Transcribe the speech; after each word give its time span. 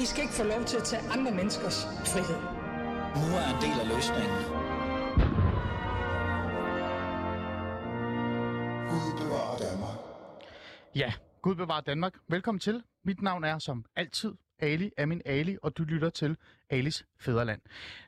I 0.00 0.04
skal 0.04 0.22
ikke 0.22 0.34
få 0.34 0.42
lov 0.44 0.64
til 0.64 0.76
at 0.76 0.84
tage 0.84 1.02
andre 1.10 1.32
menneskers 1.32 1.84
frihed. 1.84 2.40
Nu 3.20 3.26
er 3.40 3.46
en 3.54 3.60
del 3.66 3.76
af 3.82 3.86
løsningen. 3.94 4.40
Gud 8.90 9.12
bevarer 9.22 9.56
Danmark. 9.58 9.98
Ja, 10.94 11.12
Gud 11.42 11.54
bevarer 11.54 11.80
Danmark. 11.80 12.14
Velkommen 12.28 12.60
til. 12.60 12.82
Mit 13.04 13.22
navn 13.22 13.44
er 13.44 13.58
som 13.58 13.84
altid 13.96 14.34
Ali 14.62 14.90
er 14.96 15.06
min 15.06 15.22
Ali, 15.24 15.56
og 15.62 15.78
du 15.78 15.84
lytter 15.84 16.10
til 16.10 16.36
Alis 16.70 17.04
Fæderland. 17.20 17.60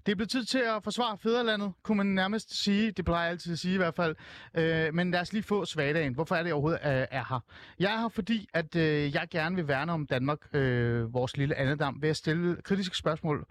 Det 0.07 0.13
er 0.13 0.17
blevet 0.17 0.31
tid 0.31 0.45
til 0.45 0.59
at 0.59 0.85
forsvare 0.85 1.19
Fæderlandet, 1.19 1.73
kunne 1.83 1.97
man 1.97 2.07
nærmest 2.07 2.63
sige. 2.65 2.91
Det 2.91 3.05
plejer 3.05 3.23
jeg 3.23 3.31
altid 3.31 3.53
at 3.53 3.59
sige 3.59 3.75
i 3.75 3.77
hvert 3.77 3.95
fald. 3.95 4.17
Øh, 4.55 4.95
men 4.95 5.11
lad 5.11 5.21
os 5.21 5.33
lige 5.33 5.43
få 5.43 5.65
svagdagen. 5.65 6.15
Hvorfor 6.15 6.35
er 6.35 6.43
det 6.43 6.53
overhovedet 6.53 6.81
øh, 6.85 7.07
er 7.11 7.25
her? 7.29 7.41
Jeg 7.81 7.93
er 7.95 8.01
her, 8.01 8.09
fordi 8.09 8.49
at 8.55 8.77
øh, 8.77 9.15
jeg 9.15 9.27
gerne 9.31 9.57
vil 9.57 9.69
værne 9.69 9.93
om 9.93 10.07
Danmark, 10.07 10.39
øh, 10.55 11.15
vores 11.15 11.37
lille 11.37 11.55
andedam, 11.55 12.03
ved 12.03 12.09
at 12.09 12.17
stille 12.17 12.57
kritiske 12.63 12.97
spørgsmål 12.97 13.47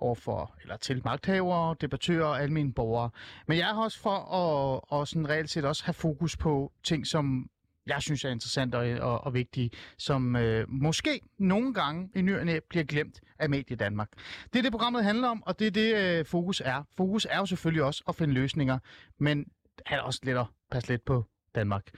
over 0.00 0.14
for, 0.14 0.54
eller 0.62 0.76
til 0.76 1.02
magthavere, 1.04 1.76
debattører 1.80 2.26
og 2.26 2.42
almindelige 2.42 2.74
borgere. 2.74 3.10
Men 3.46 3.58
jeg 3.58 3.70
er 3.70 3.74
her 3.74 3.82
også 3.82 4.00
for 4.00 4.16
at 4.16 4.80
og 4.88 5.08
sådan 5.08 5.28
reelt 5.28 5.50
set 5.50 5.64
også 5.64 5.84
have 5.84 5.94
fokus 5.94 6.36
på 6.36 6.72
ting, 6.84 7.06
som 7.06 7.50
jeg 7.86 8.02
synes 8.02 8.24
er 8.24 8.30
interessant 8.30 8.74
og, 8.74 8.86
og, 9.00 9.24
og 9.24 9.34
vigtige, 9.34 9.70
som 9.98 10.36
øh, 10.36 10.68
måske 10.68 11.20
nogle 11.38 11.74
gange 11.74 12.10
i 12.14 12.22
nyerne 12.22 12.60
bliver 12.68 12.84
glemt 12.84 13.20
af 13.38 13.50
Medie 13.50 13.76
Danmark. 13.76 14.08
Det 14.52 14.58
er 14.58 14.62
det, 14.62 14.72
programmet 14.72 15.04
handler 15.04 15.28
om, 15.28 15.42
og 15.42 15.58
det 15.58 15.66
er 15.66 15.70
det, 15.70 15.96
øh, 15.96 16.24
fokus 16.24 16.62
er. 16.64 16.82
Fokus 16.96 17.26
er 17.30 17.38
jo 17.38 17.46
selvfølgelig 17.46 17.82
også 17.82 18.02
at 18.08 18.14
finde 18.14 18.34
løsninger, 18.34 18.78
men 19.18 19.46
er 19.86 20.00
også 20.00 20.20
lidt 20.22 20.38
at 20.38 20.46
passe 20.70 20.88
lidt 20.88 21.04
på 21.04 21.24
Danmark. 21.54 21.90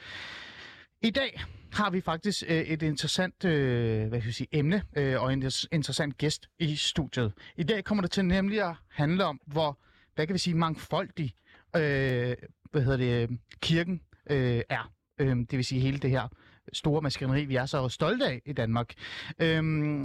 I 1.02 1.10
dag 1.10 1.40
har 1.72 1.90
vi 1.90 2.00
faktisk 2.00 2.44
øh, 2.48 2.60
et 2.60 2.82
interessant 2.82 3.44
øh, 3.44 4.08
hvad 4.08 4.20
skal 4.20 4.28
jeg 4.28 4.34
sige, 4.34 4.48
emne 4.52 4.82
øh, 4.96 5.22
og 5.22 5.32
en 5.32 5.42
interessant 5.72 6.18
gæst 6.18 6.48
i 6.58 6.76
studiet. 6.76 7.32
I 7.56 7.62
dag 7.62 7.84
kommer 7.84 8.02
det 8.02 8.10
til 8.10 8.24
nemlig 8.24 8.62
at 8.62 8.74
handle 8.90 9.24
om, 9.24 9.40
hvor 9.46 9.78
hvad 10.14 10.26
kan 10.26 10.34
vi 10.34 10.38
sige, 10.38 10.54
mangfoldig 10.54 11.34
øh, 11.76 12.36
hvad 12.70 12.82
hedder 12.82 12.96
det, 12.96 13.38
kirken 13.60 14.00
øh, 14.30 14.62
er. 14.68 14.92
Øhm, 15.18 15.46
det 15.46 15.56
vil 15.56 15.64
sige 15.64 15.80
hele 15.80 15.98
det 15.98 16.10
her 16.10 16.28
store 16.72 17.02
maskineri, 17.02 17.44
vi 17.44 17.56
er 17.56 17.66
så 17.66 17.88
stolte 17.88 18.26
af 18.26 18.42
i 18.46 18.52
Danmark. 18.52 18.94
Øhm, 19.38 20.04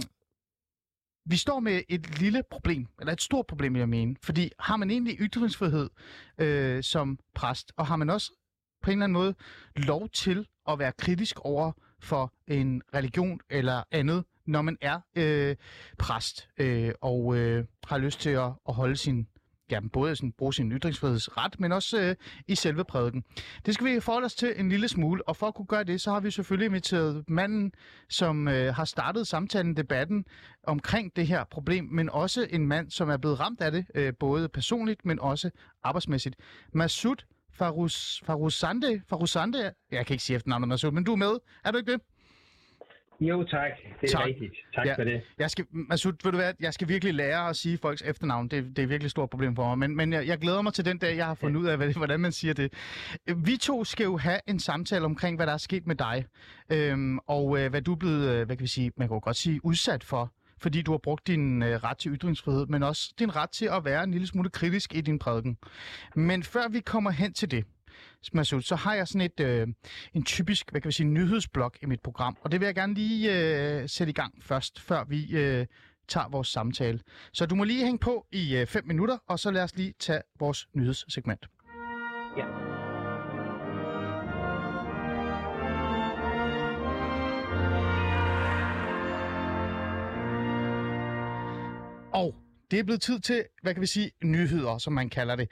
vi 1.26 1.36
står 1.36 1.60
med 1.60 1.82
et 1.88 2.20
lille 2.20 2.42
problem, 2.50 2.86
eller 3.00 3.12
et 3.12 3.22
stort 3.22 3.46
problem, 3.46 3.76
jeg 3.76 3.88
mener. 3.88 4.14
Fordi 4.22 4.50
har 4.58 4.76
man 4.76 4.90
egentlig 4.90 5.16
ytringsfrihed 5.20 5.90
øh, 6.38 6.82
som 6.82 7.18
præst, 7.34 7.72
og 7.76 7.86
har 7.86 7.96
man 7.96 8.10
også 8.10 8.32
på 8.82 8.90
en 8.90 8.98
eller 8.98 9.04
anden 9.04 9.12
måde 9.12 9.34
lov 9.76 10.08
til 10.08 10.46
at 10.68 10.78
være 10.78 10.92
kritisk 10.92 11.40
over 11.40 11.72
for 12.00 12.32
en 12.48 12.82
religion 12.94 13.40
eller 13.50 13.82
andet, 13.90 14.24
når 14.46 14.62
man 14.62 14.78
er 14.80 15.00
øh, 15.16 15.56
præst 15.98 16.48
øh, 16.58 16.92
og 17.00 17.36
øh, 17.36 17.64
har 17.86 17.98
lyst 17.98 18.20
til 18.20 18.30
at, 18.30 18.50
at 18.68 18.74
holde 18.74 18.96
sin 18.96 19.28
ja, 19.70 19.80
både 19.92 20.16
sådan, 20.16 20.32
bruge 20.32 20.54
sin 20.54 20.72
ytringsfrihedsret, 20.72 21.60
men 21.60 21.72
også 21.72 22.00
øh, 22.00 22.16
i 22.48 22.54
selve 22.54 22.84
prædiken. 22.84 23.24
Det 23.66 23.74
skal 23.74 23.86
vi 23.86 24.00
forholde 24.00 24.24
os 24.24 24.34
til 24.34 24.52
en 24.56 24.68
lille 24.68 24.88
smule, 24.88 25.28
og 25.28 25.36
for 25.36 25.46
at 25.46 25.54
kunne 25.54 25.66
gøre 25.66 25.84
det, 25.84 26.00
så 26.00 26.10
har 26.10 26.20
vi 26.20 26.30
selvfølgelig 26.30 26.66
inviteret 26.66 27.24
manden, 27.28 27.72
som 28.08 28.48
øh, 28.48 28.74
har 28.74 28.84
startet 28.84 29.26
samtalen, 29.26 29.76
debatten 29.76 30.24
omkring 30.62 31.16
det 31.16 31.26
her 31.26 31.44
problem, 31.44 31.84
men 31.84 32.10
også 32.10 32.46
en 32.50 32.66
mand, 32.66 32.90
som 32.90 33.10
er 33.10 33.16
blevet 33.16 33.40
ramt 33.40 33.60
af 33.60 33.72
det, 33.72 33.86
øh, 33.94 34.12
både 34.20 34.48
personligt, 34.48 35.04
men 35.04 35.20
også 35.20 35.50
arbejdsmæssigt. 35.82 36.36
Masud 36.72 37.16
Farus, 37.52 38.22
Farusande, 38.26 39.02
Farusande, 39.08 39.72
jeg 39.90 40.06
kan 40.06 40.14
ikke 40.14 40.24
sige 40.24 40.36
efternavnet 40.36 40.68
Masud, 40.68 40.90
men 40.90 41.04
du 41.04 41.12
er 41.12 41.16
med, 41.16 41.38
er 41.64 41.70
du 41.70 41.78
ikke 41.78 41.92
det? 41.92 42.00
Jo, 43.20 43.44
tak. 43.44 43.70
Det 44.00 44.12
er 44.12 44.16
tak. 44.16 44.26
rigtigt. 44.26 44.54
Tak 44.74 44.86
ja. 44.86 44.94
for 44.96 45.04
det. 45.04 45.22
Jeg 45.38 45.50
skal, 45.50 45.64
Masud, 45.70 46.12
ved 46.24 46.32
du 46.32 46.38
hvad, 46.38 46.52
jeg 46.60 46.74
skal 46.74 46.88
virkelig 46.88 47.14
lære 47.14 47.48
at 47.48 47.56
sige 47.56 47.78
folks 47.78 48.02
efternavn. 48.02 48.48
Det, 48.48 48.76
det 48.76 48.82
er 48.82 48.86
virkelig 48.86 49.06
et 49.06 49.10
stort 49.10 49.30
problem 49.30 49.56
for 49.56 49.64
mig. 49.68 49.78
Men, 49.78 49.96
men 49.96 50.12
jeg, 50.12 50.26
jeg 50.26 50.38
glæder 50.38 50.62
mig 50.62 50.72
til 50.72 50.84
den 50.84 50.98
dag, 50.98 51.16
jeg 51.16 51.26
har 51.26 51.34
fundet 51.34 51.60
ja. 51.60 51.64
ud 51.64 51.68
af, 51.68 51.76
hvad, 51.76 51.94
hvordan 51.94 52.20
man 52.20 52.32
siger 52.32 52.54
det. 52.54 52.72
Vi 53.36 53.56
to 53.56 53.84
skal 53.84 54.04
jo 54.04 54.16
have 54.16 54.40
en 54.46 54.58
samtale 54.60 55.04
omkring, 55.04 55.36
hvad 55.36 55.46
der 55.46 55.52
er 55.52 55.56
sket 55.56 55.86
med 55.86 55.94
dig. 55.96 56.26
Øhm, 56.72 57.18
og 57.18 57.58
øh, 57.58 57.70
hvad 57.70 57.82
du 57.82 57.92
er 57.92 57.96
blevet, 57.96 58.30
øh, 58.30 58.46
hvad 58.46 58.56
kan 58.56 58.62
vi 58.62 58.68
sige, 58.68 58.92
man 58.96 59.08
kan 59.08 59.20
godt 59.20 59.36
sige, 59.36 59.64
udsat 59.64 60.04
for 60.04 60.32
fordi 60.62 60.82
du 60.82 60.90
har 60.90 60.98
brugt 60.98 61.26
din 61.26 61.62
øh, 61.62 61.84
ret 61.84 61.98
til 61.98 62.12
ytringsfrihed, 62.12 62.66
men 62.66 62.82
også 62.82 63.14
din 63.18 63.36
ret 63.36 63.50
til 63.50 63.66
at 63.66 63.84
være 63.84 64.04
en 64.04 64.10
lille 64.10 64.26
smule 64.26 64.50
kritisk 64.50 64.94
i 64.94 65.00
din 65.00 65.18
prædiken. 65.18 65.56
Men 66.14 66.42
før 66.42 66.68
vi 66.68 66.80
kommer 66.80 67.10
hen 67.10 67.32
til 67.32 67.50
det, 67.50 67.64
Masud, 68.32 68.62
så 68.62 68.76
har 68.76 68.94
jeg 68.94 69.08
sådan 69.08 69.20
et, 69.20 69.40
øh, 69.40 69.66
en 70.14 70.24
typisk, 70.24 70.70
hvad 70.70 70.80
kan 70.80 70.88
vi 70.88 70.92
sige, 70.92 71.06
nyhedsblok 71.06 71.78
i 71.82 71.86
mit 71.86 72.00
program, 72.00 72.36
og 72.40 72.52
det 72.52 72.60
vil 72.60 72.66
jeg 72.66 72.74
gerne 72.74 72.94
lige 72.94 73.38
øh, 73.38 73.88
sætte 73.88 74.10
i 74.10 74.14
gang 74.14 74.34
først, 74.42 74.80
før 74.80 75.04
vi 75.04 75.36
øh, 75.36 75.66
tager 76.08 76.28
vores 76.28 76.48
samtale. 76.48 77.00
Så 77.32 77.46
du 77.46 77.54
må 77.54 77.64
lige 77.64 77.84
hænge 77.84 77.98
på 77.98 78.26
i 78.32 78.56
øh, 78.56 78.66
fem 78.66 78.86
minutter, 78.86 79.18
og 79.28 79.38
så 79.38 79.50
lad 79.50 79.62
os 79.62 79.76
lige 79.76 79.94
tage 79.98 80.20
vores 80.38 80.68
nyhedssegment. 80.74 81.46
Ja. 82.36 82.44
Og 92.12 92.34
det 92.70 92.78
er 92.78 92.84
blevet 92.84 93.02
tid 93.02 93.20
til, 93.20 93.44
hvad 93.62 93.74
kan 93.74 93.80
vi 93.80 93.86
sige, 93.86 94.10
nyheder, 94.24 94.78
som 94.78 94.92
man 94.92 95.10
kalder 95.10 95.36
det. 95.36 95.50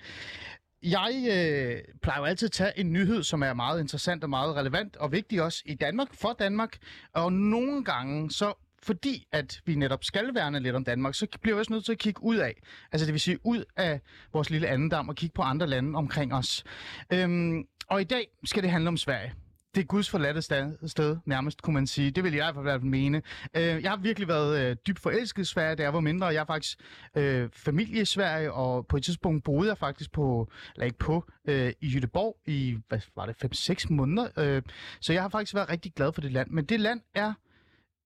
Jeg 0.83 1.25
øh, 1.31 1.83
plejer 2.03 2.19
jo 2.19 2.25
altid 2.25 2.47
at 2.47 2.53
tage 2.53 2.79
en 2.79 2.93
nyhed, 2.93 3.23
som 3.23 3.43
er 3.43 3.53
meget 3.55 3.81
interessant 3.81 4.25
og 4.25 4.31
meget 4.31 4.57
relevant 4.57 4.97
og 4.97 5.13
vigtig 5.13 5.43
også 5.43 5.63
i 5.67 5.75
Danmark, 5.75 6.15
for 6.15 6.37
Danmark. 6.39 6.79
Og 7.13 7.33
nogle 7.33 7.85
gange, 7.85 8.31
så 8.31 8.55
fordi 8.83 9.27
at 9.33 9.61
vi 9.65 9.75
netop 9.75 10.05
skal 10.05 10.35
værne 10.35 10.61
lidt 10.61 10.77
om 10.77 10.85
Danmark, 10.85 11.15
så 11.15 11.27
bliver 11.43 11.57
vi 11.57 11.59
også 11.59 11.73
nødt 11.73 11.85
til 11.85 11.93
at 11.93 11.99
kigge 11.99 12.23
ud 12.23 12.37
af. 12.37 12.55
Altså 12.93 13.07
det 13.07 13.13
vil 13.13 13.21
sige 13.21 13.39
ud 13.45 13.65
af 13.77 14.01
vores 14.33 14.51
lille 14.51 14.69
andendam 14.69 15.09
og 15.09 15.15
kigge 15.15 15.35
på 15.35 15.43
andre 15.43 15.67
lande 15.67 15.97
omkring 15.97 16.35
os. 16.35 16.65
Øhm, 17.13 17.65
og 17.87 18.01
i 18.01 18.05
dag 18.05 18.29
skal 18.45 18.63
det 18.63 18.71
handle 18.71 18.89
om 18.89 18.97
Sverige 18.97 19.35
det 19.75 19.81
er 19.81 19.85
Guds 19.85 20.11
forladte 20.11 20.43
sted, 20.43 20.89
sted, 20.89 21.17
nærmest, 21.25 21.63
kunne 21.63 21.75
man 21.75 21.87
sige. 21.87 22.11
Det 22.11 22.25
vil 22.25 22.35
jeg 22.35 22.51
i 22.51 22.63
hvert 22.63 22.81
fald 22.81 22.91
mene. 22.91 23.23
Øh, 23.57 23.83
jeg 23.83 23.91
har 23.91 23.97
virkelig 23.97 24.29
været 24.29 24.61
øh, 24.61 24.77
dybt 24.87 24.99
forelsket 24.99 25.43
i 25.43 25.45
Sverige, 25.45 25.77
da 25.77 25.83
jeg 25.83 25.95
var 25.95 26.01
mindre. 26.01 26.27
Jeg 26.27 26.41
er 26.41 26.45
faktisk 26.45 26.79
øh, 27.17 27.49
familie 27.53 28.03
i 28.03 28.05
Sverige, 28.05 28.53
og 28.53 28.87
på 28.87 28.97
et 28.97 29.05
tidspunkt 29.05 29.45
boede 29.45 29.69
jeg 29.69 29.79
faktisk 29.79 30.13
på, 30.13 30.51
eller 30.75 30.85
ikke 30.85 30.99
på, 30.99 31.25
øh, 31.49 31.73
i 31.81 31.89
Jødeborg 31.89 32.37
i, 32.47 32.79
hvad 32.89 33.01
var 33.17 33.27
det, 33.27 33.45
5-6 33.85 33.87
måneder. 33.91 34.29
Øh, 34.39 34.63
så 35.01 35.13
jeg 35.13 35.23
har 35.23 35.29
faktisk 35.29 35.55
været 35.55 35.71
rigtig 35.71 35.93
glad 35.93 36.13
for 36.13 36.21
det 36.21 36.33
land. 36.33 36.51
Men 36.51 36.65
det 36.65 36.81
land 36.81 37.01
er 37.15 37.33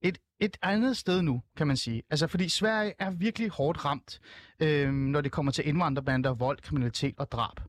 et, 0.03 0.19
et 0.41 0.57
andet 0.63 0.97
sted 0.97 1.23
nu, 1.23 1.43
kan 1.57 1.67
man 1.67 1.77
sige. 1.77 2.03
Altså, 2.11 2.27
fordi 2.27 2.49
Sverige 2.49 2.93
er 2.99 3.11
virkelig 3.11 3.51
hårdt 3.51 3.85
ramt, 3.85 4.21
øh, 4.61 4.93
når 4.93 5.21
det 5.21 5.33
kommer 5.33 5.53
til 5.53 5.69
indvandrerbander, 5.69 6.35
vold, 6.35 6.59
kriminalitet 6.59 7.15
og 7.19 7.33
drab. 7.33 7.61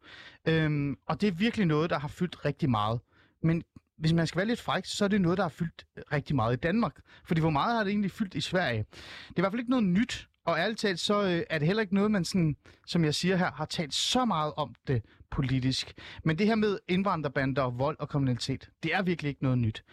Øh, 0.47 0.95
og 1.07 1.21
det 1.21 1.27
er 1.27 1.31
virkelig 1.31 1.65
noget, 1.65 1.89
der 1.89 1.99
har 1.99 2.07
fyldt 2.07 2.45
rigtig 2.45 2.69
meget. 2.69 2.99
Men 3.43 3.63
hvis 3.97 4.13
man 4.13 4.27
skal 4.27 4.37
være 4.37 4.47
lidt 4.47 4.61
fræk, 4.61 4.85
så 4.85 5.03
er 5.03 5.07
det 5.07 5.21
noget, 5.21 5.37
der 5.37 5.43
har 5.43 5.49
fyldt 5.49 5.85
øh, 5.97 6.03
rigtig 6.11 6.35
meget 6.35 6.53
i 6.53 6.59
Danmark. 6.59 6.99
Fordi 7.25 7.41
hvor 7.41 7.49
meget 7.49 7.75
har 7.75 7.83
det 7.83 7.91
egentlig 7.91 8.11
fyldt 8.11 8.35
i 8.35 8.41
Sverige? 8.41 8.85
Det 9.29 9.35
er 9.35 9.37
i 9.37 9.41
hvert 9.41 9.51
fald 9.51 9.59
ikke 9.59 9.71
noget 9.71 9.85
nyt, 9.85 10.27
og 10.45 10.57
ærligt 10.59 10.79
talt, 10.79 10.99
så 10.99 11.23
øh, 11.23 11.43
er 11.49 11.59
det 11.59 11.67
heller 11.67 11.81
ikke 11.81 11.95
noget, 11.95 12.11
man 12.11 12.25
sådan, 12.25 12.55
som 12.85 13.05
jeg 13.05 13.15
siger 13.15 13.35
her, 13.35 13.51
har 13.51 13.65
talt 13.65 13.93
så 13.93 14.25
meget 14.25 14.53
om 14.57 14.75
det 14.87 15.05
politisk. 15.31 15.93
Men 16.23 16.37
det 16.37 16.47
her 16.47 16.55
med 16.55 16.79
indvandrerbander 16.87 17.69
vold 17.69 17.97
og 17.99 18.09
kriminalitet, 18.09 18.69
det 18.83 18.93
er 18.93 19.01
virkelig 19.01 19.29
ikke 19.29 19.43
noget 19.43 19.57
nyt. 19.57 19.83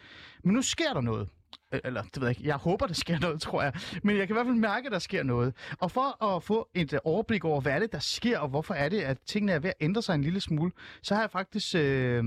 Men 0.44 0.54
nu 0.54 0.62
sker 0.62 0.92
der 0.92 1.00
noget. 1.00 1.28
Øh, 1.74 1.80
eller, 1.84 2.02
det 2.02 2.20
ved 2.20 2.28
jeg 2.28 2.38
ikke. 2.38 2.48
Jeg 2.48 2.56
håber, 2.56 2.86
der 2.86 2.94
sker 2.94 3.18
noget, 3.18 3.40
tror 3.46 3.62
jeg. 3.62 3.72
Men 4.02 4.16
jeg 4.16 4.26
kan 4.26 4.34
i 4.34 4.36
hvert 4.36 4.46
fald 4.46 4.56
mærke, 4.56 4.86
at 4.86 4.92
der 4.92 4.98
sker 4.98 5.22
noget. 5.22 5.54
Og 5.80 5.90
for 5.90 6.24
at 6.24 6.42
få 6.42 6.68
et 6.74 6.92
øh, 6.92 6.98
overblik 7.04 7.44
over, 7.44 7.60
hvad 7.60 7.72
er 7.72 7.78
det, 7.78 7.92
der 7.92 7.98
sker, 7.98 8.38
og 8.38 8.48
hvorfor 8.48 8.74
er 8.74 8.88
det, 8.88 9.00
at 9.00 9.18
tingene 9.26 9.52
er 9.52 9.58
ved 9.58 9.70
at 9.70 9.76
ændre 9.80 10.02
sig 10.02 10.14
en 10.14 10.22
lille 10.22 10.40
smule, 10.40 10.72
så 11.02 11.14
har 11.14 11.22
jeg 11.22 11.30
faktisk 11.30 11.74
øh, 11.74 12.24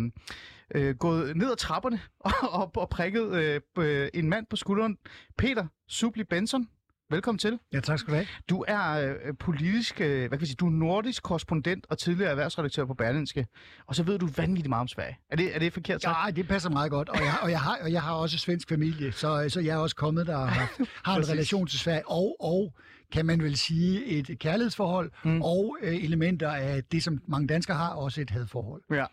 øh, 0.75 0.95
gået 0.95 1.37
ned 1.37 1.51
ad 1.51 1.55
trapperne 1.55 1.99
og, 2.19 2.31
og, 2.41 2.71
og 2.75 2.89
prikket 2.89 3.33
øh, 3.33 3.61
øh, 3.77 4.09
en 4.13 4.29
mand 4.29 4.45
på 4.49 4.55
skulderen. 4.55 4.97
Peter 5.37 5.67
Subli 5.87 6.23
Benson. 6.23 6.67
Velkommen 7.09 7.39
til. 7.39 7.59
Ja, 7.73 7.79
tak 7.79 7.99
skal 7.99 8.11
du 8.11 8.15
have. 8.15 8.27
Du 8.49 8.65
er 8.67 9.13
øh, 9.13 9.37
politisk, 9.39 10.01
øh, 10.01 10.19
hvad 10.19 10.29
kan 10.29 10.39
jeg 10.39 10.47
sige, 10.47 10.55
du 10.55 10.65
er 10.65 10.71
nordisk 10.71 11.23
korrespondent 11.23 11.85
og 11.89 11.97
tidligere 11.97 12.31
erhvervsredaktør 12.31 12.85
på 12.85 12.93
Berlinske, 12.93 13.47
og 13.85 13.95
så 13.95 14.03
ved 14.03 14.19
du 14.19 14.27
vanvittigt 14.37 14.69
meget 14.69 14.81
om 14.81 14.87
Sverige. 14.87 15.17
Er 15.31 15.35
det, 15.35 15.55
er 15.55 15.59
det 15.59 15.73
forkert 15.73 16.01
sagt? 16.01 16.17
Ja, 16.25 16.31
det 16.31 16.47
passer 16.47 16.69
meget 16.69 16.91
godt, 16.91 17.09
og 17.09 17.17
jeg, 17.19 17.33
og 17.41 17.51
jeg, 17.51 17.59
har, 17.59 17.77
og 17.81 17.91
jeg 17.91 18.01
har 18.01 18.13
også 18.13 18.37
svensk 18.37 18.69
familie, 18.69 19.11
så, 19.11 19.45
så 19.49 19.59
jeg 19.59 19.73
er 19.73 19.77
også 19.77 19.95
kommet 19.95 20.27
der 20.27 20.37
og 20.37 20.49
har, 20.49 20.71
har 21.03 21.17
en 21.17 21.29
relation 21.33 21.67
til 21.67 21.79
Sverige, 21.79 22.09
og, 22.09 22.35
og 22.39 22.73
kan 23.11 23.25
man 23.25 23.43
vel 23.43 23.57
sige 23.57 24.05
et 24.05 24.39
kærlighedsforhold, 24.39 25.11
mm. 25.23 25.41
og 25.41 25.77
øh, 25.81 25.95
elementer 25.95 26.49
af 26.49 26.83
det, 26.83 27.03
som 27.03 27.21
mange 27.27 27.47
danskere 27.47 27.77
har, 27.77 27.89
også 27.89 28.21
et 28.21 28.29
hadforhold. 28.29 28.81
Ja, 28.91 29.05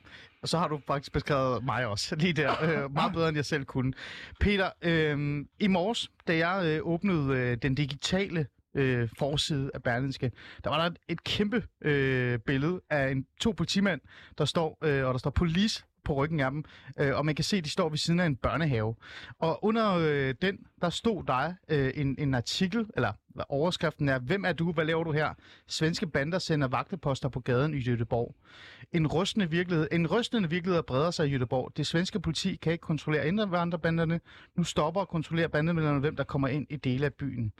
og 0.42 0.48
så 0.48 0.58
har 0.58 0.68
du 0.68 0.80
faktisk 0.86 1.12
beskrevet 1.12 1.64
mig 1.64 1.86
også 1.86 2.16
lige 2.22 2.32
der, 2.32 2.62
øh, 2.62 2.92
meget 2.92 3.12
bedre 3.12 3.28
end 3.28 3.36
jeg 3.36 3.44
selv 3.44 3.64
kunne. 3.64 3.92
Peter, 4.40 4.70
øh, 4.82 5.44
i 5.60 5.66
morges, 5.66 6.10
da 6.28 6.36
jeg 6.36 6.66
øh, 6.66 6.80
åbnede 6.82 7.38
øh, 7.38 7.58
den 7.62 7.74
digitale 7.74 8.46
øh, 8.74 9.08
forside 9.18 9.70
af 9.74 9.82
Berlinske, 9.82 10.32
der 10.64 10.70
var 10.70 10.78
der 10.78 10.86
et, 10.86 10.98
et 11.08 11.24
kæmpe 11.24 11.64
øh, 11.80 12.38
billede 12.38 12.80
af 12.90 13.10
en, 13.10 13.26
to 13.40 13.52
politimænd, 13.52 14.00
der 14.38 14.44
står, 14.44 14.78
øh, 14.84 15.06
og 15.06 15.14
der 15.14 15.18
står 15.18 15.30
police 15.30 15.84
på 16.04 16.14
ryggen 16.14 16.40
af 16.40 16.50
dem, 16.50 16.64
øh, 16.98 17.16
og 17.16 17.26
man 17.26 17.34
kan 17.34 17.44
se, 17.44 17.56
at 17.56 17.64
de 17.64 17.70
står 17.70 17.88
ved 17.88 17.98
siden 17.98 18.20
af 18.20 18.26
en 18.26 18.36
børnehave. 18.36 18.94
Og 19.38 19.64
under 19.64 19.94
øh, 19.94 20.34
den, 20.42 20.58
der 20.80 20.90
stod 20.90 21.24
der 21.24 21.54
øh, 21.68 21.92
en, 21.94 22.16
en 22.18 22.34
artikel, 22.34 22.86
eller 22.96 23.12
Overskriften 23.48 24.08
er, 24.08 24.18
hvem 24.18 24.44
er 24.44 24.52
du, 24.52 24.72
hvad 24.72 24.84
laver 24.84 25.04
du 25.04 25.12
her? 25.12 25.34
Svenske 25.66 26.06
bander 26.06 26.38
sender 26.38 26.68
vagteposter 26.68 27.28
på 27.28 27.40
gaden 27.40 27.74
i 27.74 27.78
Jødeborg. 27.78 28.34
En 28.92 29.06
rystende 29.06 29.50
virkelighed, 29.50 29.88
en 29.92 30.06
rystende 30.06 30.50
virkelighed 30.50 30.82
breder 30.82 31.10
sig 31.10 31.28
i 31.28 31.30
Jødeborg. 31.30 31.72
Det 31.76 31.86
svenske 31.86 32.20
politi 32.20 32.56
kan 32.56 32.72
ikke 32.72 32.82
kontrollere 32.82 33.28
indvandrerbanderne. 33.28 34.20
Nu 34.56 34.64
stopper 34.64 35.00
og 35.00 35.08
kontrollerer 35.08 35.48
bandemedlemmerne, 35.48 36.00
hvem 36.00 36.16
der 36.16 36.24
kommer 36.24 36.48
ind 36.48 36.66
i 36.70 36.76
dele 36.76 37.06
af 37.06 37.14
byen. 37.14 37.52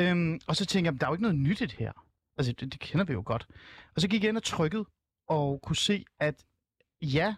Øhm, 0.00 0.40
og 0.46 0.56
så 0.56 0.66
tænker 0.66 0.90
jeg, 0.90 1.00
der 1.00 1.06
er 1.06 1.10
jo 1.10 1.14
ikke 1.14 1.22
noget 1.22 1.36
nyt 1.36 1.60
i 1.60 1.66
det 1.66 1.72
her. 1.78 1.92
Altså, 2.38 2.52
det, 2.52 2.72
det 2.72 2.80
kender 2.80 3.04
vi 3.04 3.12
jo 3.12 3.22
godt. 3.26 3.46
Og 3.94 4.00
så 4.00 4.08
gik 4.08 4.22
jeg 4.22 4.28
ind 4.28 4.36
og 4.36 4.42
trykkede, 4.42 4.84
og 5.28 5.60
kunne 5.62 5.76
se, 5.76 6.04
at 6.20 6.44
ja, 7.02 7.34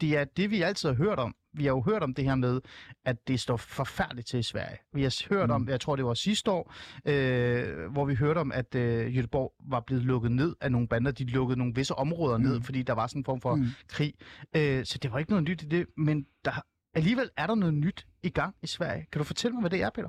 det 0.00 0.16
er 0.16 0.24
det, 0.24 0.50
vi 0.50 0.62
altid 0.62 0.88
har 0.88 0.96
hørt 0.96 1.18
om. 1.18 1.34
Vi 1.52 1.64
har 1.64 1.70
jo 1.70 1.80
hørt 1.80 2.02
om 2.02 2.14
det 2.14 2.24
her 2.24 2.34
med, 2.34 2.60
at 3.04 3.28
det 3.28 3.40
står 3.40 3.56
forfærdeligt 3.56 4.28
til 4.28 4.38
i 4.38 4.42
Sverige. 4.42 4.78
Vi 4.92 5.02
har 5.02 5.28
hørt 5.28 5.48
mm. 5.48 5.54
om, 5.54 5.68
jeg 5.68 5.80
tror 5.80 5.96
det 5.96 6.04
var 6.04 6.14
sidste 6.14 6.50
år, 6.50 6.74
øh, 7.04 7.92
hvor 7.92 8.04
vi 8.04 8.14
hørte 8.14 8.38
om, 8.38 8.52
at 8.52 8.74
øh, 8.74 9.14
Göteborg 9.14 9.70
var 9.70 9.80
blevet 9.80 10.04
lukket 10.04 10.32
ned 10.32 10.56
af 10.60 10.72
nogle 10.72 10.88
bander. 10.88 11.10
De 11.10 11.24
lukkede 11.24 11.58
nogle 11.58 11.74
visse 11.74 11.94
områder 11.94 12.38
mm. 12.38 12.44
ned, 12.44 12.60
fordi 12.62 12.82
der 12.82 12.92
var 12.92 13.06
sådan 13.06 13.20
en 13.20 13.24
form 13.24 13.40
for 13.40 13.54
mm. 13.54 13.66
krig. 13.88 14.14
Øh, 14.56 14.84
så 14.84 14.98
det 15.02 15.12
var 15.12 15.18
ikke 15.18 15.30
noget 15.30 15.44
nyt 15.44 15.62
i 15.62 15.66
det, 15.66 15.86
men 15.96 16.26
der, 16.44 16.52
alligevel 16.94 17.30
er 17.36 17.46
der 17.46 17.54
noget 17.54 17.74
nyt 17.74 18.06
i 18.22 18.28
gang 18.28 18.54
i 18.62 18.66
Sverige. 18.66 19.06
Kan 19.12 19.18
du 19.18 19.24
fortælle 19.24 19.52
mig, 19.54 19.60
hvad 19.60 19.70
det 19.70 19.82
er, 19.82 19.90
Peter? 19.90 20.08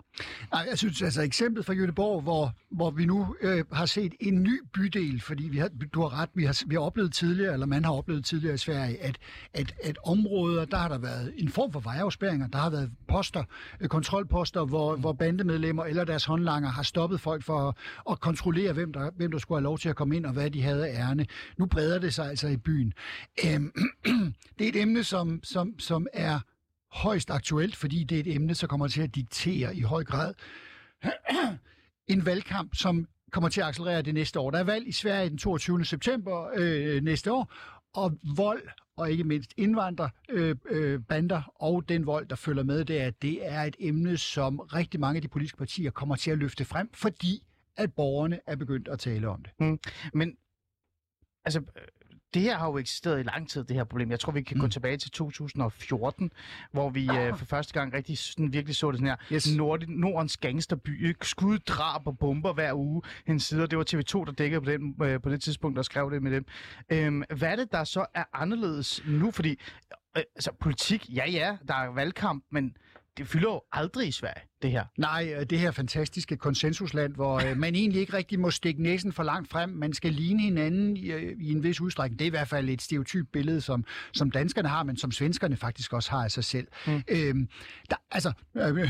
Nej, 0.52 0.66
jeg 0.70 0.78
synes 0.78 1.02
altså 1.02 1.22
eksemplet 1.22 1.66
fra 1.66 1.74
Göteborg, 1.74 2.22
hvor, 2.22 2.52
hvor 2.72 2.92
vi 2.92 3.06
nu 3.06 3.36
øh, 3.42 3.66
har 3.72 3.86
set 3.86 4.14
en 4.20 4.44
ny 4.44 4.62
bydel, 4.74 5.22
fordi 5.22 5.44
vi 5.44 5.58
har, 5.58 5.70
du 5.94 6.02
har 6.02 6.22
ret, 6.22 6.30
vi 6.34 6.44
har, 6.44 6.64
vi 6.68 6.76
har 6.76 6.82
oplevet 6.82 7.14
tidligere, 7.14 7.54
eller 7.54 7.66
man 7.66 7.86
har 7.86 7.94
oplevet 7.94 8.26
tidligere 8.26 8.54
i 8.54 8.58
Sverige, 8.58 9.04
at, 9.04 9.18
at, 9.54 9.74
at 9.84 9.98
områder, 10.04 10.66
der 10.66 10.78
har 10.78 10.88
der 10.88 10.98
været 10.98 11.34
en 11.38 11.50
form 11.50 11.72
for 11.72 11.80
vejafspæringer, 11.80 12.48
der 12.48 12.60
har 12.60 12.70
været 12.70 12.92
poster, 13.08 13.44
øh, 13.80 13.88
kontrolposter, 13.88 14.66
hvor, 14.66 14.96
hvor 14.96 15.14
bandemedlemmer 15.14 15.86
eller 15.86 16.04
deres 16.04 16.26
håndlanger 16.26 16.70
har 16.70 16.84
stoppet 16.84 17.22
folk 17.22 17.44
for 17.44 17.68
at, 17.68 17.76
at 18.10 18.20
kontrollere, 18.20 18.74
hvem 18.74 18.94
der, 18.94 19.12
hvem 19.12 19.32
der 19.32 19.38
skulle 19.38 19.58
have 19.58 19.64
lov 19.64 19.78
til 19.78 19.90
at 19.90 19.96
komme 19.96 20.16
ind, 20.16 20.26
og 20.26 20.34
hvad 20.34 20.52
de 20.52 20.62
havde 20.62 20.88
ærne. 20.88 21.26
Nu 21.58 21.66
breder 21.66 22.00
det 22.00 22.14
sig 22.14 22.30
altså 22.30 22.48
i 22.48 22.58
byen. 22.58 22.94
Øhm, 23.46 23.72
det 24.60 24.66
er 24.66 24.70
et 24.70 24.82
emne, 24.82 25.04
som, 25.04 25.40
som, 25.44 25.80
som 25.80 26.08
er 26.14 26.40
højst 26.92 27.32
aktuelt, 27.32 27.76
fordi 27.76 28.04
det 28.04 28.16
er 28.16 28.20
et 28.20 28.36
emne, 28.36 28.56
som 28.56 28.70
kommer 28.70 28.88
til 28.88 29.02
at 29.02 29.16
diktere 29.16 29.76
i 29.76 29.82
høj 29.82 30.04
grad 30.04 30.34
en 32.08 32.26
valgkamp, 32.26 32.76
som 32.76 33.08
kommer 33.32 33.50
til 33.50 33.62
at 33.62 33.68
accelerere 33.68 34.02
det 34.02 34.14
næste 34.14 34.40
år. 34.40 34.52
Der 34.52 34.60
er 34.60 34.64
valg 34.64 34.88
i 34.88 34.92
Sverige 34.92 35.30
den 35.30 35.38
22. 35.38 35.86
september 35.86 36.52
øh, 36.56 37.04
næste 37.04 37.32
år, 37.32 37.54
og 37.94 38.18
vold 38.36 38.62
og 38.96 39.12
ikke 39.12 39.24
mindst 39.24 39.54
indvandrerbander 39.58 40.10
øh, 40.30 40.94
øh, 40.94 41.00
bander, 41.04 41.42
og 41.56 41.90
den 41.90 42.06
vold, 42.06 42.28
der 42.28 42.36
følger 42.36 42.64
med 42.64 42.86
det, 42.86 43.02
er, 43.02 43.10
det 43.10 43.48
er 43.48 43.62
et 43.62 43.76
emne, 43.80 44.18
som 44.18 44.60
rigtig 44.60 45.00
mange 45.00 45.16
af 45.16 45.22
de 45.22 45.28
politiske 45.28 45.58
partier 45.58 45.92
kommer 45.92 46.16
til 46.16 46.32
at 46.32 46.38
løfte 46.38 46.66
frem, 46.66 46.90
fordi 46.94 47.44
at 47.78 47.94
borgerne 47.94 48.40
er 48.48 48.56
begyndt 48.56 48.88
at 48.88 49.00
tale 49.00 49.28
om 49.28 49.44
det. 49.44 49.52
Mm. 49.60 49.80
Men 50.14 50.38
altså, 51.46 51.62
det 52.34 52.42
her 52.42 52.58
har 52.58 52.68
jo 52.68 52.78
eksisteret 52.78 53.20
i 53.20 53.24
lang 53.24 53.50
tid, 53.50 53.64
det 53.64 53.76
her 53.76 53.84
problem. 53.84 54.12
Jeg 54.12 54.20
tror, 54.20 54.32
vi 54.32 54.42
kan 54.42 54.58
mm. 54.58 54.62
gå 54.62 54.68
tilbage 54.68 54.98
til 54.98 55.12
2014, 55.12 56.32
hvor 56.72 56.90
vi 56.90 57.08
ah. 57.08 57.28
øh, 57.28 57.38
for 57.38 57.46
første 57.46 57.74
gang 57.74 57.94
rigtig 57.94 58.18
sådan, 58.18 58.54
virkelig 58.54 58.76
så 58.76 58.92
det 58.92 59.00
sådan 59.00 59.08
her. 59.08 59.16
Yes. 59.34 59.56
Nord, 59.56 59.84
Nordens 59.88 60.38
gangsterby, 60.38 61.16
skud, 61.22 61.60
drab 61.60 62.08
og 62.08 62.18
bomber 62.18 62.54
hver 62.54 62.74
uge 62.74 63.02
hen 63.28 63.40
side. 63.40 63.68
Det 63.68 63.78
var 63.78 63.86
TV2, 63.94 64.26
der 64.26 64.32
dækkede 64.32 64.62
på, 64.62 64.72
den, 64.72 64.96
øh, 65.04 65.22
på 65.22 65.30
det 65.30 65.42
tidspunkt, 65.42 65.78
der 65.78 65.84
skrev 65.84 66.12
det 66.12 66.24
med 66.24 66.32
dem. 66.32 66.46
Øhm, 66.90 67.24
hvad 67.38 67.52
er 67.52 67.56
det, 67.56 67.72
der 67.72 67.84
så 67.84 68.06
er 68.14 68.24
anderledes 68.34 69.02
nu? 69.06 69.32
Fordi 69.32 69.50
øh, 70.18 70.24
altså, 70.36 70.52
politik, 70.60 71.10
ja 71.16 71.30
ja, 71.30 71.58
der 71.68 71.74
er 71.74 71.94
valgkamp, 71.94 72.44
men 72.52 72.76
det 73.18 73.28
fylder 73.28 73.50
jo 73.50 73.62
aldrig 73.72 74.08
i 74.08 74.12
Sverige, 74.12 74.42
det 74.62 74.72
her. 74.72 74.86
Nej, 74.98 75.34
øh, 75.38 75.46
det 75.46 75.60
her 75.60 75.72
fantastiske 75.72 76.38
konsensusland, 76.38 77.16
hvor 77.16 77.50
øh, 77.50 77.58
man 77.58 77.76
egentlig 77.76 78.02
ikke 78.02 78.14
rigtig 78.14 78.40
må 78.40 78.52
stikke 78.52 78.84
næsen 78.84 79.14
for 79.14 79.24
langt 79.24 79.50
frem. 79.50 79.70
Man 79.70 79.94
skal 79.94 80.14
ligne 80.14 80.42
hinanden 80.42 80.98
i, 80.98 81.12
øh, 81.12 81.36
i 81.40 81.52
en 81.52 81.64
vis 81.64 81.82
udstrækning. 81.82 82.20
Det 82.20 82.26
er 82.26 82.28
i 82.28 82.30
hvert 82.30 82.48
fald 82.48 82.70
et 82.70 82.82
stereotyp 82.82 83.28
billede, 83.34 83.62
som, 83.62 83.86
som 84.14 84.32
danskerne 84.32 84.68
har, 84.70 84.84
men 84.84 84.98
som 84.98 85.12
svenskerne 85.12 85.56
faktisk 85.56 85.94
også 85.94 86.12
har 86.12 86.24
af 86.24 86.32
sig 86.32 86.44
selv. 86.44 86.68
Mm. 86.88 87.04
Øhm, 87.08 87.48
der, 87.90 87.96
altså, 88.12 88.32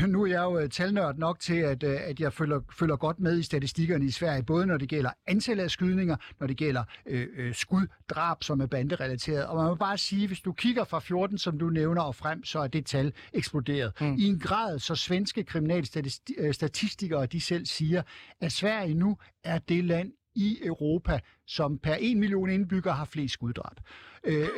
nu 0.08 0.22
er 0.22 0.26
jeg 0.26 0.42
jo 0.42 0.68
talnørd 0.68 1.16
nok 1.18 1.40
til, 1.40 1.56
at, 1.56 1.84
at 1.84 2.20
jeg 2.20 2.32
følger, 2.32 2.60
følger 2.78 2.96
godt 2.96 3.20
med 3.20 3.38
i 3.38 3.42
statistikkerne 3.42 4.04
i 4.04 4.10
Sverige, 4.10 4.42
både 4.42 4.66
når 4.66 4.76
det 4.78 4.88
gælder 4.88 5.10
antal 5.26 5.60
af 5.60 5.70
skydninger, 5.70 6.16
når 6.40 6.46
det 6.46 6.56
gælder 6.56 6.84
øh, 7.06 7.26
øh, 7.36 7.54
skuddrab, 7.54 8.42
som 8.42 8.60
er 8.60 8.66
banderelateret. 8.66 9.46
Og 9.46 9.56
man 9.56 9.66
må 9.66 9.74
bare 9.74 9.98
sige, 9.98 10.26
hvis 10.26 10.40
du 10.40 10.52
kigger 10.52 10.84
fra 10.84 10.98
14, 10.98 11.38
som 11.38 11.58
du 11.58 11.70
nævner, 11.70 12.02
og 12.02 12.14
frem, 12.14 12.44
så 12.44 12.58
er 12.58 12.66
det 12.66 12.86
tal 12.86 13.12
eksploderet. 13.32 13.92
Mm. 14.00 14.14
I 14.18 14.26
en 14.26 14.38
grad, 14.38 14.78
så 14.78 14.94
svenske 14.94 15.42
kriminalstatistikere 15.62 17.26
de 17.26 17.40
selv 17.40 17.66
siger, 17.66 18.02
at 18.40 18.52
Sverige 18.52 18.94
nu 18.94 19.16
er 19.44 19.58
det 19.58 19.84
land 19.84 20.12
i 20.34 20.58
Europa, 20.64 21.20
som 21.46 21.78
per 21.78 21.96
1 22.00 22.16
million 22.16 22.50
indbyggere 22.50 22.94
har 22.94 23.04
flest 23.04 23.34
skuddrab. 23.34 23.76
Øh, 24.24 24.48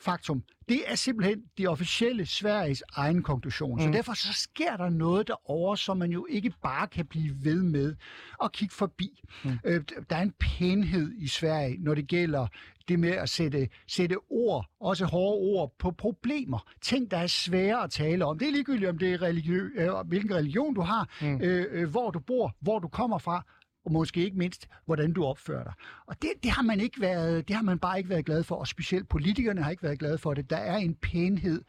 faktum. 0.00 0.42
Det 0.68 0.82
er 0.86 0.94
simpelthen 0.94 1.42
de 1.58 1.66
officielle 1.66 2.26
Sveriges 2.26 2.82
egen 2.92 3.22
konklusion. 3.22 3.76
Mm. 3.76 3.80
Så 3.80 3.90
derfor 3.92 4.14
så 4.14 4.32
sker 4.32 4.76
der 4.76 4.88
noget 4.88 5.28
derovre, 5.28 5.76
som 5.76 5.96
man 5.96 6.10
jo 6.10 6.26
ikke 6.30 6.52
bare 6.62 6.86
kan 6.86 7.06
blive 7.06 7.34
ved 7.44 7.62
med 7.62 7.96
at 8.44 8.52
kigge 8.52 8.74
forbi. 8.74 9.20
Mm. 9.44 9.58
Øh, 9.64 9.84
der 10.10 10.16
er 10.16 10.22
en 10.22 10.34
pænhed 10.40 11.12
i 11.18 11.28
Sverige, 11.28 11.76
når 11.80 11.94
det 11.94 12.08
gælder 12.08 12.46
det 12.88 12.98
med 12.98 13.10
at 13.10 13.28
sætte, 13.28 13.68
sætte 13.86 14.16
ord, 14.30 14.66
også 14.80 15.04
hårde 15.04 15.38
ord, 15.38 15.74
på 15.78 15.90
problemer. 15.90 16.72
Ting, 16.82 17.10
der 17.10 17.16
er 17.16 17.26
svære 17.26 17.84
at 17.84 17.90
tale 17.90 18.24
om. 18.24 18.38
Det 18.38 18.48
er 18.48 18.52
ligegyldigt, 18.52 18.90
om 18.90 18.98
det 18.98 19.12
er 19.12 19.22
religiø, 19.22 19.70
øh, 19.76 19.90
hvilken 20.06 20.34
religion 20.34 20.74
du 20.74 20.80
har, 20.80 21.08
mm. 21.20 21.40
øh, 21.42 21.66
øh, 21.70 21.90
hvor 21.90 22.10
du 22.10 22.18
bor, 22.18 22.56
hvor 22.60 22.78
du 22.78 22.88
kommer 22.88 23.18
fra, 23.18 23.44
og 23.84 23.92
måske 23.92 24.24
ikke 24.24 24.38
mindst, 24.38 24.68
hvordan 24.84 25.12
du 25.12 25.24
opfører 25.24 25.64
dig. 25.64 25.72
Og 26.06 26.22
det, 26.22 26.30
det, 26.42 26.50
har 26.50 26.62
man 26.62 26.80
ikke 26.80 27.00
været, 27.00 27.48
det 27.48 27.56
har 27.56 27.62
man 27.62 27.78
bare 27.78 27.98
ikke 27.98 28.10
været 28.10 28.24
glad 28.24 28.42
for, 28.42 28.54
og 28.54 28.68
specielt 28.68 29.08
politikerne 29.08 29.62
har 29.62 29.70
ikke 29.70 29.82
været 29.82 29.98
glade 29.98 30.18
for 30.18 30.34
det. 30.34 30.50
Der 30.50 30.56
er 30.56 30.76
en 30.76 30.94
pænhed, 30.94 31.62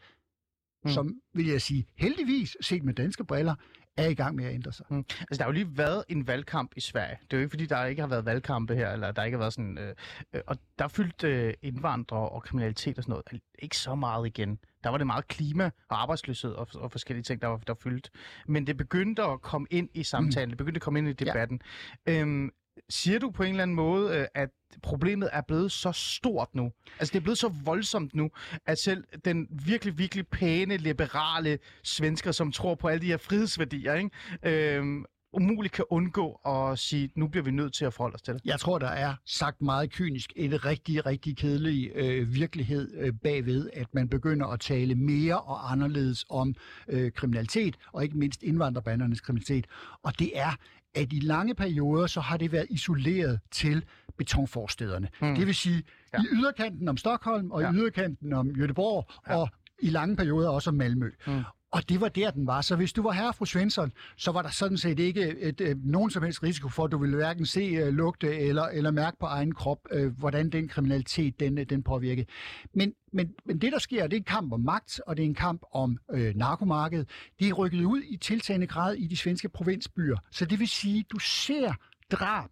mm. 0.84 0.90
som, 0.90 1.20
vil 1.34 1.46
jeg 1.46 1.62
sige, 1.62 1.86
heldigvis, 1.96 2.56
set 2.60 2.82
med 2.82 2.94
danske 2.94 3.24
briller, 3.24 3.54
er 3.96 4.08
i 4.08 4.14
gang 4.14 4.36
med 4.36 4.44
at 4.44 4.54
ændre 4.54 4.72
sig. 4.72 4.86
Mm. 4.90 4.96
Altså, 4.98 5.38
der 5.38 5.42
har 5.42 5.48
jo 5.48 5.52
lige 5.52 5.78
været 5.78 6.04
en 6.08 6.26
valgkamp 6.26 6.72
i 6.76 6.80
Sverige. 6.80 7.18
Det 7.22 7.32
er 7.32 7.36
jo 7.36 7.40
ikke, 7.40 7.50
fordi 7.50 7.66
der 7.66 7.84
ikke 7.84 8.02
har 8.02 8.08
været 8.08 8.24
valgkampe 8.24 8.74
her, 8.74 8.90
eller 8.90 9.12
der 9.12 9.24
ikke 9.24 9.36
har 9.36 9.42
været 9.42 9.52
sådan... 9.52 9.78
Øh, 9.78 9.94
øh, 10.32 10.40
og 10.46 10.56
der 10.78 10.84
er 10.84 10.88
fyldt 10.88 11.24
øh, 11.24 11.54
indvandrere 11.62 12.28
og 12.28 12.42
kriminalitet 12.42 12.98
og 12.98 13.04
sådan 13.04 13.10
noget. 13.10 13.42
Ikke 13.58 13.76
så 13.76 13.94
meget 13.94 14.26
igen. 14.26 14.58
Der 14.84 14.90
var 14.90 14.98
det 14.98 15.06
meget 15.06 15.28
klima 15.28 15.70
og 15.88 16.02
arbejdsløshed 16.02 16.52
og, 16.52 16.68
og 16.74 16.92
forskellige 16.92 17.24
ting, 17.24 17.42
der 17.42 17.48
var 17.48 17.56
der 17.56 17.74
fyldt. 17.74 18.10
Men 18.46 18.66
det 18.66 18.76
begyndte 18.76 19.22
at 19.22 19.40
komme 19.40 19.66
ind 19.70 19.88
i 19.94 20.02
samtalen. 20.02 20.48
Mm. 20.48 20.50
Det 20.50 20.58
begyndte 20.58 20.78
at 20.78 20.82
komme 20.82 20.98
ind 20.98 21.08
i 21.08 21.12
debatten. 21.12 21.60
Ja. 22.06 22.20
Øhm, 22.20 22.50
siger 22.88 23.18
du 23.18 23.30
på 23.30 23.42
en 23.42 23.50
eller 23.50 23.62
anden 23.62 23.74
måde, 23.74 24.16
øh, 24.16 24.26
at 24.34 24.48
problemet 24.82 25.28
er 25.32 25.40
blevet 25.40 25.72
så 25.72 25.92
stort 25.92 26.48
nu? 26.54 26.72
Altså, 26.98 27.12
det 27.12 27.18
er 27.18 27.22
blevet 27.22 27.38
så 27.38 27.48
voldsomt 27.64 28.14
nu, 28.14 28.30
at 28.66 28.78
selv 28.78 29.04
den 29.24 29.46
virkelig, 29.50 29.98
virkelig 29.98 30.28
pæne, 30.28 30.76
liberale 30.76 31.58
svensker, 31.82 32.32
som 32.32 32.52
tror 32.52 32.74
på 32.74 32.88
alle 32.88 33.00
de 33.00 33.06
her 33.06 33.16
frihedsværdier, 33.16 33.94
ikke? 33.94 34.76
Øhm, 34.76 35.04
umuligt 35.32 35.72
kan 35.72 35.84
undgå 35.90 36.40
at 36.46 36.78
sige, 36.78 37.10
nu 37.14 37.28
bliver 37.28 37.44
vi 37.44 37.50
nødt 37.50 37.74
til 37.74 37.84
at 37.84 37.94
forholde 37.94 38.14
os 38.14 38.22
til 38.22 38.34
det? 38.34 38.42
Jeg 38.44 38.60
tror, 38.60 38.78
der 38.78 38.88
er 38.88 39.14
sagt 39.24 39.62
meget 39.62 39.92
kynisk 39.92 40.32
en 40.36 40.64
rigtig, 40.64 41.06
rigtig 41.06 41.36
kedelig 41.36 41.90
øh, 41.94 42.34
virkelighed 42.34 42.94
øh, 42.98 43.12
bagved, 43.22 43.70
at 43.72 43.86
man 43.94 44.08
begynder 44.08 44.46
at 44.46 44.60
tale 44.60 44.94
mere 44.94 45.40
og 45.40 45.72
anderledes 45.72 46.24
om 46.30 46.54
øh, 46.88 47.12
kriminalitet, 47.12 47.76
og 47.92 48.02
ikke 48.02 48.18
mindst 48.18 48.42
indvandrerbandernes 48.42 49.20
kriminalitet. 49.20 49.66
Og 50.02 50.18
det 50.18 50.38
er, 50.38 50.50
at 50.94 51.12
i 51.12 51.20
lange 51.20 51.54
perioder, 51.54 52.06
så 52.06 52.20
har 52.20 52.36
det 52.36 52.52
været 52.52 52.66
isoleret 52.70 53.40
til 53.50 53.84
betonforstederne. 54.18 55.08
Mm. 55.22 55.34
Det 55.34 55.46
vil 55.46 55.54
sige, 55.54 55.82
ja. 56.14 56.18
i 56.22 56.26
yderkanten 56.32 56.88
om 56.88 56.96
Stockholm, 56.96 57.50
og 57.50 57.62
ja. 57.62 57.72
i 57.72 57.74
yderkanten 57.74 58.32
om 58.32 58.50
Göteborg, 58.50 59.20
ja. 59.28 59.36
og 59.36 59.48
i 59.78 59.90
lange 59.90 60.16
perioder 60.16 60.48
også 60.48 60.70
om 60.70 60.76
Malmø. 60.76 61.10
Mm. 61.26 61.42
Og 61.72 61.88
det 61.88 62.00
var 62.00 62.08
der, 62.08 62.30
den 62.30 62.46
var. 62.46 62.60
Så 62.60 62.76
hvis 62.76 62.92
du 62.92 63.02
var 63.02 63.12
herre 63.12 63.34
fru 63.34 63.44
Svensson, 63.44 63.92
så 64.16 64.32
var 64.32 64.42
der 64.42 64.48
sådan 64.48 64.78
set 64.78 64.98
ikke 64.98 65.28
et, 65.28 65.48
et, 65.48 65.60
et, 65.60 65.84
nogen 65.84 66.10
som 66.10 66.22
helst 66.22 66.42
risiko 66.42 66.68
for, 66.68 66.84
at 66.84 66.92
du 66.92 66.98
ville 66.98 67.16
hverken 67.16 67.46
se, 67.46 67.88
uh, 67.88 67.94
lugte 67.94 68.38
eller, 68.38 68.62
eller 68.62 68.90
mærke 68.90 69.16
på 69.20 69.26
egen 69.26 69.54
krop, 69.54 69.78
uh, 69.94 70.06
hvordan 70.06 70.50
den 70.50 70.68
kriminalitet 70.68 71.40
den, 71.40 71.56
den 71.56 71.82
påvirkede. 71.82 72.26
Men, 72.74 72.94
men, 73.12 73.34
men 73.44 73.58
det, 73.58 73.72
der 73.72 73.78
sker, 73.78 74.06
det 74.06 74.12
er 74.12 74.20
en 74.20 74.24
kamp 74.24 74.52
om 74.52 74.60
magt, 74.60 75.00
og 75.06 75.16
det 75.16 75.22
er 75.22 75.26
en 75.26 75.34
kamp 75.34 75.62
om 75.72 75.98
øh, 76.12 76.36
narkomarkedet. 76.36 77.08
Det 77.38 77.48
er 77.48 77.52
rykket 77.52 77.84
ud 77.84 78.02
i 78.02 78.16
tiltagende 78.16 78.66
grad 78.66 78.94
i 78.94 79.06
de 79.06 79.16
svenske 79.16 79.48
provinsbyer. 79.48 80.16
Så 80.30 80.44
det 80.44 80.58
vil 80.58 80.68
sige, 80.68 81.04
du 81.10 81.18
ser 81.18 81.72
drab, 82.10 82.50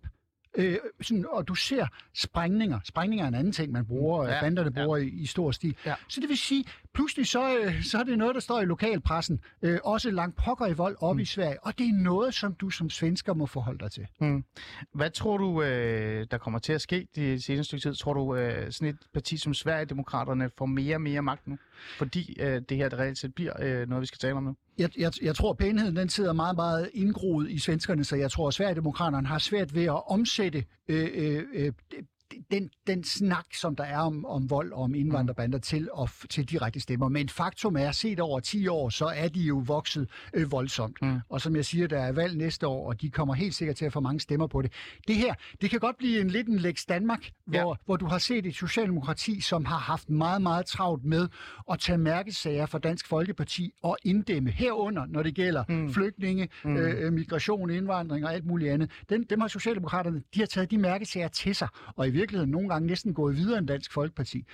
Øh, 0.58 0.76
sådan, 1.00 1.26
og 1.30 1.48
du 1.48 1.54
ser 1.54 1.86
sprængninger. 2.14 2.80
Sprængninger 2.84 3.24
er 3.24 3.28
en 3.28 3.34
anden 3.34 3.52
ting, 3.52 3.72
man 3.72 3.86
bruger, 3.86 4.28
ja, 4.28 4.40
banderne 4.40 4.72
bruger 4.72 4.96
ja. 4.96 5.04
i, 5.04 5.08
i 5.08 5.26
stor 5.26 5.50
stil. 5.50 5.76
Ja. 5.86 5.94
Så 6.08 6.20
det 6.20 6.28
vil 6.28 6.38
sige, 6.38 6.64
pludselig 6.98 7.26
så, 7.26 7.58
øh, 7.58 7.82
så 7.82 7.98
er 7.98 8.02
det 8.02 8.18
noget, 8.18 8.34
der 8.34 8.40
står 8.40 8.60
i 8.60 8.64
lokalpressen, 8.64 9.40
øh, 9.62 9.78
også 9.84 10.10
langt 10.10 10.36
pokker 10.36 10.66
i 10.66 10.72
vold 10.72 10.96
op 11.00 11.16
mm. 11.16 11.20
i 11.20 11.24
Sverige, 11.24 11.64
og 11.64 11.78
det 11.78 11.86
er 11.86 12.02
noget, 12.02 12.34
som 12.34 12.54
du 12.54 12.70
som 12.70 12.90
svensker 12.90 13.34
må 13.34 13.46
forholde 13.46 13.78
dig 13.78 13.92
til. 13.92 14.06
Mm. 14.20 14.44
Hvad 14.94 15.10
tror 15.10 15.36
du, 15.36 15.62
øh, 15.62 16.26
der 16.30 16.38
kommer 16.38 16.58
til 16.58 16.72
at 16.72 16.80
ske 16.80 17.08
de 17.16 17.42
seneste 17.42 17.64
stykke 17.64 17.82
tid? 17.82 17.94
Tror 17.94 18.12
du, 18.12 18.34
øh, 18.34 18.72
sådan 18.72 18.88
et 18.88 18.96
parti 19.14 19.36
som 19.36 19.54
Sverigedemokraterne 19.54 20.50
får 20.58 20.66
mere 20.66 20.96
og 20.96 21.00
mere 21.00 21.22
magt 21.22 21.46
nu? 21.46 21.58
Fordi 21.98 22.36
øh, 22.40 22.62
det 22.68 22.76
her 22.76 22.88
det 22.88 22.98
reelt 22.98 23.18
set 23.18 23.34
bliver 23.34 23.52
øh, 23.62 23.88
noget, 23.88 24.00
vi 24.00 24.06
skal 24.06 24.18
tale 24.18 24.34
om 24.34 24.42
nu? 24.42 24.56
Jeg, 24.78 24.90
jeg, 24.98 25.12
jeg 25.22 25.34
tror, 25.34 25.50
at 25.50 25.56
pænheden 25.56 25.96
den 25.96 26.08
sidder 26.08 26.32
meget, 26.32 26.56
meget 26.56 26.90
indgroet 26.94 27.50
i 27.50 27.58
svenskerne, 27.58 28.04
så 28.04 28.16
jeg 28.16 28.30
tror, 28.30 28.48
at 28.48 28.54
Sverigedemokraterne 28.54 29.26
har 29.26 29.38
svært 29.38 29.74
ved 29.74 29.84
at 29.84 30.10
omsætte 30.10 30.64
øh, 30.88 31.08
øh, 31.14 31.44
øh, 31.54 31.72
den, 32.50 32.70
den 32.86 33.04
snak, 33.04 33.46
som 33.54 33.76
der 33.76 33.84
er 33.84 33.98
om, 33.98 34.24
om 34.24 34.50
vold 34.50 34.72
og 34.72 34.82
om 34.82 34.94
indvandrerbander 34.94 35.58
til, 35.58 35.88
og, 35.92 36.08
til 36.30 36.44
direkte 36.44 36.80
stemmer. 36.80 37.08
Men 37.08 37.28
faktum 37.28 37.76
er, 37.76 37.92
set 37.92 38.20
over 38.20 38.40
10 38.40 38.68
år, 38.68 38.88
så 38.88 39.06
er 39.06 39.28
de 39.28 39.40
jo 39.40 39.62
vokset 39.66 40.08
øh, 40.34 40.52
voldsomt. 40.52 41.02
Mm. 41.02 41.20
Og 41.28 41.40
som 41.40 41.56
jeg 41.56 41.64
siger, 41.64 41.86
der 41.86 41.98
er 41.98 42.12
valg 42.12 42.36
næste 42.36 42.66
år, 42.66 42.88
og 42.88 43.00
de 43.00 43.10
kommer 43.10 43.34
helt 43.34 43.54
sikkert 43.54 43.76
til 43.76 43.84
at 43.84 43.92
få 43.92 44.00
mange 44.00 44.20
stemmer 44.20 44.46
på 44.46 44.62
det. 44.62 44.72
Det 45.08 45.16
her, 45.16 45.34
det 45.60 45.70
kan 45.70 45.80
godt 45.80 45.96
blive 45.96 46.20
en 46.20 46.30
lidt 46.30 46.48
en 46.48 46.58
Lex 46.58 46.84
Danmark, 46.88 47.30
hvor, 47.44 47.58
ja. 47.58 47.74
hvor 47.84 47.96
du 47.96 48.06
har 48.06 48.18
set 48.18 48.46
et 48.46 48.54
socialdemokrati, 48.54 49.40
som 49.40 49.64
har 49.64 49.78
haft 49.78 50.10
meget, 50.10 50.42
meget 50.42 50.66
travlt 50.66 51.04
med 51.04 51.28
at 51.70 51.78
tage 51.78 51.98
mærkesager 51.98 52.66
for 52.66 52.78
Dansk 52.78 53.06
Folkeparti 53.06 53.72
og 53.82 53.98
inddæmme 54.04 54.50
herunder, 54.50 55.06
når 55.06 55.22
det 55.22 55.34
gælder 55.34 55.64
mm. 55.68 55.92
flygtninge, 55.92 56.48
mm. 56.64 56.76
Øh, 56.76 57.12
migration, 57.12 57.70
indvandring 57.70 58.24
og 58.24 58.34
alt 58.34 58.46
muligt 58.46 58.72
andet. 58.72 58.90
Den, 59.08 59.24
dem 59.30 59.40
har 59.40 59.48
Socialdemokraterne, 59.48 60.22
de 60.34 60.40
har 60.40 60.46
taget 60.46 60.70
de 60.70 60.78
mærkesager 60.78 61.28
til 61.28 61.54
sig, 61.54 61.68
og 61.96 62.08
i 62.08 62.10
virkeligheden 62.18 62.50
nogle 62.50 62.68
gange 62.68 62.86
næsten 62.86 63.14
gået 63.14 63.36
videre 63.36 63.58
end 63.58 63.68
Dansk 63.68 63.92
Folkeparti. 63.92 64.44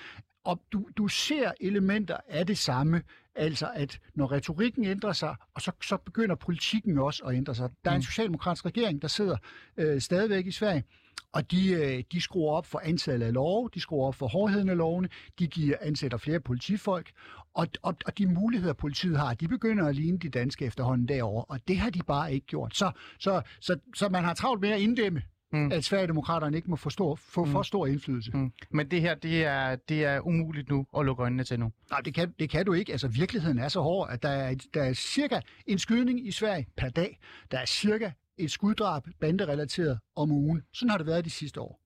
Og 0.45 0.61
du, 0.73 0.89
du 0.97 1.09
ser 1.09 1.53
elementer 1.61 2.17
af 2.29 2.47
det 2.47 2.59
samme, 2.59 3.03
altså 3.35 3.71
at 3.75 4.01
når 4.15 4.33
retorikken 4.33 4.85
ændrer 4.85 5.13
sig, 5.13 5.37
og 5.55 5.63
så, 5.63 5.73
så 5.83 5.97
begynder 5.97 6.35
politikken 6.35 6.99
også 6.99 7.25
at 7.25 7.35
ændre 7.35 7.55
sig. 7.55 7.71
Der 7.85 7.91
er 7.91 7.95
en 7.95 7.99
mm. 7.99 8.03
socialdemokratisk 8.03 8.67
regering, 8.67 9.03
der 9.03 9.09
sidder 9.09 9.37
øh, 9.77 10.01
stadigvæk 10.01 10.47
i 10.47 10.51
Sverige, 10.51 10.85
og 11.33 11.51
de, 11.51 11.73
øh, 11.73 12.05
de 12.13 12.21
skruer 12.21 12.53
op 12.53 12.67
for 12.67 12.81
antallet 12.85 13.27
af 13.27 13.33
love, 13.33 13.71
de 13.75 13.81
skruer 13.81 14.07
op 14.07 14.15
for 14.15 14.27
hårdheden 14.27 14.69
af 14.69 14.77
lovene, 14.77 15.09
de 15.39 15.47
giver 15.47 15.77
ansætter 15.81 16.19
flere 16.19 16.41
politifolk, 16.41 17.11
og, 17.55 17.67
og, 17.83 17.97
og 18.07 18.19
de 18.19 18.27
muligheder, 18.27 18.73
politiet 18.73 19.19
har, 19.19 19.35
de 19.35 19.49
begynder 19.49 19.87
at 19.87 19.95
ligne 19.95 20.19
de 20.19 20.29
danske 20.29 20.65
efterhånden 20.65 21.09
derovre, 21.09 21.45
og 21.45 21.69
det 21.69 21.79
har 21.79 21.91
de 21.91 22.03
bare 22.03 22.35
ikke 22.35 22.47
gjort. 22.47 22.77
Så, 22.77 22.91
så, 23.19 23.43
så, 23.61 23.79
så 23.95 24.09
man 24.09 24.25
har 24.25 24.35
travlt 24.35 24.61
med 24.61 24.71
at 24.71 24.81
inddæmme 24.81 25.23
mm. 25.55 25.73
at 25.73 25.85
Sverigedemokraterne 25.85 26.57
ikke 26.57 26.71
må 26.71 26.77
få, 26.77 26.91
stor, 26.91 27.15
få 27.15 27.45
mm. 27.45 27.51
for 27.51 27.63
stor 27.63 27.87
indflydelse. 27.87 28.31
Mm. 28.35 28.53
Men 28.71 28.91
det 28.91 29.01
her, 29.01 29.15
det 29.15 29.45
er, 29.45 29.77
det 29.77 30.05
er 30.05 30.21
umuligt 30.21 30.69
nu 30.69 30.87
at 30.99 31.05
lukke 31.05 31.23
øjnene 31.23 31.45
til 31.45 31.61
nu? 31.61 31.73
Nej, 31.91 32.01
det 32.01 32.15
kan, 32.15 32.35
det 32.39 32.51
kan 32.51 32.67
du 32.67 32.73
ikke. 32.73 32.93
Altså, 32.93 33.09
virkeligheden 33.09 33.59
er 33.59 33.69
så 33.69 33.81
hård, 33.81 34.09
at 34.11 34.23
der 34.23 34.29
er, 34.29 34.55
der 34.75 34.83
er 34.83 34.93
cirka 34.93 35.41
en 35.67 35.79
skydning 35.79 36.27
i 36.27 36.31
Sverige 36.31 36.67
per 36.77 36.89
dag. 36.89 37.19
Der 37.51 37.59
er 37.59 37.67
cirka 37.67 38.11
et 38.39 38.51
skuddrab 38.51 39.03
banderelateret 39.21 39.99
om 40.17 40.31
ugen. 40.31 40.63
Sådan 40.73 40.91
har 40.91 40.99
det 40.99 41.07
været 41.07 41.25
de 41.25 41.31
sidste 41.31 41.61
år 41.61 41.84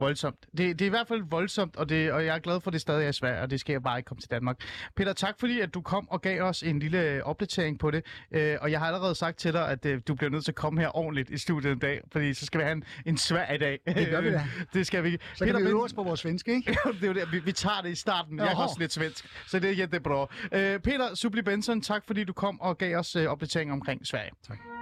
voldsomt. 0.00 0.46
Det, 0.56 0.78
det 0.78 0.80
er 0.80 0.86
i 0.86 0.88
hvert 0.88 1.08
fald 1.08 1.22
voldsomt, 1.30 1.76
og, 1.76 1.88
det, 1.88 2.12
og 2.12 2.26
jeg 2.26 2.34
er 2.34 2.38
glad 2.38 2.60
for, 2.60 2.70
at 2.70 2.72
det 2.72 2.80
stadig 2.80 3.06
er 3.06 3.12
svært, 3.12 3.42
og 3.42 3.50
det 3.50 3.60
skal 3.60 3.72
jeg 3.72 3.82
bare 3.82 3.98
ikke 3.98 4.06
komme 4.06 4.20
til 4.20 4.30
Danmark. 4.30 4.56
Peter, 4.96 5.12
tak 5.12 5.40
fordi, 5.40 5.60
at 5.60 5.74
du 5.74 5.80
kom 5.80 6.08
og 6.10 6.22
gav 6.22 6.42
os 6.42 6.62
en 6.62 6.78
lille 6.78 7.24
opdatering 7.24 7.78
på 7.78 7.90
det. 7.90 8.04
Øh, 8.32 8.56
og 8.60 8.70
jeg 8.70 8.78
har 8.78 8.86
allerede 8.86 9.14
sagt 9.14 9.38
til 9.38 9.52
dig, 9.52 9.68
at 9.68 9.86
øh, 9.86 10.00
du 10.08 10.14
bliver 10.14 10.30
nødt 10.30 10.44
til 10.44 10.52
at 10.52 10.56
komme 10.56 10.80
her 10.80 10.96
ordentligt 10.96 11.30
i 11.30 11.38
studiet 11.38 11.72
en 11.72 11.78
dag, 11.78 12.00
fordi 12.12 12.34
så 12.34 12.46
skal 12.46 12.58
vi 12.58 12.64
have 12.64 12.72
en, 12.76 12.84
en 13.06 13.18
svær 13.18 13.52
i 13.52 13.58
dag. 13.58 13.80
Det 13.86 14.08
gør 14.10 14.20
vi 14.20 14.30
da. 14.32 14.44
det 14.74 14.86
skal 14.86 15.04
vi. 15.04 15.18
Så 15.34 15.44
Peter, 15.44 15.58
kan 15.58 15.64
vi 15.66 15.70
øve 15.70 15.84
os 15.84 15.92
på 15.92 16.02
vores 16.02 16.20
svenske, 16.20 16.54
ikke? 16.54 16.70
det 17.00 17.02
er 17.02 17.06
jo 17.06 17.14
det. 17.14 17.32
Vi, 17.32 17.38
vi 17.38 17.52
tager 17.52 17.80
det 17.82 17.90
i 17.90 17.94
starten. 17.94 18.38
Jeg 18.38 18.52
er 18.52 18.56
også 18.56 18.76
lidt 18.78 18.92
svensk, 18.92 19.26
så 19.46 19.58
det 19.58 19.70
er 19.70 19.86
jättebra. 19.86 20.26
Øh, 20.52 20.80
Peter 20.80 21.14
Subli 21.14 21.42
Benson, 21.42 21.80
tak 21.80 22.02
fordi 22.06 22.24
du 22.24 22.32
kom 22.32 22.60
og 22.60 22.78
gav 22.78 22.96
os 22.96 23.16
øh, 23.16 23.26
opdatering 23.26 23.72
omkring 23.72 24.06
Sverige. 24.06 24.30
Tak. 24.46 24.77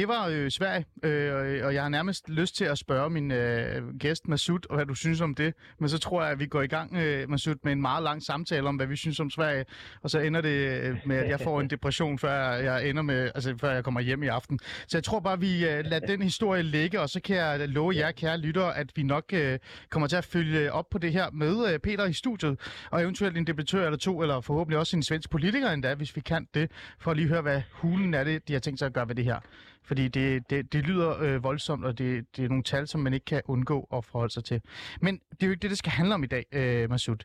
Det 0.00 0.08
var 0.08 0.28
øh, 0.28 0.50
Sverige, 0.50 0.84
øh, 1.02 1.66
og 1.66 1.74
jeg 1.74 1.82
har 1.82 1.88
nærmest 1.88 2.28
lyst 2.28 2.56
til 2.56 2.64
at 2.64 2.78
spørge 2.78 3.10
min 3.10 3.30
øh, 3.30 3.98
gæst 3.98 4.28
Masud, 4.28 4.74
hvad 4.74 4.86
du 4.86 4.94
synes 4.94 5.20
om 5.20 5.34
det. 5.34 5.54
Men 5.78 5.88
så 5.88 5.98
tror 5.98 6.22
jeg, 6.22 6.32
at 6.32 6.38
vi 6.38 6.46
går 6.46 6.62
i 6.62 6.66
gang, 6.66 6.96
øh, 6.96 7.30
Masud, 7.30 7.54
med 7.64 7.72
en 7.72 7.80
meget 7.80 8.02
lang 8.02 8.22
samtale 8.22 8.68
om, 8.68 8.76
hvad 8.76 8.86
vi 8.86 8.96
synes 8.96 9.20
om 9.20 9.30
Sverige. 9.30 9.64
Og 10.02 10.10
så 10.10 10.18
ender 10.18 10.40
det 10.40 10.82
øh, 10.82 10.96
med, 11.06 11.16
at 11.16 11.28
jeg 11.28 11.40
får 11.40 11.60
en 11.60 11.70
depression, 11.70 12.18
før 12.18 12.52
jeg 12.52 12.88
ender 12.88 13.02
med, 13.02 13.30
altså 13.34 13.54
før 13.60 13.72
jeg 13.72 13.84
kommer 13.84 14.00
hjem 14.00 14.22
i 14.22 14.26
aften. 14.26 14.58
Så 14.86 14.96
jeg 14.96 15.04
tror 15.04 15.20
bare, 15.20 15.40
vi 15.40 15.68
øh, 15.68 15.84
lader 15.84 16.06
den 16.06 16.22
historie 16.22 16.62
ligge, 16.62 17.00
og 17.00 17.10
så 17.10 17.20
kan 17.20 17.36
jeg 17.36 17.68
love 17.68 17.96
jer, 17.96 18.10
kære 18.10 18.38
lyttere, 18.38 18.76
at 18.76 18.92
vi 18.96 19.02
nok 19.02 19.24
øh, 19.32 19.58
kommer 19.90 20.06
til 20.06 20.16
at 20.16 20.24
følge 20.24 20.72
op 20.72 20.90
på 20.90 20.98
det 20.98 21.12
her 21.12 21.30
med 21.30 21.72
øh, 21.72 21.78
Peter 21.78 22.04
i 22.04 22.12
studiet, 22.12 22.60
og 22.90 23.02
eventuelt 23.02 23.36
en 23.36 23.46
debattør 23.46 23.84
eller 23.84 23.98
to, 23.98 24.22
eller 24.22 24.40
forhåbentlig 24.40 24.78
også 24.78 24.96
en 24.96 25.02
svensk 25.02 25.30
politiker 25.30 25.70
endda, 25.70 25.94
hvis 25.94 26.16
vi 26.16 26.20
kan 26.20 26.46
det, 26.54 26.70
for 26.98 27.10
at 27.10 27.16
lige 27.16 27.28
høre, 27.28 27.42
hvad 27.42 27.62
hulen 27.72 28.14
er 28.14 28.24
det, 28.24 28.48
de 28.48 28.52
har 28.52 28.60
tænkt 28.60 28.78
sig 28.78 28.86
at 28.86 28.92
gøre 28.92 29.08
ved 29.08 29.14
det 29.14 29.24
her. 29.24 29.40
Fordi 29.84 30.08
det, 30.08 30.50
det, 30.50 30.72
det 30.72 30.86
lyder 30.86 31.18
øh, 31.20 31.44
voldsomt, 31.44 31.84
og 31.84 31.98
det, 31.98 32.36
det 32.36 32.44
er 32.44 32.48
nogle 32.48 32.62
tal, 32.62 32.88
som 32.88 33.00
man 33.00 33.14
ikke 33.14 33.24
kan 33.24 33.42
undgå 33.44 33.88
at 33.92 34.04
forholde 34.04 34.32
sig 34.32 34.44
til. 34.44 34.60
Men 35.00 35.20
det 35.30 35.42
er 35.42 35.46
jo 35.46 35.50
ikke 35.50 35.62
det, 35.62 35.70
det 35.70 35.78
skal 35.78 35.92
handle 35.92 36.14
om 36.14 36.24
i 36.24 36.26
dag, 36.26 36.44
øh, 36.52 36.90
Masud. 36.90 37.16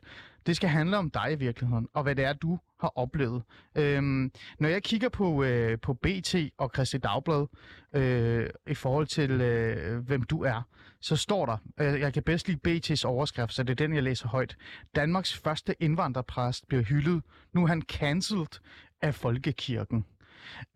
Det 0.46 0.56
skal 0.56 0.68
handle 0.68 0.98
om 0.98 1.10
dig 1.10 1.32
i 1.32 1.34
virkeligheden, 1.34 1.88
og 1.94 2.02
hvad 2.02 2.14
det 2.14 2.24
er, 2.24 2.32
du 2.32 2.58
har 2.80 2.92
oplevet. 2.98 3.42
Øhm, 3.74 4.32
når 4.58 4.68
jeg 4.68 4.82
kigger 4.82 5.08
på, 5.08 5.44
øh, 5.44 5.78
på 5.80 5.94
BT 5.94 6.34
og 6.58 6.70
Christi 6.74 6.98
Dagblad 6.98 7.46
øh, 7.92 8.50
i 8.66 8.74
forhold 8.74 9.06
til, 9.06 9.30
øh, 9.30 9.98
hvem 9.98 10.22
du 10.22 10.42
er, 10.42 10.62
så 11.00 11.16
står 11.16 11.46
der, 11.46 11.56
øh, 11.80 12.00
jeg 12.00 12.12
kan 12.12 12.22
bedst 12.22 12.48
lide 12.48 12.60
BT's 12.68 13.04
overskrift, 13.06 13.52
så 13.54 13.62
det 13.62 13.70
er 13.70 13.86
den, 13.86 13.94
jeg 13.94 14.02
læser 14.02 14.28
højt. 14.28 14.56
Danmarks 14.94 15.34
første 15.34 15.74
indvandrerpræst 15.80 16.68
bliver 16.68 16.82
hyldet. 16.82 17.22
Nu 17.52 17.62
er 17.62 17.66
han 17.66 17.82
cancelled 17.82 18.60
af 19.02 19.14
Folkekirken. 19.14 20.04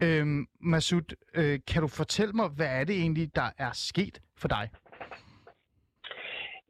Øhm, 0.02 0.46
Masud, 0.60 1.16
øh, 1.34 1.58
kan 1.66 1.82
du 1.82 1.88
fortælle 1.88 2.32
mig, 2.32 2.48
hvad 2.56 2.80
er 2.80 2.84
det 2.84 2.96
egentlig, 2.96 3.34
der 3.34 3.50
er 3.58 3.70
sket 3.72 4.20
for 4.36 4.48
dig? 4.48 4.68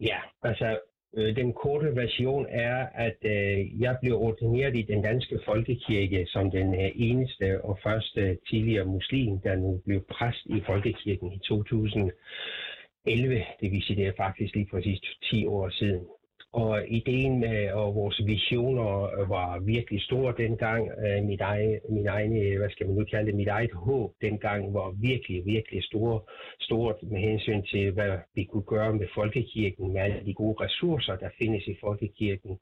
Ja, 0.00 0.18
altså 0.42 0.78
øh, 1.16 1.36
den 1.36 1.52
korte 1.52 1.96
version 1.96 2.46
er, 2.48 2.86
at 2.94 3.16
øh, 3.24 3.80
jeg 3.80 3.96
blev 4.02 4.16
ordineret 4.16 4.76
i 4.76 4.82
den 4.82 5.02
danske 5.02 5.40
folkekirke 5.44 6.26
som 6.26 6.50
den 6.50 6.74
øh, 6.74 6.90
eneste 6.94 7.64
og 7.64 7.78
første 7.82 8.38
tidligere 8.50 8.84
muslim, 8.84 9.40
der 9.40 9.56
nu 9.56 9.80
blev 9.86 10.04
præst 10.10 10.46
i 10.46 10.62
folkekirken 10.66 11.32
i 11.32 11.38
2011. 11.38 13.44
Det 13.60 13.72
vil 13.72 13.82
sige, 13.82 13.96
det 13.96 14.06
er 14.06 14.12
faktisk 14.16 14.54
lige 14.54 14.68
præcis 14.70 15.00
10 15.22 15.46
år 15.46 15.70
siden. 15.70 16.06
Og 16.52 16.88
ideen 16.88 17.40
med 17.40 17.72
og 17.72 17.94
vores 17.94 18.20
visioner 18.26 19.26
var 19.28 19.58
virkelig 19.58 20.02
store 20.02 20.34
dengang. 20.36 20.90
Øh, 21.06 21.24
mit 21.24 21.40
eget, 21.40 21.80
min 21.88 22.06
egen, 22.06 22.36
øh, 22.42 22.58
hvad 22.58 22.70
skal 22.70 22.86
man 22.86 22.96
nu 22.96 23.04
kalde 23.04 23.26
det, 23.26 23.34
mit 23.34 23.48
eget 23.48 23.72
håb 23.72 24.10
dengang 24.22 24.74
var 24.74 24.90
virkelig, 24.90 25.46
virkelig 25.46 25.84
store, 25.84 26.20
stort 26.60 26.96
med 27.02 27.20
hensyn 27.20 27.62
til, 27.62 27.92
hvad 27.92 28.18
vi 28.34 28.44
kunne 28.44 28.62
gøre 28.62 28.92
med 28.94 29.08
folkekirken, 29.14 29.92
med 29.92 30.00
alle 30.00 30.22
de 30.26 30.34
gode 30.34 30.64
ressourcer, 30.64 31.16
der 31.16 31.28
findes 31.38 31.66
i 31.66 31.76
folkekirken. 31.80 32.58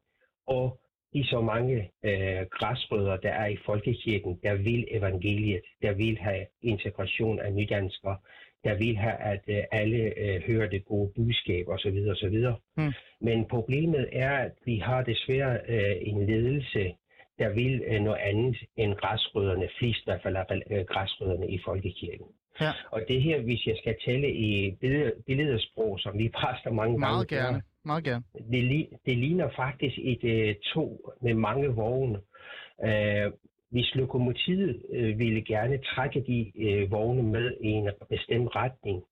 Og 0.47 0.78
de 1.14 1.25
så 1.25 1.40
mange 1.40 1.90
øh, 2.04 2.47
græsrødder, 2.50 3.16
der 3.16 3.30
er 3.30 3.47
i 3.47 3.57
folkekirken, 3.66 4.38
der 4.42 4.54
vil 4.54 4.87
evangeliet, 4.90 5.61
der 5.83 5.92
vil 5.92 6.18
have 6.18 6.47
integration 6.62 7.38
af 7.38 7.52
nydanskere, 7.52 8.16
der 8.68 8.75
vil 8.75 8.96
have, 8.96 9.18
at 9.32 9.44
øh, 9.48 9.62
alle 9.72 10.02
øh, 10.22 10.42
hører 10.48 10.68
det 10.68 10.84
gode 10.84 11.12
budskab 11.16 11.68
osv. 11.68 11.98
osv. 12.14 12.37
Mm. 12.76 12.92
Men 13.20 13.46
problemet 13.54 14.08
er, 14.12 14.30
at 14.30 14.52
vi 14.64 14.76
har 14.78 15.02
desværre 15.02 15.58
øh, 15.68 15.96
en 16.00 16.26
ledelse, 16.26 16.94
der 17.38 17.48
vil 17.48 17.82
øh, 17.87 18.00
noget 18.00 18.18
andet 18.18 18.56
end 18.76 18.94
græsrødderne, 18.94 19.68
flest 19.78 20.00
i 20.00 20.06
hvert 20.06 20.22
fald 20.22 20.62
øh, 20.70 20.84
græsrødderne 20.92 21.48
i 21.50 21.58
folkekirken. 21.64 22.26
Ja. 22.60 22.70
Og 22.90 23.00
det 23.08 23.22
her, 23.22 23.40
hvis 23.40 23.66
jeg 23.66 23.76
skal 23.80 23.96
tale 24.06 24.28
i 24.32 24.76
billedsprog, 25.26 26.00
som 26.00 26.18
vi 26.18 26.28
præster 26.38 26.70
mange 26.70 26.98
Meget 26.98 27.28
gange, 27.28 27.44
gerne. 27.44 27.62
Meget 27.84 28.04
gerne. 28.04 28.25
Det, 28.52 28.87
det 29.06 29.18
ligner 29.18 29.48
faktisk 29.56 29.98
et 29.98 30.25
øh, 30.25 30.54
tog 30.75 31.14
med 31.22 31.34
mange 31.34 31.68
vogne. 31.68 32.18
Øh, 32.84 33.32
hvis 33.70 33.94
lokomotivet 33.94 34.82
øh, 34.92 35.18
ville 35.18 35.42
gerne 35.44 35.78
trække 35.78 36.25
de 36.26 36.52
øh, 36.56 36.90
vogne 36.90 37.22
med 37.22 37.56
i 37.60 37.68
en 37.68 37.90
bestemt 38.10 38.56
retning, 38.56 39.04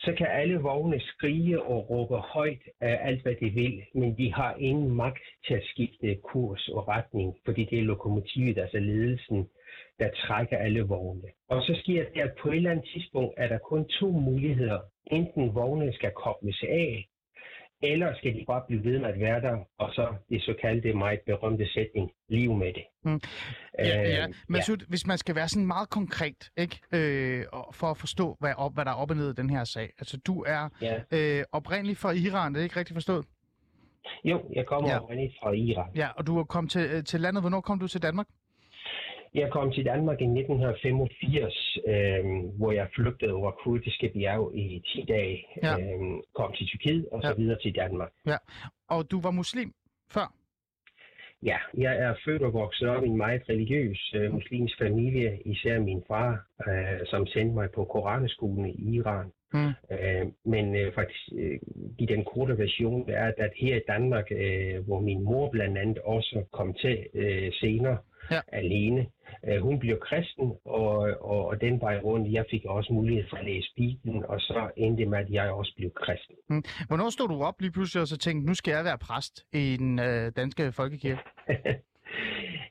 så 0.00 0.14
kan 0.18 0.26
alle 0.26 0.56
vogne 0.56 1.00
skrige 1.00 1.62
og 1.62 1.90
råbe 1.90 2.16
højt 2.16 2.62
af 2.80 2.98
alt, 3.02 3.22
hvad 3.22 3.34
de 3.40 3.50
vil, 3.50 3.82
men 3.94 4.18
de 4.18 4.34
har 4.34 4.54
ingen 4.58 4.90
magt 4.90 5.22
til 5.46 5.54
at 5.54 5.64
skifte 5.64 6.14
kurs 6.14 6.68
og 6.68 6.88
retning, 6.88 7.36
fordi 7.44 7.64
det 7.64 7.78
er 7.78 7.82
lokomotivet, 7.82 8.58
altså 8.58 8.78
ledelsen, 8.78 9.48
der 9.98 10.10
trækker 10.10 10.58
alle 10.58 10.82
vogne. 10.82 11.28
Og 11.48 11.62
så 11.62 11.74
sker 11.82 12.04
det, 12.04 12.20
at 12.20 12.32
på 12.42 12.48
et 12.48 12.56
eller 12.56 12.70
andet 12.70 12.88
tidspunkt 12.94 13.34
er 13.36 13.48
der 13.48 13.58
kun 13.58 13.84
to 13.84 14.10
muligheder. 14.10 14.80
Enten 15.10 15.54
vognene 15.54 15.92
skal 15.92 16.10
kobles 16.10 16.62
af, 16.62 17.08
eller 17.82 18.14
skal 18.16 18.34
de 18.34 18.44
bare 18.46 18.62
blive 18.66 18.84
ved 18.84 18.98
med 18.98 19.08
at 19.08 19.20
være 19.20 19.40
der, 19.40 19.56
og 19.78 19.90
så 19.92 20.14
det 20.28 20.42
såkaldte 20.42 20.92
meget 20.92 21.20
berømte 21.26 21.68
sætning, 21.72 22.10
liv 22.28 22.54
med 22.54 22.66
det. 22.66 22.84
Mm. 23.04 23.20
Ja, 23.78 24.02
øh, 24.02 24.10
ja. 24.10 24.26
Men 24.48 24.60
ja. 24.68 24.74
hvis 24.88 25.06
man 25.06 25.18
skal 25.18 25.34
være 25.34 25.48
sådan 25.48 25.66
meget 25.66 25.90
konkret, 25.90 26.50
ikke, 26.56 26.80
øh, 26.92 27.44
for 27.72 27.86
at 27.86 27.96
forstå, 27.96 28.36
hvad, 28.40 28.52
op, 28.56 28.74
hvad 28.74 28.84
der 28.84 28.90
er 28.90 28.94
op 28.94 29.10
og 29.10 29.16
ned 29.16 29.30
i 29.30 29.34
den 29.34 29.50
her 29.50 29.64
sag. 29.64 29.90
Altså, 29.98 30.16
du 30.26 30.42
er 30.42 30.68
ja. 30.82 31.00
øh, 31.12 31.44
oprindelig 31.52 31.96
fra 31.96 32.10
Iran, 32.10 32.54
det 32.54 32.60
er 32.60 32.64
ikke 32.64 32.76
rigtigt 32.76 32.96
forstået? 32.96 33.26
Jo, 34.24 34.40
jeg 34.52 34.66
kommer 34.66 34.90
ja. 34.90 34.98
oprindeligt 34.98 35.34
fra 35.42 35.52
Iran. 35.52 35.90
Ja, 35.96 36.08
og 36.16 36.26
du 36.26 36.38
er 36.38 36.44
kommet 36.44 36.70
til, 36.70 36.90
øh, 36.94 37.04
til 37.04 37.20
landet. 37.20 37.42
Hvornår 37.42 37.60
kom 37.60 37.78
du 37.78 37.88
til 37.88 38.02
Danmark? 38.02 38.26
Jeg 39.34 39.50
kom 39.50 39.72
til 39.72 39.84
Danmark 39.84 40.20
i 40.20 40.24
1985, 40.24 41.78
øh, 41.88 42.24
hvor 42.58 42.72
jeg 42.72 42.88
flygtede 42.94 43.32
over 43.32 43.50
kurdiske 43.50 44.10
bjerg 44.14 44.50
i 44.54 44.82
10 44.86 45.04
dage. 45.08 45.46
Ja. 45.62 45.78
Øh, 45.80 46.00
kom 46.34 46.52
til 46.52 46.66
Tyrkiet 46.66 47.08
og 47.12 47.22
så 47.22 47.28
Ja. 47.28 47.34
videre 47.34 47.58
til 47.58 47.74
Danmark. 47.74 48.12
Og 48.88 49.10
du 49.10 49.20
var 49.20 49.30
muslim 49.30 49.72
før? 50.10 50.34
Ja, 51.42 51.58
jeg 51.78 51.96
er 51.98 52.14
født 52.24 52.42
og 52.42 52.52
vokset 52.52 52.88
op 52.88 53.04
i 53.04 53.06
en 53.06 53.16
meget 53.16 53.42
religiøs 53.48 54.12
øh, 54.16 54.32
muslimsk 54.32 54.78
familie, 54.78 55.38
især 55.44 55.78
min 55.80 56.02
far, 56.08 56.46
øh, 56.68 57.06
som 57.06 57.26
sendte 57.26 57.54
mig 57.54 57.68
på 57.74 57.84
koranskolen 57.84 58.66
i 58.66 58.94
Iran. 58.96 59.32
Mm. 59.52 59.72
Øh, 59.92 60.26
men 60.44 60.74
øh, 60.76 60.94
faktisk, 60.94 61.28
øh, 61.38 61.58
i 61.98 62.06
den 62.06 62.24
korte 62.24 62.58
version, 62.58 63.06
det 63.06 63.14
er, 63.16 63.32
at 63.38 63.52
her 63.56 63.76
i 63.76 63.80
Danmark, 63.88 64.26
øh, 64.30 64.86
hvor 64.86 65.00
min 65.00 65.22
mor 65.24 65.50
blandt 65.50 65.78
andet 65.78 65.98
også 65.98 66.44
kom 66.52 66.74
til 66.74 67.06
øh, 67.14 67.52
senere 67.52 67.98
Ja. 68.30 68.40
alene, 68.52 69.06
øh, 69.48 69.60
hun 69.62 69.78
blev 69.78 69.98
kristen, 70.00 70.52
og, 70.64 70.96
og, 71.20 71.46
og 71.46 71.60
den 71.60 71.80
vej 71.80 71.98
rundt, 71.98 72.32
jeg 72.32 72.44
fik 72.50 72.64
også 72.64 72.92
mulighed 72.92 73.24
for 73.30 73.36
at 73.36 73.44
læse 73.44 73.72
Bibelen, 73.76 74.24
og 74.24 74.40
så 74.40 74.70
endte 74.76 75.06
med, 75.06 75.18
at 75.18 75.30
jeg 75.30 75.50
også 75.50 75.72
blev 75.76 75.90
kristen. 75.90 76.36
Hvornår 76.88 77.10
stod 77.10 77.28
du 77.28 77.42
op 77.42 77.60
lige 77.60 77.72
pludselig 77.72 78.00
og 78.00 78.08
så 78.08 78.18
tænkte, 78.18 78.46
nu 78.48 78.54
skal 78.54 78.72
jeg 78.72 78.84
være 78.84 78.98
præst 78.98 79.44
i 79.52 79.76
den 79.76 79.98
øh, 79.98 80.32
danske 80.36 80.72
folkekirke? 80.72 81.20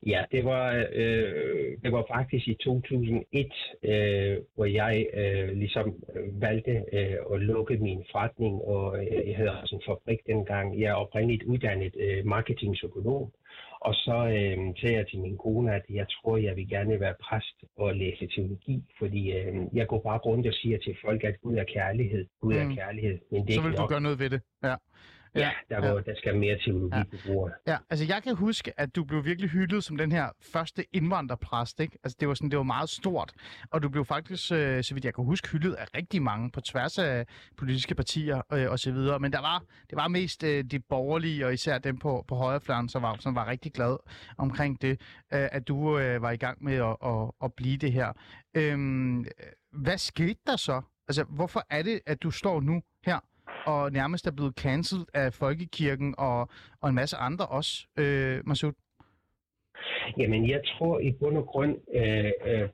ja, 0.05 0.23
det 0.31 0.45
var, 0.45 0.85
øh, 0.93 1.77
det 1.83 1.91
var 1.91 2.05
faktisk 2.15 2.47
i 2.47 2.53
2001, 2.53 3.51
øh, 3.83 4.37
hvor 4.55 4.65
jeg 4.65 5.05
øh, 5.13 5.49
ligesom 5.57 5.87
øh, 6.15 6.41
valgte 6.41 6.83
øh, 6.93 7.15
at 7.33 7.39
lukke 7.41 7.77
min 7.77 8.03
forretning, 8.11 8.61
og 8.61 9.05
øh, 9.05 9.27
jeg 9.29 9.35
havde 9.37 9.61
også 9.61 9.75
en 9.75 9.81
fabrik 9.87 10.19
dengang. 10.27 10.79
Jeg 10.81 10.87
er 10.89 10.93
oprindeligt 10.93 11.43
uddannet 11.43 11.93
øh, 11.99 12.25
marketingpsykolog, 12.25 13.31
og 13.81 13.93
så 13.93 14.17
øh, 14.27 14.57
sagde 14.81 14.95
jeg 14.97 15.07
til 15.07 15.19
min 15.19 15.37
kone, 15.37 15.75
at 15.75 15.81
jeg 15.89 16.05
tror, 16.09 16.37
jeg 16.37 16.55
vil 16.55 16.69
gerne 16.69 16.99
være 16.99 17.15
præst 17.23 17.55
og 17.77 17.95
læse 17.95 18.27
teologi, 18.35 18.83
fordi 18.99 19.31
øh, 19.31 19.55
jeg 19.73 19.87
går 19.87 20.01
bare 20.01 20.17
rundt 20.17 20.47
og 20.47 20.53
siger 20.53 20.77
til 20.77 20.95
folk, 21.05 21.23
at 21.23 21.35
Gud 21.41 21.55
er 21.55 21.63
kærlighed, 21.63 22.25
Gud 22.41 22.53
er 22.53 22.63
Mm. 22.67 22.75
kærlighed, 22.75 23.17
men 23.31 23.41
det 23.45 23.49
er 23.49 23.53
Så 23.55 23.61
vil 23.61 23.71
du 23.71 23.81
nok. 23.81 23.89
gøre 23.89 24.01
noget 24.01 24.19
ved 24.19 24.29
det. 24.29 24.41
Ja. 24.63 24.75
Ja, 25.35 25.51
der, 25.69 25.81
går, 25.81 25.99
der 25.99 26.15
skal 26.17 26.37
mere 26.37 26.57
teologi 26.65 26.95
Ja. 27.27 27.71
Ja, 27.71 27.77
altså 27.89 28.05
jeg 28.05 28.23
kan 28.23 28.35
huske, 28.35 28.79
at 28.79 28.95
du 28.95 29.03
blev 29.03 29.25
virkelig 29.25 29.49
hyldet 29.49 29.83
som 29.83 29.97
den 29.97 30.11
her 30.11 30.29
første 30.53 30.85
indvandrerpræst, 30.93 31.79
ikke? 31.79 31.97
Altså 32.03 32.17
det 32.19 32.27
var 32.27 32.33
sådan, 32.33 32.49
det 32.49 32.57
var 32.57 32.63
meget 32.63 32.89
stort, 32.89 33.33
og 33.71 33.83
du 33.83 33.89
blev 33.89 34.05
faktisk, 34.05 34.51
øh, 34.51 34.83
så 34.83 34.93
vidt 34.93 35.05
jeg 35.05 35.13
kan 35.13 35.25
huske, 35.25 35.47
hyldet 35.49 35.73
af 35.73 35.85
rigtig 35.95 36.21
mange 36.21 36.51
på 36.51 36.61
tværs 36.61 36.97
af 36.97 37.25
politiske 37.57 37.95
partier 37.95 38.41
øh, 38.53 38.71
og 38.71 38.79
så 38.79 38.91
videre. 38.91 39.19
Men 39.19 39.31
der 39.33 39.41
var, 39.41 39.63
det 39.89 39.95
var 39.95 40.07
mest 40.07 40.43
øh, 40.43 40.63
de 40.63 40.79
borgerlige, 40.79 41.45
og 41.45 41.53
især 41.53 41.77
dem 41.77 41.97
på, 41.97 42.25
på 42.27 42.35
højrefløjen, 42.35 42.89
som 42.89 43.01
var, 43.01 43.17
som 43.19 43.35
var 43.35 43.47
rigtig 43.47 43.73
glad 43.73 43.97
omkring 44.37 44.81
det, 44.81 45.01
øh, 45.33 45.47
at 45.51 45.67
du 45.67 45.99
øh, 45.99 46.21
var 46.21 46.31
i 46.31 46.37
gang 46.37 46.63
med 46.63 46.75
at, 46.75 46.95
at, 47.05 47.31
at 47.43 47.53
blive 47.53 47.77
det 47.77 47.91
her. 47.91 48.13
Øhm, 48.55 49.25
hvad 49.71 49.97
skete 49.97 50.39
der 50.47 50.55
så? 50.55 50.81
Altså, 51.07 51.23
hvorfor 51.23 51.63
er 51.69 51.83
det, 51.83 51.99
at 52.05 52.23
du 52.23 52.31
står 52.31 52.61
nu 52.61 52.81
her 53.05 53.19
og 53.65 53.91
nærmest 53.91 54.27
er 54.27 54.31
blevet 54.31 54.53
cancelled 54.55 55.05
af 55.13 55.33
Folkekirken 55.33 56.15
og, 56.17 56.49
og 56.81 56.89
en 56.89 56.95
masse 56.95 57.17
andre 57.17 57.45
også, 57.45 57.87
øh, 57.97 58.47
Masud? 58.47 58.73
Jamen, 60.17 60.49
jeg 60.49 60.61
tror 60.65 60.99
i 60.99 61.11
bund 61.11 61.37
og 61.37 61.45
grund, 61.45 61.77
øh, 61.93 62.31
øh, 62.45 62.69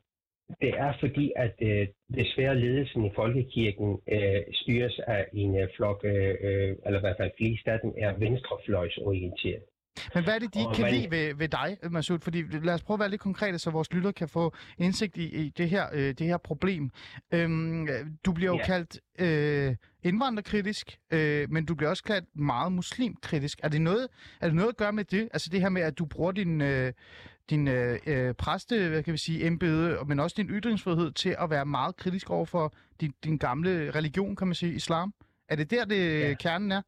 det 0.61 0.69
er 0.77 0.93
fordi, 0.99 1.31
at 1.35 1.53
øh, 1.61 1.87
desværre 2.15 2.59
ledelsen 2.59 3.05
i 3.05 3.11
Folkekirken 3.15 3.99
øh, 4.11 4.41
styres 4.51 4.99
af 5.07 5.27
en 5.33 5.57
øh, 5.61 5.67
flok, 5.75 6.01
øh, 6.03 6.35
øh, 6.41 6.75
eller 6.85 6.99
i 6.99 7.05
hvert 7.05 7.17
fald 7.17 7.31
flest 7.37 7.67
af 7.67 7.79
dem 7.79 7.93
er 7.97 8.13
venstrefløjsorienteret. 8.13 9.63
Men 10.15 10.23
hvad 10.23 10.35
er 10.35 10.39
det, 10.39 10.53
de 10.53 10.59
ikke 10.59 10.71
kan 10.75 10.93
lide 10.93 11.11
ved, 11.11 11.35
ved 11.35 11.47
dig, 11.49 11.77
Masud? 11.91 12.19
Fordi 12.19 12.41
lad 12.41 12.73
os 12.73 12.83
prøve 12.83 12.95
at 12.95 12.99
være 12.99 13.09
lidt 13.09 13.21
konkrete, 13.21 13.59
så 13.59 13.69
vores 13.69 13.93
lytter 13.93 14.11
kan 14.11 14.29
få 14.29 14.53
indsigt 14.77 15.17
i, 15.17 15.45
i 15.45 15.49
det, 15.49 15.69
her, 15.69 15.87
øh, 15.93 16.13
det 16.13 16.27
her 16.27 16.37
problem. 16.37 16.89
Øhm, 17.33 17.87
du 18.25 18.31
bliver 18.31 18.51
jo 18.51 18.57
Ja. 18.57 18.65
kaldt 18.65 18.99
øh, 19.19 19.75
indvandrerkritisk, 20.03 20.97
øh, 21.11 21.51
men 21.51 21.65
du 21.65 21.75
bliver 21.75 21.89
også 21.89 22.03
kaldt 22.03 22.25
meget 22.35 22.71
muslimkritisk. 22.71 23.59
Er 23.63 23.69
det, 23.69 23.81
noget, 23.81 24.07
er 24.41 24.47
det 24.47 24.55
noget 24.55 24.69
at 24.69 24.77
gøre 24.77 24.93
med 24.93 25.03
det? 25.03 25.29
Altså 25.33 25.49
det 25.51 25.61
her 25.61 25.69
med, 25.69 25.81
at 25.81 25.97
du 25.97 26.05
bruger 26.05 26.31
din, 26.31 26.61
øh, 26.61 26.93
din 27.49 27.67
øh, 27.67 27.99
øh, 28.07 28.33
præste, 28.33 28.89
hvad 28.89 29.03
kan 29.03 29.13
vi 29.13 29.17
sige, 29.17 29.47
embede, 29.47 29.97
men 30.07 30.19
også 30.19 30.33
din 30.37 30.49
ytringsfrihed 30.49 31.11
til 31.11 31.35
at 31.39 31.49
være 31.49 31.65
meget 31.65 31.95
kritisk 31.95 32.29
over 32.29 32.45
for 32.45 32.73
din, 33.01 33.13
din 33.23 33.37
gamle 33.37 33.91
religion, 33.91 34.35
kan 34.35 34.47
man 34.47 34.55
sige, 34.55 34.73
islam? 34.73 35.13
Er 35.49 35.55
det 35.55 35.71
der, 35.71 35.85
det 35.85 36.19
ja. 36.21 36.33
kernen 36.33 36.71
er? 36.71 36.81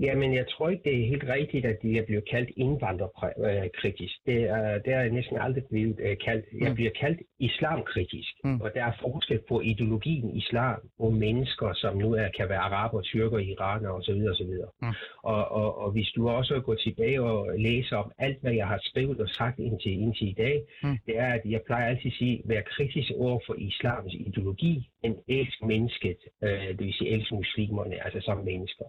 Jamen, 0.00 0.34
jeg 0.34 0.46
tror 0.48 0.68
ikke, 0.68 0.82
det 0.84 1.00
er 1.02 1.06
helt 1.06 1.24
rigtigt, 1.28 1.66
at 1.66 1.78
de 1.82 1.98
er 1.98 2.04
blevet 2.06 2.24
kaldt 2.30 2.50
indvandrerkritisk. 2.56 4.14
Det 4.26 4.42
er, 4.42 4.78
det 4.78 4.92
er 4.92 5.10
næsten 5.10 5.36
aldrig 5.38 5.64
blevet 5.70 5.96
øh, 6.00 6.16
kaldt. 6.24 6.44
Jeg 6.60 6.68
Mm. 6.70 6.74
bliver 6.74 6.90
kaldt 7.00 7.20
islamkritisk. 7.38 8.32
Mm. 8.44 8.60
Og 8.60 8.70
der 8.74 8.84
er 8.84 8.92
forskel 9.00 9.40
på 9.48 9.60
ideologien 9.60 10.36
islam 10.36 10.80
og 10.98 11.12
mennesker, 11.12 11.72
som 11.74 11.96
nu 11.96 12.12
er, 12.14 12.28
kan 12.36 12.48
være 12.48 12.58
araber, 12.58 13.00
tyrker, 13.00 13.38
iraner 13.38 13.90
osv. 13.90 14.20
osv. 14.32 14.52
Mm. 14.82 14.88
Og, 15.22 15.48
og, 15.48 15.78
og 15.78 15.90
hvis 15.90 16.08
du 16.16 16.28
også 16.28 16.60
går 16.60 16.74
tilbage 16.74 17.22
og 17.22 17.58
læser 17.58 17.96
om 17.96 18.12
alt, 18.18 18.38
hvad 18.40 18.52
jeg 18.52 18.66
har 18.66 18.80
skrevet 18.82 19.20
og 19.20 19.28
sagt 19.28 19.58
indtil, 19.58 19.92
indtil 19.92 20.28
i 20.28 20.32
dag, 20.38 20.62
Mm. 20.82 20.98
det 21.06 21.18
er, 21.18 21.32
at 21.32 21.40
jeg 21.44 21.60
plejer 21.66 21.88
altid 21.88 22.06
at 22.10 22.16
sige, 22.18 22.42
vær 22.44 22.60
kritisk 22.60 23.10
over 23.18 23.38
for 23.46 23.54
islams 23.58 24.12
ideologi, 24.14 24.88
men 25.02 25.16
elsk 25.28 25.62
mennesket, 25.62 26.16
øh, 26.44 26.68
det 26.68 26.78
vil 26.86 26.92
sige 26.92 27.10
elsk 27.10 27.32
muslimerne, 27.32 28.04
altså 28.04 28.20
som 28.20 28.38
mennesker. 28.44 28.84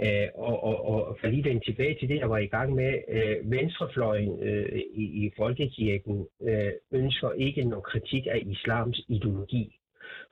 Øh, 0.00 0.27
og, 0.34 0.64
og, 0.64 0.84
og 0.84 1.16
for 1.20 1.26
lige 1.26 1.42
den 1.42 1.60
tilbage 1.60 1.96
til 1.98 2.08
det, 2.08 2.18
jeg 2.18 2.30
var 2.30 2.38
i 2.38 2.46
gang 2.46 2.74
med, 2.74 2.92
øh, 3.08 3.50
venstrefløjen 3.50 4.42
øh, 4.42 4.78
i, 4.94 5.04
i 5.24 5.30
Folkekirken 5.36 6.26
øh, 6.48 6.72
ønsker 6.92 7.32
ikke 7.32 7.64
nogen 7.64 7.82
kritik 7.82 8.26
af 8.26 8.42
islams 8.46 9.00
ideologi. 9.08 9.74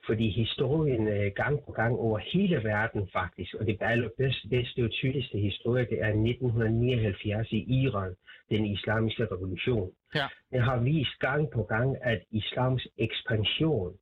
Fordi 0.05 0.29
historien 0.29 1.07
øh, 1.07 1.31
gang 1.35 1.59
på 1.65 1.71
gang 1.71 1.95
over 1.95 2.17
hele 2.17 2.63
verden 2.63 3.09
faktisk, 3.13 3.53
og 3.53 3.65
det 3.65 3.77
allerbedste 3.81 4.47
bedste 4.49 4.83
og 4.83 4.91
tydeligste 4.91 5.37
historie, 5.37 5.85
det 5.85 6.01
er 6.01 6.07
1979 6.07 7.51
i 7.51 7.81
Iran, 7.83 8.15
den 8.49 8.65
islamiske 8.65 9.25
revolution. 9.25 9.91
Ja. 10.15 10.27
Den 10.51 10.61
har 10.61 10.79
vist 10.79 11.19
gang 11.19 11.51
på 11.51 11.63
gang, 11.63 11.97
at 12.01 12.21
islams 12.31 12.87
ekspansion 12.97 13.93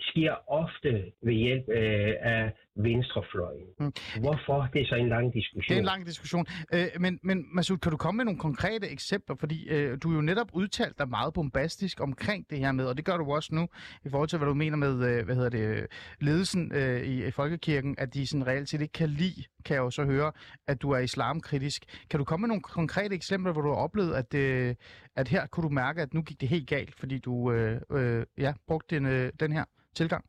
sker 0.00 0.34
ofte 0.48 1.12
ved 1.22 1.34
hjælp 1.34 1.68
øh, 1.68 2.14
af 2.20 2.52
venstrefløjen. 2.76 3.66
Mm. 3.80 3.92
Hvorfor? 4.20 4.68
Det 4.72 4.82
er 4.82 4.86
så 4.86 4.94
en 4.94 5.08
lang 5.08 5.34
diskussion. 5.34 5.68
Det 5.68 5.74
er 5.74 5.78
en 5.78 5.84
lang 5.84 6.06
diskussion. 6.06 6.46
Øh, 6.74 6.86
men, 7.00 7.18
men 7.22 7.46
Masud, 7.54 7.78
kan 7.78 7.90
du 7.90 7.96
komme 7.96 8.16
med 8.16 8.24
nogle 8.24 8.40
konkrete 8.40 8.88
eksempler? 8.88 9.36
Fordi 9.40 9.68
øh, 9.68 9.98
du 10.02 10.12
jo 10.12 10.20
netop 10.20 10.46
udtalt 10.52 10.98
dig 10.98 11.08
meget 11.08 11.34
bombastisk 11.34 12.00
omkring 12.00 12.50
det 12.50 12.58
her 12.58 12.72
med, 12.72 12.86
og 12.86 12.96
det 12.96 13.04
gør 13.04 13.16
du 13.16 13.32
også 13.32 13.54
nu, 13.54 13.68
i 14.04 14.08
forhold 14.10 14.28
til, 14.28 14.38
hvad 14.38 14.48
du 14.48 14.54
mener 14.54 14.76
med, 14.76 14.94
øh, 15.08 15.24
hvad 15.24 15.34
hedder 15.34 15.50
det, 15.50 15.86
ledelsen 16.20 16.72
øh, 16.74 17.02
i, 17.02 17.26
i 17.26 17.30
Folkekirken, 17.30 17.94
at 17.98 18.14
de 18.14 18.26
sådan 18.26 18.46
reelt 18.46 18.68
set 18.68 18.80
ikke 18.80 18.92
kan 18.92 19.08
lide, 19.08 19.44
kan 19.64 19.74
jeg 19.74 19.80
jo 19.80 19.90
så 19.90 20.04
høre, 20.04 20.32
at 20.66 20.82
du 20.82 20.90
er 20.90 20.98
islamkritisk. 20.98 21.82
Kan 22.10 22.18
du 22.18 22.24
komme 22.24 22.42
med 22.42 22.48
nogle 22.48 22.62
konkrete 22.62 23.14
eksempler, 23.14 23.52
hvor 23.52 23.62
du 23.62 23.68
har 23.68 23.76
oplevet, 23.76 24.14
at, 24.14 24.34
øh, 24.34 24.74
at 25.16 25.28
her 25.28 25.46
kunne 25.46 25.64
du 25.68 25.74
mærke, 25.74 26.02
at 26.02 26.14
nu 26.14 26.22
gik 26.22 26.40
det 26.40 26.48
helt 26.48 26.68
galt, 26.68 26.94
fordi 27.00 27.18
du 27.18 27.52
øh, 27.52 27.80
øh, 27.92 28.26
ja, 28.38 28.52
brugte 28.66 28.94
den, 28.96 29.06
øh, 29.06 29.32
den 29.40 29.52
her 29.52 29.64
tilgang? 29.94 30.24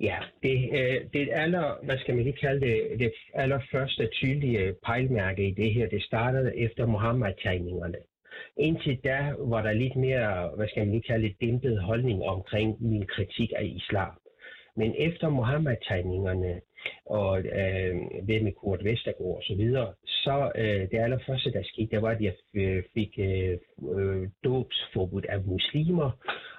Ja, 0.00 0.18
det, 0.42 0.70
øh, 0.72 0.96
det 1.12 1.28
aller, 1.32 1.84
hvad 1.84 1.98
skal 1.98 2.14
man 2.14 2.24
lige 2.24 2.36
kalde 2.36 2.60
det, 2.66 2.98
det 2.98 3.12
allerførste 3.34 4.08
tydelige 4.12 4.74
pejlmærke 4.86 5.48
i 5.48 5.54
det 5.54 5.74
her, 5.74 5.88
det 5.88 6.02
startede 6.02 6.56
efter 6.56 6.86
Mohammed-tegningerne. 6.86 7.98
Indtil 8.56 9.00
da 9.04 9.34
var 9.38 9.62
der 9.62 9.72
lidt 9.72 9.96
mere, 9.96 10.50
hvad 10.56 10.68
skal 10.68 10.82
man 10.82 10.90
lige 10.90 11.02
kalde 11.02 11.28
det, 11.28 11.40
dæmpet 11.40 11.82
holdning 11.82 12.22
omkring 12.22 12.76
min 12.80 13.06
kritik 13.06 13.52
af 13.56 13.64
islam. 13.64 14.12
Men 14.76 14.94
efter 14.98 15.28
Mohammed-tegningerne 15.28 16.60
og 17.06 17.38
øh, 17.38 17.94
ved 18.28 18.40
med 18.42 18.52
Kurt 18.52 18.84
Vestergaard 18.84 19.36
og 19.36 19.42
så 19.42 19.54
videre, 19.54 19.94
så 20.06 20.52
øh, 20.54 20.80
det 20.90 20.98
allerførste, 20.98 21.52
der 21.52 21.62
skete, 21.62 21.90
det 21.90 22.02
var, 22.02 22.10
at 22.10 22.22
jeg 22.22 22.34
øh, 22.54 22.82
fik 22.94 23.18
øh, 23.18 23.58
øh, 23.98 24.28
dåbsforbud 24.44 25.22
af 25.28 25.40
muslimer, 25.44 26.10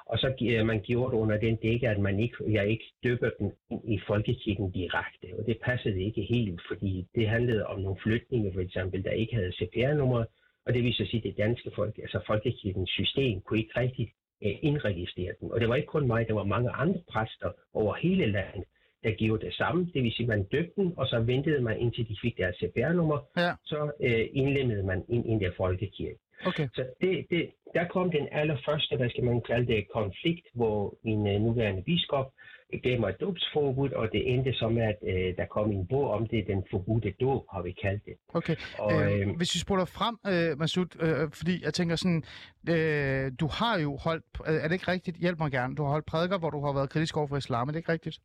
og 0.05 0.19
så 0.19 0.27
øh, 0.41 0.65
man 0.65 0.81
gjorde 0.81 1.11
det 1.11 1.21
under 1.21 1.37
den 1.37 1.55
dække, 1.55 1.89
at 1.89 1.99
man 1.99 2.19
ikke, 2.19 2.35
jeg 2.47 2.67
ikke 2.69 2.85
døber 3.03 3.29
dem 3.39 3.51
ind 3.71 3.93
i 3.93 3.99
folkekirken 4.07 4.71
direkte. 4.71 5.27
Og 5.39 5.45
det 5.45 5.57
passede 5.63 6.03
ikke 6.03 6.21
helt, 6.21 6.61
fordi 6.67 7.07
det 7.15 7.27
handlede 7.27 7.65
om 7.65 7.79
nogle 7.79 7.97
flytninger, 8.03 8.53
for 8.53 8.61
eksempel, 8.61 9.03
der 9.03 9.11
ikke 9.11 9.35
havde 9.35 9.51
CPR-nummer, 9.51 10.25
og 10.65 10.73
det 10.73 10.83
vil 10.83 10.93
så 10.93 11.05
sige, 11.05 11.17
at 11.17 11.23
det 11.23 11.37
danske 11.37 11.71
folk, 11.75 11.97
altså 11.97 12.19
folkekirkens 12.27 12.89
system, 12.89 13.41
kunne 13.41 13.59
ikke 13.59 13.79
rigtig 13.79 14.11
øh, 14.43 14.55
indregistrere 14.61 15.33
dem. 15.41 15.49
Og 15.49 15.59
det 15.59 15.69
var 15.69 15.75
ikke 15.75 15.87
kun 15.87 16.07
mig, 16.07 16.27
der 16.27 16.33
var 16.33 16.43
mange 16.43 16.69
andre 16.69 17.01
præster 17.11 17.51
over 17.73 17.93
hele 17.95 18.25
landet, 18.25 18.63
der 19.05 19.11
gjorde 19.21 19.45
det 19.45 19.53
samme. 19.53 19.79
Det 19.93 20.03
vil 20.03 20.11
sige, 20.11 20.27
at 20.27 20.33
man 20.35 20.43
døbte 20.43 20.73
dem, 20.77 20.87
og 20.99 21.05
så 21.07 21.17
ventede 21.19 21.61
man 21.61 21.75
indtil 21.79 22.07
de 22.09 22.15
fik 22.23 22.37
deres 22.37 22.55
CPR-nummer, 22.55 23.19
Ja. 23.37 23.51
så 23.71 23.79
øh, 24.07 24.25
indlemmede 24.33 24.83
man 24.83 24.99
ind 25.09 25.23
i 25.31 25.45
der 25.45 25.51
folkekirke. 25.57 26.19
Okay. 26.49 26.67
Så 26.75 26.83
det, 27.01 27.25
det, 27.29 27.43
der 27.73 27.87
kom 27.87 28.11
den 28.11 28.27
allerførste, 28.31 28.97
hvad 28.97 29.09
skal 29.09 29.23
man 29.23 29.41
kalde 29.41 29.67
det, 29.73 29.87
konflikt, 29.93 30.45
hvor 30.53 30.97
min 31.03 31.19
uh, 31.19 31.41
nuværende 31.45 31.83
biskop 31.83 32.27
gav 32.83 32.99
mig 32.99 33.09
et 33.09 33.21
dåbsforbud, 33.21 33.89
og 33.89 34.09
det 34.11 34.33
endte 34.33 34.69
med, 34.69 34.83
at 34.83 34.97
øh, 35.07 35.37
der 35.37 35.45
kom 35.45 35.71
en 35.71 35.87
bog 35.87 36.11
om 36.11 36.27
det, 36.27 36.47
den 36.47 36.63
forbudte 36.71 37.13
dåb, 37.21 37.43
har 37.53 37.61
vi 37.61 37.71
kaldt 37.71 38.05
det. 38.05 38.13
Okay. 38.33 38.55
Og, 38.79 38.93
øh, 38.93 39.19
øh, 39.19 39.35
hvis 39.37 39.55
vi 39.55 39.59
spoler 39.59 39.85
frem, 39.85 40.15
øh, 40.31 40.59
Masud, 40.59 40.85
øh, 40.99 41.31
fordi 41.31 41.63
jeg 41.65 41.73
tænker 41.73 41.95
sådan, 41.95 42.23
øh, 42.69 43.31
du 43.39 43.47
har 43.47 43.79
jo 43.79 43.97
holdt, 43.97 44.25
øh, 44.47 44.55
er 44.55 44.67
det 44.67 44.73
ikke 44.73 44.91
rigtigt, 44.91 45.17
hjælp 45.17 45.39
mig 45.39 45.51
gerne, 45.51 45.75
du 45.75 45.83
har 45.83 45.89
holdt 45.89 46.05
prædiker, 46.05 46.37
hvor 46.37 46.49
du 46.49 46.65
har 46.65 46.73
været 46.73 46.89
kritisk 46.89 47.17
over 47.17 47.27
for 47.27 47.37
islam, 47.37 47.67
er 47.67 47.71
det 47.71 47.79
ikke 47.79 47.91
rigtigt? 47.91 48.19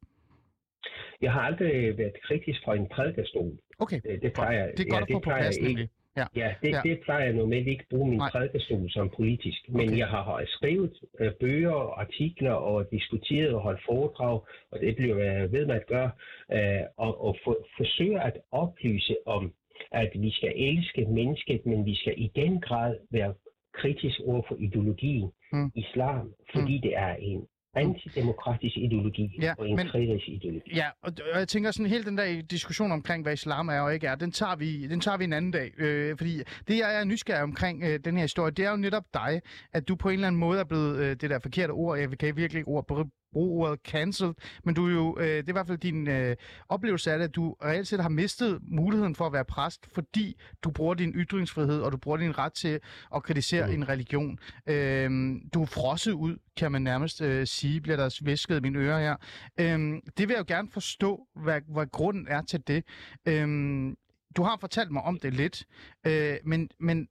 Jeg 1.21 1.33
har 1.33 1.41
aldrig 1.41 1.99
været 1.99 2.13
kritisk 2.23 2.65
fra 2.65 2.75
en 2.77 2.89
prædikestol. 2.89 3.53
Okay, 3.79 4.01
Det, 4.05 4.23
det 4.23 4.33
plejer, 4.33 4.71
det 4.77 4.87
er 4.87 4.91
godt 4.91 4.93
ja, 4.93 4.97
at 4.97 5.09
få 5.13 5.19
det 5.19 5.25
på 5.25 5.31
plads 5.31 5.57
ikke. 5.57 5.89
Ja. 6.17 6.25
Ja, 6.37 6.55
det, 6.63 6.71
Ja. 6.71 6.81
det 6.85 7.01
plejer 7.05 7.25
jeg 7.25 7.35
normalt 7.35 7.69
ikke 7.69 7.85
bruge 7.91 8.09
min 8.11 8.19
Nej. 8.19 8.31
prædikestol 8.31 8.91
som 8.91 9.11
politisk. 9.17 9.69
Men 9.69 9.89
Okay. 9.89 9.99
jeg 9.99 10.07
har, 10.09 10.43
skrevet 10.47 10.93
øh, 11.21 11.33
bøger, 11.41 11.99
artikler 12.01 12.53
og 12.53 12.91
diskuteret 12.93 13.55
og 13.55 13.61
holdt 13.61 13.81
foredrag, 13.89 14.41
og 14.71 14.81
det 14.81 14.97
bliver 14.97 15.17
jeg 15.33 15.53
ved 15.53 15.67
med 15.67 15.75
at 15.75 15.87
gøre, 15.87 16.11
øh, 16.53 16.81
og, 16.97 17.25
og 17.25 17.37
for, 17.45 17.57
forsøge 17.77 18.21
at 18.23 18.37
oplyse 18.53 19.17
om, 19.27 19.53
at 19.93 20.11
vi 20.15 20.31
skal 20.31 20.53
elske 20.57 21.05
mennesket, 21.05 21.67
men 21.67 21.87
vi 21.87 21.95
skal 21.97 22.15
i 22.17 22.31
den 22.37 22.61
grad 22.61 22.97
være 23.11 23.35
kritisk 23.75 24.21
over 24.27 24.43
for 24.49 24.57
ideologien 24.59 25.31
Mm. 25.53 25.71
islam, 25.75 26.35
fordi 26.55 26.79
det 26.79 26.97
er 26.97 27.15
en 27.15 27.47
antidemokratisk 27.75 28.77
ideologi 28.77 29.39
Ja, 29.43 29.55
og 29.59 29.69
en 29.69 29.77
men- 29.77 29.87
ideologi. 30.27 30.75
Ja, 30.75 30.87
og, 31.03 31.13
og 31.33 31.39
jeg 31.39 31.49
tænker 31.49 31.71
sådan 31.71 31.91
helt 31.91 32.07
den 32.07 32.19
der 32.19 32.43
diskussion 32.43 32.93
omkring, 32.93 33.23
hvad 33.23 33.33
islam 33.33 33.69
er 33.69 33.81
og 33.81 33.95
ikke 33.95 34.07
er, 34.07 34.15
den 34.15 34.33
tager 34.33 34.57
vi, 34.57 34.87
den 34.87 35.01
tager 35.01 35.17
vi 35.19 35.25
en 35.25 35.33
anden 35.33 35.51
dag. 35.51 35.71
Øh, 35.79 36.17
fordi 36.19 36.39
det, 36.69 36.79
jeg 36.79 37.01
er 37.01 37.05
nysgerrig 37.05 37.43
omkring 37.43 37.83
øh, 37.85 38.01
den 38.05 38.17
her 38.17 38.25
historie, 38.25 38.51
det 38.51 38.65
er 38.65 38.71
jo 38.71 38.77
netop 38.77 39.05
dig, 39.15 39.41
at 39.73 39.89
du 39.89 39.97
på 39.97 40.09
en 40.09 40.15
eller 40.15 40.27
anden 40.27 40.41
måde 40.41 40.61
er 40.61 40.65
blevet 40.65 40.97
øh, 40.99 41.11
det 41.21 41.31
der 41.31 41.39
forkerte 41.39 41.71
ord, 41.71 41.99
jeg 41.99 42.19
kan 42.19 42.37
virkelig 42.37 42.59
ikke 42.61 42.69
ord, 42.69 42.87
ordet 43.33 43.81
cancelled, 43.85 44.35
men 44.65 44.75
du 44.75 44.87
er 44.87 44.93
jo, 44.93 45.17
øh, 45.19 45.27
det 45.27 45.39
er 45.39 45.49
i 45.49 45.53
hvert 45.53 45.67
fald 45.67 45.79
din 45.79 46.09
øh, 46.09 46.37
oplevelse 46.69 47.13
af 47.13 47.19
det, 47.19 47.25
at 47.25 47.35
du 47.35 47.57
reelt 47.65 47.89
set 47.89 48.01
har 48.01 48.09
mistet 48.09 48.59
muligheden 48.63 49.15
for 49.15 49.27
at 49.27 49.33
være 49.33 49.45
præst, 49.45 49.87
fordi 49.95 50.41
du 50.65 50.71
bruger 50.71 50.95
din 50.95 51.13
ytringsfrihed, 51.13 51.81
og 51.83 51.93
du 51.93 51.97
bruger 51.97 52.17
din 52.17 52.39
ret 52.39 52.53
til 52.53 52.81
at 53.15 53.23
kritisere 53.23 53.67
Mm. 53.67 53.73
en 53.73 53.89
religion. 53.89 54.39
Øh, 54.67 55.11
du 55.55 55.63
er 55.63 55.67
frosset 55.67 56.13
ud, 56.13 56.37
kan 56.57 56.73
man 56.73 56.83
nærmest 56.83 57.23
øh, 57.23 57.47
sige, 57.47 57.81
bliver 57.81 57.97
der 57.97 58.19
visket 58.25 58.57
i 58.57 58.61
mine 58.61 58.79
ører 58.79 59.01
her. 59.01 59.17
Øhm, 59.61 60.01
det 60.19 60.29
vil 60.29 60.35
jeg 60.35 60.39
jo 60.51 60.55
gerne 60.55 60.69
forstå, 60.71 61.27
hvad, 61.43 61.61
hvad 61.69 61.87
grunden 61.87 62.27
er 62.29 62.43
til 62.43 62.61
det. 62.67 62.85
Øhm, 63.29 63.97
du 64.37 64.43
har 64.43 64.57
fortalt 64.61 64.91
mig 64.91 65.03
om 65.03 65.19
det 65.19 65.35
lidt, 65.35 65.65
øh, 66.07 66.37
men, 66.45 66.71
men 66.81 67.09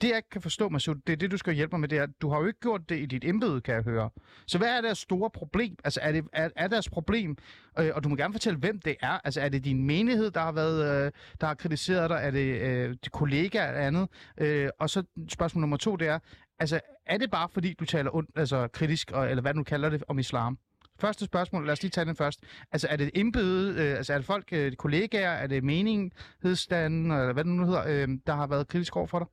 det 0.00 0.08
jeg 0.08 0.16
ikke 0.16 0.30
kan 0.30 0.42
forstå, 0.42 0.68
Masud, 0.68 0.94
det 0.94 1.12
er 1.12 1.16
det, 1.16 1.30
du 1.30 1.36
skal 1.36 1.54
hjælpe 1.54 1.72
mig 1.72 1.80
med, 1.80 1.88
det 1.88 1.98
er, 1.98 2.02
at 2.02 2.10
du 2.22 2.30
har 2.30 2.38
jo 2.38 2.46
ikke 2.46 2.60
gjort 2.60 2.88
det 2.88 2.98
i 2.98 3.06
dit 3.06 3.24
embede, 3.24 3.60
kan 3.60 3.74
jeg 3.74 3.82
høre. 3.82 4.10
Så 4.46 4.58
hvad 4.58 4.68
er 4.68 4.80
deres 4.80 4.98
store 4.98 5.30
problem? 5.30 5.76
Altså 5.84 6.00
er, 6.02 6.12
det, 6.12 6.24
er, 6.32 6.48
er 6.56 6.68
deres 6.68 6.88
problem, 6.88 7.36
øh, 7.78 7.90
og 7.94 8.04
du 8.04 8.08
må 8.08 8.16
gerne 8.16 8.34
fortælle, 8.34 8.58
hvem 8.58 8.80
det 8.80 8.96
er, 9.02 9.20
altså 9.24 9.40
er 9.40 9.48
det 9.48 9.64
din 9.64 9.86
menighed, 9.86 10.30
der 10.30 10.40
har 10.40 10.52
været, 10.52 11.06
øh, 11.06 11.12
der 11.40 11.46
har 11.46 11.54
kritiseret 11.54 12.10
dig, 12.10 12.18
er 12.22 12.30
det 12.30 12.60
øh, 12.60 12.96
de 13.04 13.10
kollegaer 13.10 13.68
eller 13.68 13.80
andet? 13.80 14.08
Øh, 14.38 14.68
og 14.78 14.90
så 14.90 15.02
spørgsmål 15.28 15.60
nummer 15.60 15.76
to, 15.76 15.96
det 15.96 16.08
er, 16.08 16.18
altså 16.58 16.80
er 17.06 17.18
det 17.18 17.30
bare 17.30 17.48
fordi, 17.48 17.72
du 17.72 17.84
taler 17.84 18.14
ondt, 18.14 18.30
altså 18.36 18.68
kritisk, 18.72 19.10
og, 19.10 19.30
eller 19.30 19.42
hvad 19.42 19.54
du 19.54 19.62
kalder 19.62 19.88
det, 19.88 20.04
om 20.08 20.18
islam? 20.18 20.58
Første 21.00 21.24
spørgsmål, 21.24 21.66
lad 21.66 21.72
os 21.72 21.82
lige 21.82 21.90
tage 21.90 22.04
den 22.04 22.16
først. 22.16 22.40
Altså 22.72 22.88
er 22.90 22.96
det 22.96 23.10
embede, 23.14 23.82
øh, 23.82 23.96
altså 23.96 24.12
er 24.12 24.18
det 24.18 24.26
folk, 24.26 24.48
øh, 24.52 24.72
kollegaer, 24.72 25.30
er 25.30 25.46
det 25.46 25.64
menighedsstanden, 25.64 27.10
eller 27.10 27.32
hvad 27.32 27.44
det 27.44 27.52
nu 27.52 27.64
hedder, 27.64 27.84
øh, 27.86 28.08
der 28.26 28.34
har 28.34 28.46
været 28.46 28.68
kritisk 28.68 28.96
over 28.96 29.06
for 29.06 29.18
dig? 29.18 29.28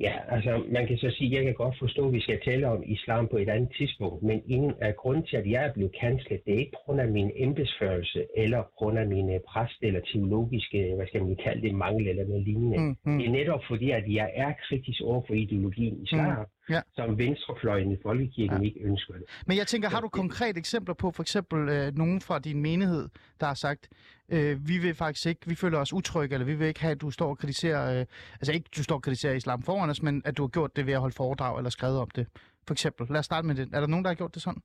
Ja, 0.00 0.14
altså 0.28 0.62
man 0.68 0.86
kan 0.86 0.98
så 0.98 1.10
sige, 1.10 1.30
at 1.30 1.36
jeg 1.36 1.44
kan 1.44 1.54
godt 1.54 1.78
forstå, 1.78 2.06
at 2.06 2.12
vi 2.12 2.20
skal 2.20 2.40
tale 2.44 2.68
om 2.68 2.82
islam 2.86 3.28
på 3.28 3.36
et 3.36 3.48
andet 3.48 3.70
tidspunkt, 3.78 4.22
men 4.22 4.42
ingen 4.46 4.74
af 4.80 4.96
grunden 4.96 5.26
til, 5.26 5.36
at 5.36 5.50
jeg 5.50 5.64
er 5.64 5.72
blevet 5.72 5.96
kanslet, 6.00 6.40
det 6.46 6.54
er 6.54 6.58
ikke 6.58 6.72
på 6.72 6.82
grund 6.84 7.00
af 7.00 7.08
min 7.08 7.30
embedsførelse, 7.34 8.26
eller 8.36 8.62
på 8.62 8.72
grund 8.76 8.98
af 8.98 9.06
mine 9.06 9.40
præst 9.48 9.78
eller 9.82 10.00
teologiske, 10.00 10.92
hvad 10.96 11.06
skal 11.06 11.24
man 11.24 11.36
kalde 11.36 11.62
det, 11.62 11.74
mangel 11.74 12.08
eller 12.08 12.24
noget 12.24 12.44
lignende. 12.44 12.78
Mm, 12.78 12.96
mm. 13.04 13.18
Det 13.18 13.26
er 13.26 13.30
netop 13.30 13.60
fordi, 13.68 13.90
at 13.90 14.04
jeg 14.08 14.30
er 14.34 14.52
kritisk 14.68 15.02
over 15.02 15.22
for 15.26 15.34
ideologien 15.34 16.02
islam, 16.02 16.38
Mm, 16.38 16.53
ja. 16.70 16.80
som 16.94 17.18
venstrefløjen 17.18 17.92
i 17.92 17.96
folkekirken 18.02 18.56
Ja. 18.62 18.64
ikke 18.64 18.80
ønsker 18.80 19.14
det. 19.14 19.22
Men 19.46 19.56
jeg 19.56 19.66
tænker, 19.66 19.88
har 19.88 20.00
du 20.00 20.08
konkrete 20.08 20.58
eksempler 20.58 20.94
på 20.94 21.10
for 21.10 21.22
eksempel 21.22 21.68
øh, 21.68 21.96
nogen 21.96 22.20
fra 22.20 22.38
din 22.38 22.62
menighed, 22.62 23.08
der 23.40 23.46
har 23.46 23.54
sagt, 23.54 23.88
øh, 24.28 24.68
vi 24.68 24.78
vil 24.78 24.94
faktisk 24.94 25.26
ikke, 25.26 25.40
vi 25.46 25.54
føler 25.54 25.78
os 25.78 25.92
utrygge, 25.92 26.34
eller 26.34 26.46
vi 26.46 26.54
vil 26.54 26.66
ikke 26.66 26.80
have, 26.80 26.92
at 26.92 27.00
du 27.00 27.10
står 27.10 27.28
og 27.28 27.38
kritiserer, 27.38 28.00
øh, 28.00 28.06
altså 28.40 28.52
ikke 28.52 28.68
du 28.76 28.82
står 28.82 28.94
og 28.96 29.02
kritiserer 29.02 29.34
islam 29.34 29.62
foran 29.62 29.90
os, 29.90 30.02
men 30.02 30.22
at 30.24 30.36
du 30.36 30.42
har 30.42 30.48
gjort 30.48 30.76
det 30.76 30.86
ved 30.86 30.92
at 30.92 31.00
holde 31.00 31.14
foredrag 31.14 31.58
eller 31.58 31.70
skrevet 31.70 31.98
om 31.98 32.10
det. 32.10 32.26
For 32.66 32.74
eksempel. 32.74 33.06
Lad 33.10 33.18
os 33.18 33.24
starte 33.24 33.46
med 33.46 33.54
det. 33.54 33.68
Er 33.72 33.80
der 33.80 33.86
nogen, 33.86 34.04
der 34.04 34.10
har 34.10 34.14
gjort 34.14 34.34
det 34.34 34.42
sådan? 34.42 34.62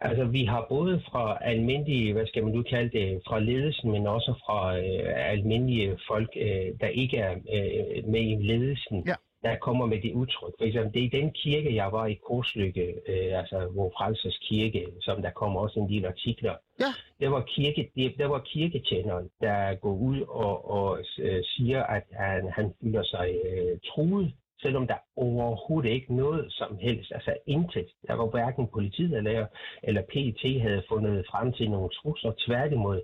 Altså, 0.00 0.24
vi 0.24 0.44
har 0.44 0.66
både 0.68 1.02
fra 1.10 1.38
almindelige, 1.44 2.12
hvad 2.12 2.26
skal 2.26 2.44
man 2.44 2.52
nu 2.52 2.62
kalde 2.62 2.90
det, 2.98 3.22
fra 3.28 3.38
ledelsen, 3.40 3.90
men 3.90 4.06
også 4.06 4.32
fra 4.46 4.76
øh, 4.78 5.30
almindelige 5.32 5.98
folk, 6.08 6.30
øh, 6.36 6.66
der 6.80 6.86
ikke 6.86 7.16
er 7.16 7.32
øh, 7.32 8.08
med 8.12 8.20
i 8.20 8.34
ledelsen, 8.50 9.02
Ja. 9.06 9.14
Der 9.44 9.56
kommer 9.66 9.86
med 9.86 10.00
det 10.02 10.12
udtryk. 10.12 10.54
For 10.58 10.64
eksempel, 10.64 10.92
det 10.94 11.00
er 11.00 11.06
i 11.06 11.20
den 11.20 11.32
kirke, 11.32 11.74
jeg 11.74 11.92
var 11.92 12.06
i 12.06 12.14
Korslykke, 12.14 12.86
øh, 13.08 13.38
altså 13.40 13.58
hvor 13.74 13.92
Frelsers 13.96 14.38
Kirke, 14.38 14.86
som 15.00 15.22
der 15.22 15.30
kommer 15.30 15.60
også 15.60 15.80
en 15.80 15.88
del 15.88 16.04
artikler. 16.06 16.54
Ja. 16.80 16.90
Det 17.20 17.30
var, 17.30 17.42
kirke, 17.56 17.90
det, 17.96 18.14
der 18.18 18.26
var 18.26 18.38
kirketjeneren, 18.38 19.30
der 19.40 19.74
går 19.74 19.94
ud 19.94 20.20
og, 20.20 20.70
og 20.70 20.98
øh, 21.18 21.44
siger, 21.44 21.82
at 21.82 22.04
han, 22.12 22.48
han 22.52 22.74
føler 22.82 23.02
sig 23.02 23.28
øh, 23.44 23.78
truet, 23.88 24.32
selvom 24.62 24.86
der 24.86 24.98
overhovedet 25.16 25.90
ikke 25.90 26.16
noget 26.16 26.52
som 26.52 26.78
helst, 26.80 27.12
altså 27.14 27.36
intet. 27.46 27.88
Der 28.08 28.14
var 28.14 28.26
hverken 28.26 28.66
politiet 28.66 29.16
eller, 29.16 29.46
eller 29.82 30.02
PET 30.12 30.60
havde 30.60 30.82
fundet 30.88 31.26
frem 31.30 31.52
til 31.52 31.70
nogle 31.70 31.90
trusler. 31.98 32.32
Tværtimod, 32.46 33.00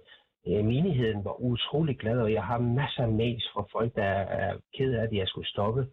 menigheden 0.46 1.24
var 1.24 1.40
utrolig 1.40 1.98
glad, 1.98 2.18
og 2.18 2.32
jeg 2.32 2.44
har 2.44 2.58
masser 2.58 3.02
af 3.02 3.08
mails 3.12 3.44
fra 3.54 3.64
folk, 3.72 3.94
der 3.96 4.02
er 4.42 4.56
ked 4.78 4.94
af, 4.94 5.02
at 5.02 5.12
jeg 5.12 5.28
skulle 5.28 5.48
stoppe. 5.48 5.86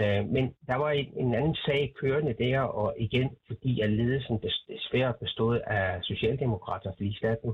Øh, 0.00 0.24
men 0.28 0.54
der 0.66 0.76
var 0.76 0.90
en, 0.90 1.08
en 1.16 1.34
anden 1.34 1.54
sag 1.54 1.92
kørende 2.00 2.34
der, 2.38 2.60
og 2.60 2.94
igen, 2.98 3.30
fordi 3.46 3.80
at 3.80 3.90
ledelsen 3.90 4.38
desværre 4.68 5.14
bestod 5.20 5.60
af 5.66 5.98
socialdemokrater 6.02 6.92
i 7.00 7.14
staten, 7.18 7.50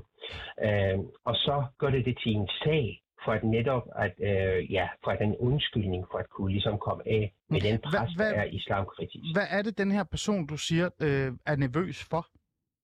øh, 0.65 0.99
og 1.25 1.35
så 1.35 1.63
gør 1.77 1.89
det 1.89 2.05
det 2.05 2.17
til 2.23 2.31
en 2.31 2.49
sag, 2.63 3.01
for 3.25 3.31
at 3.31 3.43
netop 3.43 3.83
at, 3.95 4.13
øh, 4.19 4.71
ja, 4.73 4.87
for 5.03 5.11
at 5.11 5.21
en 5.21 5.35
undskyldning 5.37 6.05
for 6.11 6.17
at 6.17 6.29
kunne 6.29 6.51
ligesom 6.51 6.77
komme 6.77 7.03
af 7.07 7.33
med 7.49 7.61
den 7.61 7.79
Hvad- 7.91 7.99
præst, 7.99 8.15
hvad- 8.15 8.29
der 8.31 8.39
er 8.39 8.43
islamkritisk. 8.43 9.23
Hvad 9.35 9.47
er 9.49 9.61
det, 9.61 9.77
den 9.77 9.91
her 9.91 10.03
person, 10.03 10.47
du 10.47 10.57
siger, 10.57 10.85
øh, 11.01 11.31
er 11.45 11.55
nervøs 11.55 12.07
for? 12.11 12.25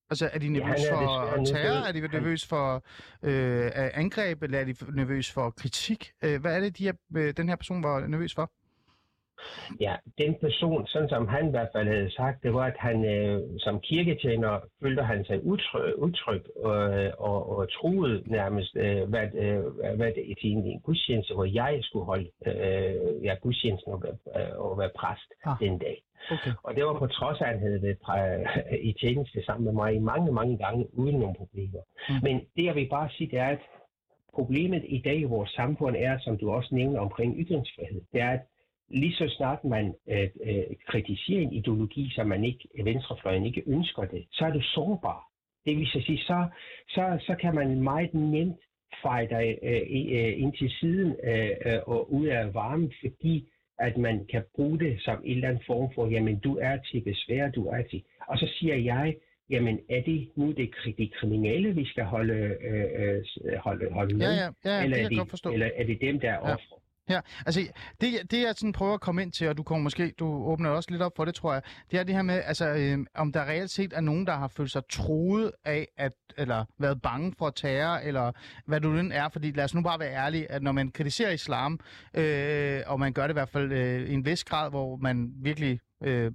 Altså, 0.09 0.29
er 0.33 0.39
de 0.39 0.49
nervøs 0.49 0.83
er 0.83 0.93
for 0.93 1.37
nu 1.37 1.45
terror? 1.45 1.87
Er 1.87 1.91
de 1.91 2.01
nervøs 2.01 2.45
for 2.45 2.83
øh, 3.23 3.71
angreb, 3.75 4.43
eller 4.43 4.59
er 4.59 4.65
de 4.65 4.75
nervøs 4.95 5.31
for 5.31 5.49
kritik? 5.49 6.11
Øh, 6.23 6.41
hvad 6.41 6.55
er 6.55 6.59
det, 6.59 6.77
de 6.77 6.83
her, 6.83 6.93
øh, 7.17 7.33
den 7.37 7.49
her 7.49 7.55
person 7.55 7.83
var 7.83 8.07
nervøs 8.07 8.35
for? 8.35 8.51
Ja, 9.79 9.95
den 10.17 10.35
person, 10.41 10.87
sådan 10.87 11.09
som 11.09 11.27
han 11.27 11.47
i 11.47 11.49
hvert 11.49 11.69
fald 11.75 11.87
havde 11.87 12.11
sagt, 12.11 12.43
det 12.43 12.53
var, 12.53 12.65
at 12.65 12.77
han 12.79 13.05
øh, 13.05 13.41
som 13.57 13.79
kirketjener 13.79 14.59
følte 14.83 15.03
han 15.03 15.25
sig 15.25 15.45
utryg, 15.45 15.93
utryg 15.97 16.43
øh, 16.65 17.11
og, 17.17 17.57
og 17.57 17.71
truet 17.71 18.23
nærmest, 18.27 18.75
øh, 18.75 19.03
hvad, 19.09 19.27
øh, 19.35 19.95
hvad 19.97 20.11
det 20.15 20.37
til 20.41 20.49
en, 20.51 20.65
en 20.65 20.79
gudstjeneste, 20.79 21.33
hvor 21.33 21.45
jeg 21.45 21.79
skulle 21.81 22.05
holde 22.05 22.29
øh, 22.45 23.23
ja, 23.23 23.33
gudstjenesten 23.41 23.93
og 23.93 24.03
være, 24.03 24.41
øh, 24.41 24.59
og 24.59 24.77
være 24.77 24.89
præst 24.95 25.29
Ah. 25.45 25.57
den 25.59 25.77
dag. 25.79 25.97
Okay. 26.31 26.51
Og 26.63 26.75
det 26.75 26.85
var 26.85 26.99
på 26.99 27.07
trods 27.07 27.41
af, 27.41 27.45
at 27.45 27.51
han 27.51 27.59
havde 27.59 27.81
været 27.81 28.47
i 28.89 28.93
tjeneste 29.01 29.43
sammen 29.45 29.65
med 29.65 29.73
mig 29.73 30.01
mange, 30.01 30.31
mange 30.31 30.57
gange 30.57 30.99
uden 30.99 31.19
nogle 31.19 31.35
problemer. 31.35 31.81
Mm. 32.09 32.15
Men 32.23 32.35
det 32.55 32.63
jeg 32.65 32.75
vil 32.75 32.89
bare 32.89 33.09
sige, 33.09 33.31
det 33.31 33.39
er, 33.39 33.47
at 33.47 33.61
problemet 34.33 34.83
i 34.87 35.01
dag 35.05 35.19
i 35.19 35.23
vores 35.23 35.49
samfund 35.49 35.95
er, 35.99 36.19
som 36.19 36.37
du 36.37 36.51
også 36.51 36.75
nævner 36.75 36.99
omkring 36.99 37.35
ytringsfrihed, 37.37 38.01
det 38.13 38.21
er, 38.21 38.29
at 38.29 38.41
lige 38.89 39.13
så 39.13 39.33
snart 39.37 39.63
man 39.63 39.93
øh, 40.09 40.29
øh, 40.45 40.63
kritiserer 40.87 41.41
en 41.41 41.53
ideologi, 41.53 42.11
som 42.15 42.27
man 42.27 42.43
ikke, 42.43 42.67
venstrefløjen 42.83 43.45
ikke 43.45 43.63
ønsker 43.67 44.05
det, 44.05 44.25
så 44.31 44.45
er 44.45 44.51
du 44.51 44.61
sårbar. 44.61 45.23
Det 45.65 45.77
vil 45.77 45.87
så 45.87 46.01
sige, 46.05 46.17
så, 46.17 46.47
så, 46.89 47.17
så 47.19 47.35
kan 47.41 47.55
man 47.55 47.81
meget 47.81 48.13
nemt 48.13 48.59
fejre 49.01 49.27
dig 49.29 49.57
øh, 49.63 49.81
øh, 50.17 50.41
ind 50.41 50.53
til 50.53 50.71
siden 50.79 51.15
øh, 51.23 51.49
øh, 51.65 51.79
og 51.85 52.13
ud 52.13 52.25
af 52.27 52.53
varmen, 52.53 52.93
fordi 53.01 53.47
at 53.79 53.97
man 53.97 54.25
kan 54.31 54.43
bruge 54.55 54.79
det 54.79 55.01
som 55.01 55.21
en 55.25 55.35
eller 55.35 55.49
anden 55.49 55.63
form 55.67 55.91
for, 55.95 56.07
jamen 56.07 56.39
du 56.39 56.57
er 56.61 56.77
til 56.77 57.01
besvær, 57.01 57.49
du 57.49 57.67
er 57.67 57.83
til. 57.89 58.03
Og 58.27 58.37
så 58.37 58.47
siger 58.59 58.75
jeg, 58.75 59.15
jamen 59.49 59.79
er 59.89 60.01
det 60.01 60.29
nu 60.35 60.51
det, 60.51 60.69
det 60.97 61.13
kriminelle, 61.13 61.75
vi 61.75 61.85
skal 61.85 62.03
holde, 62.03 62.57
øh, 62.69 62.85
øh, 62.95 63.57
holde, 63.57 63.91
holde 63.91 64.15
med? 64.17 64.25
Ja, 64.25 64.71
ja, 64.71 64.77
ja, 64.77 64.77
det 64.77 65.05
eller, 65.05 65.21
er 65.21 65.25
forstå. 65.29 65.51
eller 65.53 65.69
er 65.75 65.83
det 65.83 66.01
dem, 66.01 66.19
der 66.19 66.31
er 66.31 66.37
ofre? 66.37 66.75
Ja, 66.75 66.84
Ja, 67.09 67.19
altså 67.45 67.67
det, 68.01 68.31
det 68.31 68.41
jeg 68.41 68.53
sådan 68.57 68.71
prøver 68.71 68.93
at 68.93 69.01
komme 69.01 69.21
ind 69.21 69.31
til, 69.31 69.49
og 69.49 69.57
du 69.57 69.63
kommer 69.63 69.83
måske, 69.83 70.13
du 70.19 70.25
åbner 70.25 70.69
også 70.69 70.91
lidt 70.91 71.01
op 71.01 71.11
for 71.15 71.25
det, 71.25 71.35
tror 71.35 71.53
jeg, 71.53 71.61
det 71.91 71.99
er 71.99 72.03
det 72.03 72.15
her 72.15 72.21
med, 72.21 72.41
altså 72.45 72.67
øh, 72.67 73.05
om 73.15 73.31
der 73.31 73.45
reelt 73.45 73.71
set 73.71 73.93
er 73.93 74.01
nogen, 74.01 74.27
der 74.27 74.33
har 74.33 74.47
følt 74.47 74.71
sig 74.71 74.81
troet 74.89 75.51
af, 75.65 75.87
at, 75.97 76.13
eller 76.37 76.65
været 76.77 77.01
bange 77.01 77.33
for 77.37 77.49
terror, 77.49 77.97
eller 77.97 78.31
hvad 78.65 78.81
du 78.81 78.97
end 78.97 79.13
er, 79.13 79.29
fordi 79.29 79.51
lad 79.51 79.63
os 79.63 79.73
nu 79.73 79.81
bare 79.81 79.99
være 79.99 80.13
ærlige, 80.13 80.51
at 80.51 80.63
når 80.63 80.71
man 80.71 80.91
kritiserer 80.91 81.31
islam, 81.31 81.79
øh, 82.13 82.81
og 82.85 82.99
man 82.99 83.13
gør 83.13 83.23
det 83.23 83.31
i 83.31 83.39
hvert 83.39 83.49
fald 83.49 83.71
øh, 83.71 84.09
i 84.09 84.13
en 84.13 84.25
vis 84.25 84.43
grad, 84.43 84.69
hvor 84.69 84.97
man 84.97 85.33
virkelig 85.35 85.79
øh, 86.03 86.31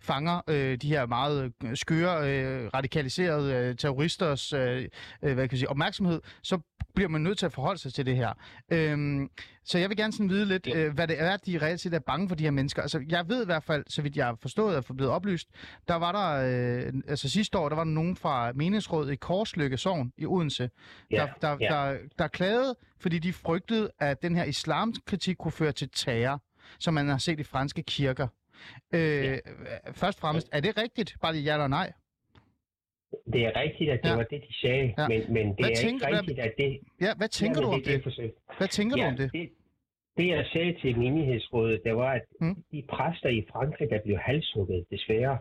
fanger 0.00 0.40
øh, 0.48 0.76
de 0.76 0.88
her 0.88 1.06
meget 1.06 1.52
øh, 1.64 1.76
skøre, 1.76 2.30
øh, 2.30 2.70
radikaliserede 2.74 3.54
øh, 3.54 3.76
terroristers 3.76 4.52
øh, 4.52 4.88
øh, 5.22 5.34
hvad 5.34 5.34
kan 5.34 5.52
jeg 5.52 5.58
sige, 5.58 5.70
opmærksomhed, 5.70 6.20
så 6.42 6.58
bliver 6.94 7.08
man 7.08 7.20
nødt 7.20 7.38
til 7.38 7.46
at 7.46 7.52
forholde 7.52 7.80
sig 7.80 7.94
til 7.94 8.06
det 8.06 8.16
her. 8.16 8.32
Øhm, 8.72 9.28
så 9.64 9.78
jeg 9.78 9.88
vil 9.88 9.96
gerne 9.96 10.12
sådan 10.12 10.28
vide 10.28 10.44
lidt, 10.44 10.68
øh, 10.74 10.94
hvad 10.94 11.08
det 11.08 11.20
er, 11.20 11.36
de 11.36 11.58
reelt 11.58 11.80
set 11.80 11.94
er 11.94 11.98
bange 11.98 12.28
for 12.28 12.36
de 12.36 12.44
her 12.44 12.50
mennesker. 12.50 12.82
Altså, 12.82 13.04
jeg 13.08 13.28
ved 13.28 13.42
i 13.42 13.44
hvert 13.44 13.64
fald, 13.64 13.84
så 13.88 14.02
vidt 14.02 14.16
jeg 14.16 14.26
har 14.26 14.38
forstået 14.42 14.76
og 14.76 14.96
blevet 14.96 15.12
oplyst, 15.12 15.48
der 15.88 15.94
var 15.94 16.12
der, 16.12 16.86
øh, 16.86 16.92
altså 17.08 17.28
sidste 17.28 17.58
år, 17.58 17.68
der 17.68 17.76
var 17.76 17.84
der 17.84 17.90
nogen 17.90 18.16
fra 18.16 18.52
meningsrådet 18.52 19.12
i 19.12 19.16
Korslykke 19.16 19.76
Sogn 19.76 20.12
i 20.18 20.26
Odense, 20.26 20.70
Ja, 21.10 21.16
der, 21.16 21.56
der, 21.56 21.56
ja. 21.60 21.92
der, 21.92 21.98
der 22.18 22.28
klagede, 22.28 22.74
fordi 23.00 23.18
de 23.18 23.32
frygtede, 23.32 23.90
at 23.98 24.22
den 24.22 24.36
her 24.36 24.44
islamkritik 24.44 25.36
kunne 25.36 25.52
føre 25.52 25.72
til 25.72 25.88
terror, 25.94 26.42
som 26.78 26.94
man 26.94 27.08
har 27.08 27.18
set 27.18 27.40
i 27.40 27.42
franske 27.42 27.82
kirker. 27.82 28.28
Øh, 28.94 29.24
Ja. 29.24 29.38
Først 29.92 30.18
og 30.18 30.20
fremmest, 30.20 30.48
er 30.52 30.60
det 30.60 30.78
rigtigt? 30.82 31.16
Bare 31.22 31.32
lige 31.32 31.44
ja 31.44 31.52
eller 31.52 31.68
nej? 31.68 31.92
Det 33.32 33.40
er 33.46 33.52
rigtigt, 33.60 33.90
at 33.90 34.00
det 34.02 34.08
Ja. 34.10 34.16
var 34.16 34.22
det, 34.22 34.40
de 34.48 34.54
sagde, 34.60 34.94
Ja. 34.98 35.08
men, 35.08 35.32
men 35.32 35.46
det 35.48 35.56
Hvad 35.58 35.70
er 35.70 35.74
tænker- 35.74 36.06
ikke 36.06 36.06
hvad- 36.06 36.18
rigtigt, 36.20 36.38
at 36.38 36.54
det... 36.58 36.78
Ja, 37.00 37.14
hvad 37.16 37.28
tænker 37.28 37.60
Jamen, 37.60 37.70
du 37.70 37.74
om 37.74 37.82
det? 37.82 38.16
det? 38.16 38.32
Hvad 38.58 38.68
tænker 38.68 38.96
du 38.96 39.02
ja, 39.02 39.08
om 39.08 39.16
det? 39.16 39.32
det? 39.32 39.48
Det, 40.16 40.26
jeg 40.28 40.46
sagde 40.52 40.72
til 40.80 40.98
menighedsrådet, 40.98 41.80
det 41.84 41.96
var, 41.96 42.12
at 42.12 42.24
Mm. 42.40 42.62
de 42.72 42.82
præster 42.90 43.28
i 43.28 43.42
Frankrig, 43.52 43.90
der 43.90 44.00
blev 44.04 44.16
halshugget, 44.18 44.84
desværre, 44.90 45.38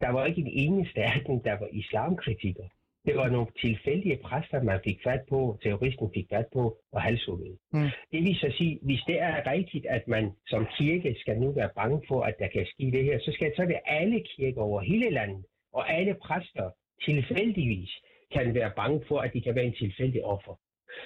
der 0.00 0.08
var 0.08 0.26
ikke 0.26 0.40
en 0.40 0.52
eneste 0.66 1.00
af 1.02 1.20
dem, 1.26 1.42
der 1.42 1.52
var 1.52 1.68
islamkritikere. 1.72 2.68
Det 3.06 3.16
var 3.16 3.28
nogle 3.28 3.46
tilfældige 3.60 4.18
præster, 4.24 4.62
man 4.62 4.80
fik 4.84 4.98
fat 5.04 5.20
på, 5.28 5.58
terroristen 5.62 6.10
fik 6.14 6.26
fat 6.32 6.46
på 6.52 6.76
og 6.92 7.02
halshugget. 7.02 7.58
Mm. 7.72 7.88
Det 8.12 8.20
vil 8.24 8.36
så 8.36 8.52
sige, 8.58 8.78
hvis 8.82 9.02
det 9.06 9.20
er 9.22 9.50
rigtigt, 9.52 9.86
at 9.86 10.08
man 10.08 10.32
som 10.46 10.66
kirke 10.78 11.16
skal 11.20 11.38
nu 11.38 11.52
være 11.52 11.70
bange 11.76 12.02
for, 12.08 12.22
at 12.22 12.34
der 12.38 12.48
kan 12.48 12.66
ske 12.66 12.90
det 12.90 13.04
her, 13.04 13.18
så 13.18 13.32
skal 13.32 13.52
så 13.56 13.62
det 13.62 13.78
alle 13.86 14.24
kirker 14.36 14.62
over 14.62 14.80
hele 14.80 15.10
landet, 15.10 15.44
og 15.72 15.92
alle 15.92 16.14
præster 16.14 16.70
tilfældigvis 17.04 17.90
kan 18.32 18.54
være 18.54 18.72
bange 18.76 19.02
for, 19.08 19.18
at 19.18 19.32
de 19.34 19.40
kan 19.40 19.54
være 19.54 19.64
en 19.64 19.74
tilfældig 19.74 20.24
offer. 20.24 20.54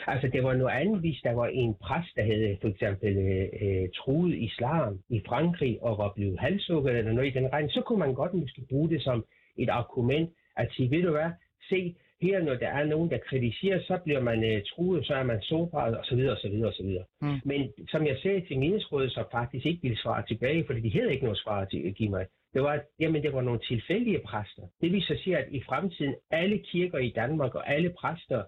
Altså, 0.07 0.29
det 0.29 0.43
var 0.45 0.55
noget 0.55 0.73
andet, 0.81 1.01
hvis 1.01 1.21
der 1.25 1.33
var 1.33 1.47
en 1.47 1.75
præst, 1.75 2.17
der 2.17 2.23
havde 2.23 2.59
for 2.61 2.69
eksempel 2.69 3.17
øh, 3.63 3.89
truet 3.97 4.35
islam 4.35 4.99
i 5.09 5.23
Frankrig 5.29 5.83
og 5.83 5.99
var 5.99 6.13
blevet 6.17 6.41
halshugget 6.41 6.97
eller 6.97 7.13
noget 7.13 7.29
i 7.29 7.39
den 7.39 7.53
regn, 7.53 7.71
så 7.71 7.81
kunne 7.87 7.99
man 7.99 8.15
godt 8.15 8.35
måske 8.35 8.63
bruge 8.71 8.91
det 8.91 9.03
som 9.03 9.25
et 9.59 9.69
argument 9.69 10.31
at 10.57 10.69
sige, 10.73 10.91
ved 10.91 11.03
du 11.03 11.11
hvad, 11.11 11.31
se, 11.69 11.95
her 12.21 12.43
når 12.43 12.55
der 12.55 12.69
er 12.69 12.85
nogen, 12.85 13.11
der 13.11 13.19
kritiserer, 13.19 13.81
så 13.81 13.99
bliver 14.05 14.21
man 14.21 14.45
øh, 14.45 14.63
truet, 14.63 15.07
så 15.07 15.15
er 15.15 15.23
man 15.23 15.43
sårbar, 15.43 15.95
og 15.97 16.05
så 16.05 16.15
videre, 16.17 16.33
og 16.33 16.39
så 16.39 16.49
videre, 16.49 16.69
og 16.69 16.75
så 16.75 16.83
videre. 16.83 17.05
Mm. 17.21 17.41
Men 17.45 17.73
som 17.89 18.07
jeg 18.07 18.17
sagde 18.23 18.41
til 18.41 18.59
menighedsrådet, 18.59 19.13
så 19.13 19.25
faktisk 19.31 19.67
ikke 19.67 19.83
ville 19.83 19.99
svare 19.99 20.23
tilbage, 20.27 20.65
fordi 20.67 20.81
de 20.81 20.93
havde 20.93 21.13
ikke 21.13 21.25
noget 21.25 21.39
svar 21.39 21.65
til 21.65 21.89
at 21.89 21.95
give 21.95 22.11
mig. 22.11 22.27
Det 22.55 22.63
var, 22.63 22.81
jamen, 23.01 23.23
det 23.23 23.33
var 23.33 23.41
nogle 23.43 23.61
tilfældige 23.69 24.21
præster. 24.25 24.63
Det 24.81 24.93
vil 24.93 25.03
så 25.03 25.17
sige, 25.25 25.39
at 25.39 25.47
i 25.51 25.63
fremtiden 25.63 26.15
alle 26.31 26.59
kirker 26.59 26.99
i 26.99 27.11
Danmark 27.17 27.55
og 27.55 27.73
alle 27.73 27.91
præster 27.91 28.43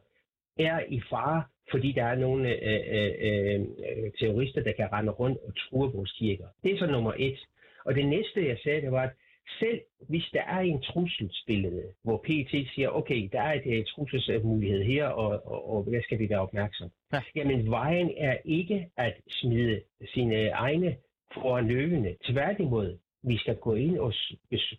er 0.59 0.81
i 0.89 1.01
fare, 1.11 1.43
fordi 1.71 1.93
der 1.93 2.05
er 2.05 2.15
nogle 2.15 2.49
øh, 2.49 2.81
øh, 2.97 3.13
øh, 3.21 3.61
øh, 3.61 4.11
terrorister, 4.19 4.63
der 4.63 4.73
kan 4.73 4.93
rende 4.93 5.13
rundt 5.13 5.39
og 5.47 5.53
true 5.57 5.93
vores 5.93 6.13
kirker. 6.13 6.47
Det 6.63 6.73
er 6.73 6.79
så 6.79 6.87
nummer 6.87 7.13
et. 7.19 7.39
Og 7.85 7.95
det 7.95 8.07
næste, 8.07 8.49
jeg 8.49 8.59
sagde, 8.63 8.81
det 8.81 8.93
var, 8.93 9.03
at 9.03 9.13
selv 9.59 9.81
hvis 10.09 10.31
der 10.33 10.43
er 10.43 10.59
en 10.59 10.83
trusselsbillede, 10.83 11.85
hvor 12.03 12.17
PET 12.27 12.69
siger, 12.75 12.89
okay, 12.89 13.29
der 13.33 13.41
er 13.41 13.53
et 13.53 13.79
uh, 13.79 13.85
trusselsmulighed 13.85 14.83
her, 14.83 15.07
og, 15.07 15.47
og, 15.47 15.71
og 15.71 15.83
hvad 15.83 16.03
skal 16.03 16.19
vi 16.19 16.29
være 16.29 16.41
opmærksom? 16.41 16.91
Ja. 17.13 17.23
Jamen, 17.35 17.71
vejen 17.71 18.11
er 18.17 18.37
ikke 18.45 18.89
at 18.97 19.15
smide 19.29 19.81
sine 20.15 20.49
egne 20.49 20.97
foran 21.35 21.67
løvene. 21.67 22.17
Tværtimod, 22.25 22.99
vi 23.23 23.37
skal 23.37 23.57
gå 23.57 23.75
ind 23.75 23.99
og 23.99 24.13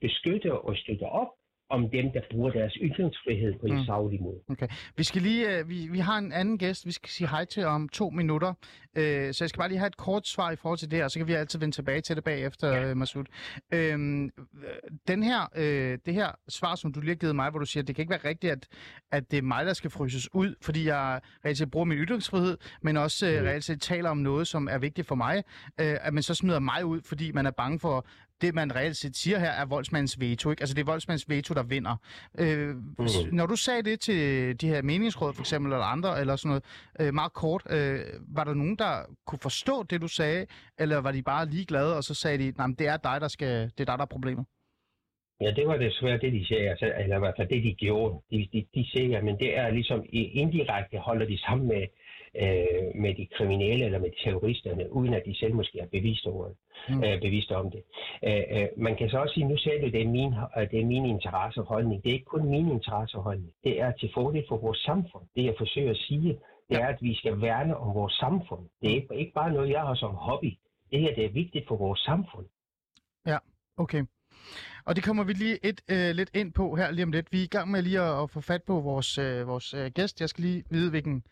beskytte 0.01 0.59
og 0.61 0.77
støtte 0.77 1.03
op 1.03 1.27
om 1.69 1.89
dem, 1.89 2.11
der 2.13 2.21
bruger 2.31 2.51
deres 2.51 2.73
ytringsfrihed 2.81 3.53
på 3.59 3.65
en 3.65 3.73
Mm. 3.75 3.85
savlig 3.85 4.21
måde. 4.21 4.67
Vi 4.97 5.03
skal 5.03 5.21
lige, 5.21 5.57
øh, 5.59 5.69
vi, 5.69 5.87
vi 5.91 5.99
har 5.99 6.17
en 6.17 6.31
anden 6.31 6.57
gæst, 6.57 6.85
vi 6.85 6.91
skal 6.91 7.09
sige 7.09 7.27
hej 7.27 7.45
til 7.45 7.65
om 7.65 7.89
to 7.89 8.09
minutter. 8.09 8.53
Øh, 8.97 9.33
så 9.33 9.43
jeg 9.43 9.49
skal 9.49 9.57
bare 9.59 9.67
lige 9.69 9.77
have 9.79 9.87
et 9.87 9.97
kort 9.97 10.27
svar 10.27 10.51
i 10.51 10.55
forhold 10.55 10.77
til 10.77 10.91
det 10.91 10.97
her, 10.99 11.03
og 11.03 11.11
så 11.11 11.19
kan 11.19 11.27
vi 11.27 11.33
altid 11.33 11.59
vende 11.59 11.75
tilbage 11.75 12.01
til 12.01 12.15
det 12.15 12.23
bagefter, 12.23 12.67
ja. 12.67 12.89
øh, 12.89 12.97
Masud. 12.97 13.23
Øhm, 13.73 14.25
øh, 14.25 14.29
den 15.07 15.23
her, 15.23 15.41
øh, 15.55 15.97
det 16.05 16.13
her 16.13 16.31
svar, 16.49 16.75
som 16.75 16.93
du 16.93 16.99
lige 16.99 17.09
har 17.09 17.15
givet 17.15 17.35
mig, 17.35 17.49
hvor 17.49 17.59
du 17.59 17.65
siger, 17.65 17.83
at 17.83 17.87
det 17.87 17.95
kan 17.95 18.03
ikke 18.03 18.09
være 18.11 18.29
rigtigt, 18.29 18.51
at, 18.51 18.67
at 19.11 19.31
det 19.31 19.37
er 19.37 19.41
mig, 19.41 19.65
der 19.65 19.73
skal 19.73 19.89
fryses 19.89 20.35
ud, 20.35 20.55
fordi 20.61 20.85
jeg 20.87 21.21
reelt 21.45 21.57
set 21.57 21.71
bruger 21.71 21.85
min 21.85 21.97
ytringsfrihed, 21.97 22.57
men 22.81 22.97
også 22.97 23.27
øh, 23.27 23.39
Mm. 23.41 23.45
reelt 23.47 23.63
set 23.63 23.81
taler 23.81 24.09
om 24.09 24.17
noget, 24.17 24.47
som 24.47 24.67
er 24.71 24.77
vigtigt 24.77 25.07
for 25.07 25.15
mig, 25.15 25.43
øh, 25.79 25.97
at 26.01 26.13
man 26.13 26.23
så 26.23 26.33
smider 26.35 26.59
mig 26.59 26.85
ud, 26.85 27.01
fordi 27.01 27.31
man 27.31 27.45
er 27.45 27.51
bange 27.51 27.79
for 27.79 28.05
det, 28.41 28.55
man 28.55 28.75
reelt 28.75 28.97
set 28.97 29.15
siger 29.15 29.39
her, 29.39 29.51
er 29.51 29.65
voldsmandens 29.65 30.19
veto. 30.19 30.49
Ikke? 30.49 30.61
Altså, 30.61 30.75
det 30.75 30.81
er 30.81 30.85
voldsmandens 30.85 31.29
veto, 31.29 31.53
der 31.53 31.63
vinder. 31.63 31.95
Øh, 32.39 32.69
mm. 32.75 33.07
Når 33.31 33.45
du 33.45 33.55
sagde 33.55 33.83
det 33.83 33.99
til 33.99 34.21
de 34.61 34.67
her 34.67 34.81
meningsråd, 34.81 35.33
for 35.33 35.41
eksempel, 35.41 35.71
eller 35.71 35.85
andre, 35.85 36.19
eller 36.19 36.35
sådan 36.35 36.49
noget, 36.49 36.63
øh, 37.01 37.13
meget 37.13 37.33
kort, 37.33 37.63
øh, 37.69 37.99
var 38.35 38.43
der 38.43 38.53
nogen, 38.53 38.75
der 38.75 38.93
kunne 39.27 39.39
forstå 39.41 39.83
det, 39.83 40.01
du 40.01 40.07
sagde, 40.07 40.45
eller 40.79 40.97
var 41.01 41.11
de 41.11 41.21
bare 41.21 41.49
ligeglade, 41.49 41.97
og 41.97 42.03
så 42.03 42.13
sagde 42.13 42.37
de, 42.37 42.53
nej, 42.57 42.67
det 42.79 42.87
er 42.87 42.97
dig, 42.97 43.21
der 43.21 43.27
skal, 43.27 43.53
det 43.63 43.79
er 43.79 43.85
dig, 43.91 43.97
der 43.97 44.05
er 44.09 44.15
problemet? 44.17 44.45
Ja, 45.41 45.51
det 45.51 45.67
var 45.67 45.77
desværre 45.77 46.17
det, 46.17 46.33
de 46.33 46.47
sagde, 46.47 46.69
altså, 46.69 46.93
eller 46.99 47.15
i 47.15 47.19
hvert 47.19 47.33
fald 47.37 47.47
det, 47.47 47.63
de 47.63 47.73
gjorde. 47.73 48.21
De, 48.31 48.47
de, 48.53 48.65
de 48.75 48.85
siger, 48.91 49.21
men 49.21 49.39
det 49.39 49.57
er 49.57 49.69
ligesom 49.69 49.99
indirekte 50.11 50.97
holder 50.97 51.25
de 51.25 51.37
sammen 51.37 51.67
med, 51.67 51.83
øh, 52.35 53.01
med 53.03 53.15
de 53.15 53.27
kriminelle 53.35 53.85
eller 53.85 53.99
med 53.99 54.11
terroristerne, 54.23 54.93
uden 54.93 55.13
at 55.13 55.23
de 55.25 55.37
selv 55.37 55.53
måske 55.55 55.79
er 55.79 55.87
bevidst, 55.87 56.25
over, 56.27 56.49
Mm. 56.89 57.03
øh, 57.03 57.21
bevidst 57.21 57.51
om 57.51 57.71
det. 57.71 57.83
Øh, 58.23 58.43
øh, 58.55 58.67
man 58.77 58.95
kan 58.97 59.09
så 59.09 59.17
også 59.17 59.33
sige, 59.33 59.47
nu 59.47 59.57
sagde 59.57 59.81
du, 59.81 59.87
det 59.87 60.01
er 60.01 60.07
min, 60.07 60.33
øh, 60.57 60.71
det 60.71 60.79
er 60.81 60.85
min 60.85 61.05
interesse 61.05 61.59
og 61.61 61.65
holdning. 61.67 62.03
Det 62.03 62.09
er 62.09 62.13
ikke 62.13 62.25
kun 62.35 62.49
min 62.49 62.71
interesse 62.71 63.17
og 63.17 63.23
holdning. 63.23 63.51
Det 63.63 63.81
er 63.81 63.91
til 63.91 64.09
fordel 64.13 64.43
for 64.49 64.57
vores 64.57 64.79
samfund. 64.79 65.23
Det 65.35 65.43
jeg 65.45 65.55
forsøger 65.57 65.91
at 65.91 65.97
sige, 65.97 66.39
det 66.69 66.77
er, 66.81 66.87
at 66.87 66.97
vi 67.01 67.15
skal 67.15 67.41
værne 67.41 67.77
om 67.77 67.95
vores 67.95 68.13
samfund. 68.13 68.63
Det 68.81 68.89
er 68.91 69.13
ikke, 69.13 69.33
bare 69.33 69.53
noget, 69.53 69.69
jeg 69.69 69.81
har 69.81 69.95
som 69.95 70.15
hobby. 70.15 70.51
Det 70.91 70.99
her 70.99 71.15
det 71.15 71.25
er 71.25 71.29
vigtigt 71.29 71.67
for 71.67 71.75
vores 71.75 71.99
samfund. 71.99 72.45
Okay. 73.77 74.03
Og 74.85 74.95
det 74.95 75.03
kommer 75.03 75.23
vi 75.23 75.33
lige 75.33 75.65
et, 75.65 75.81
øh, 75.91 76.15
lidt 76.15 76.31
ind 76.33 76.53
på 76.53 76.75
her 76.75 76.91
lige 76.91 77.03
om 77.03 77.11
lidt. 77.11 77.31
Vi 77.31 77.39
er 77.39 77.43
i 77.43 77.47
gang 77.47 77.71
med 77.71 77.81
lige 77.81 77.99
at, 78.01 78.23
at 78.23 78.29
få 78.29 78.41
fat 78.41 78.63
på 78.63 78.79
vores, 78.79 79.17
øh, 79.17 79.47
vores 79.47 79.73
øh, 79.73 79.91
gæst. 79.95 80.21
Jeg 80.21 80.29
skal 80.29 80.43
lige 80.43 80.63
vide, 80.69 80.89
hvilken... 80.89 81.23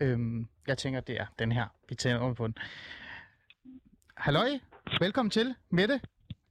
Øh, 0.00 0.18
jeg 0.66 0.78
tænker, 0.78 1.00
det 1.00 1.20
er 1.20 1.26
den 1.38 1.52
her. 1.52 1.66
Vi 1.88 1.94
tænder 1.94 2.18
over 2.20 2.34
på 2.34 2.46
den. 2.46 2.54
Halløj. 4.16 4.48
Velkommen 5.00 5.30
til. 5.30 5.54
Mette, 5.70 6.00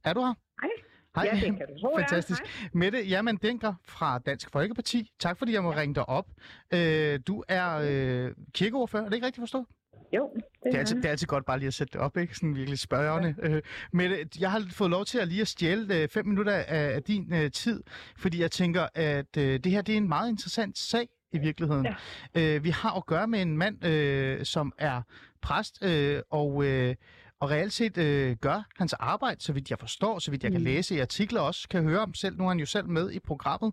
er 0.04 0.12
du 0.12 0.20
her? 0.20 0.34
Hej. 0.62 0.70
Hej. 1.14 1.24
Ja, 1.24 1.40
det 1.46 1.56
kan 1.56 1.66
du 1.74 1.80
tro, 1.80 1.98
jeg. 1.98 2.06
Fantastisk. 2.08 2.42
Mette 2.74 3.10
Jermann 3.10 3.38
Denker 3.42 3.74
fra 3.84 4.18
Dansk 4.18 4.50
Folkeparti. 4.52 5.12
Tak 5.18 5.38
fordi 5.38 5.52
jeg 5.52 5.62
må 5.62 5.70
ringe 5.72 5.94
dig 5.94 6.08
op. 6.08 6.26
Øh, 6.74 7.20
du 7.26 7.44
er 7.48 7.80
øh, 7.82 8.34
kirkeordfører, 8.54 9.02
er 9.04 9.08
det 9.08 9.14
ikke 9.14 9.26
rigtigt 9.26 9.42
forstået? 9.42 9.66
Jo, 10.16 10.30
det, 10.34 10.44
Det 10.64 10.74
er, 10.74 10.78
altid, 10.78 10.96
det 10.96 11.04
er 11.04 11.10
altid 11.10 11.26
godt 11.26 11.44
bare 11.44 11.58
lige 11.58 11.66
at 11.66 11.74
sætte 11.74 11.92
det 11.92 12.00
op, 12.00 12.16
ikke? 12.16 12.34
Sådan 12.34 12.56
virkelig 12.56 12.78
spørgende. 12.78 13.34
Ja. 13.42 13.48
Øh, 13.48 13.62
men 13.92 14.12
øh, 14.12 14.26
jeg 14.40 14.50
har 14.50 14.66
fået 14.70 14.90
lov 14.90 15.04
til 15.04 15.18
at 15.18 15.28
lige 15.28 15.40
at 15.40 15.48
stjæle 15.48 15.94
øh, 15.94 16.08
fem 16.08 16.26
minutter 16.26 16.52
af, 16.52 16.94
af 16.94 17.02
din 17.02 17.34
øh, 17.34 17.50
tid, 17.50 17.82
fordi 18.16 18.40
jeg 18.40 18.50
tænker, 18.50 18.86
at 18.94 19.36
øh, 19.36 19.60
det 19.60 19.72
her 19.72 19.82
det 19.82 19.92
er 19.92 19.96
en 19.96 20.08
meget 20.08 20.30
interessant 20.30 20.78
sag 20.78 21.08
i 21.32 21.38
virkeligheden. 21.38 21.86
Ja. 22.34 22.56
Øh, 22.56 22.64
vi 22.64 22.70
har 22.70 22.96
at 22.96 23.06
gøre 23.06 23.26
med 23.26 23.42
en 23.42 23.56
mand, 23.58 23.84
øh, 23.84 24.44
som 24.44 24.72
er 24.78 25.02
præst, 25.42 25.82
øh, 25.84 26.22
og, 26.30 26.64
øh, 26.64 26.94
og 27.40 27.50
reelt 27.50 27.72
set 27.72 27.98
øh, 27.98 28.36
gør 28.36 28.62
hans 28.78 28.92
arbejde, 28.92 29.40
så 29.40 29.52
vidt 29.52 29.70
jeg 29.70 29.78
forstår, 29.78 30.18
så 30.18 30.30
vidt 30.30 30.42
jeg 30.44 30.52
kan 30.52 30.60
Mm. 30.60 30.64
læse 30.64 30.94
i 30.94 30.98
artikler 30.98 31.40
også, 31.40 31.68
kan 31.68 31.82
høre 31.82 32.00
om 32.00 32.14
selv. 32.14 32.36
Nu 32.38 32.44
er 32.44 32.48
han 32.48 32.58
jo 32.58 32.66
selv 32.66 32.88
med 32.88 33.10
i 33.12 33.18
programmet. 33.18 33.72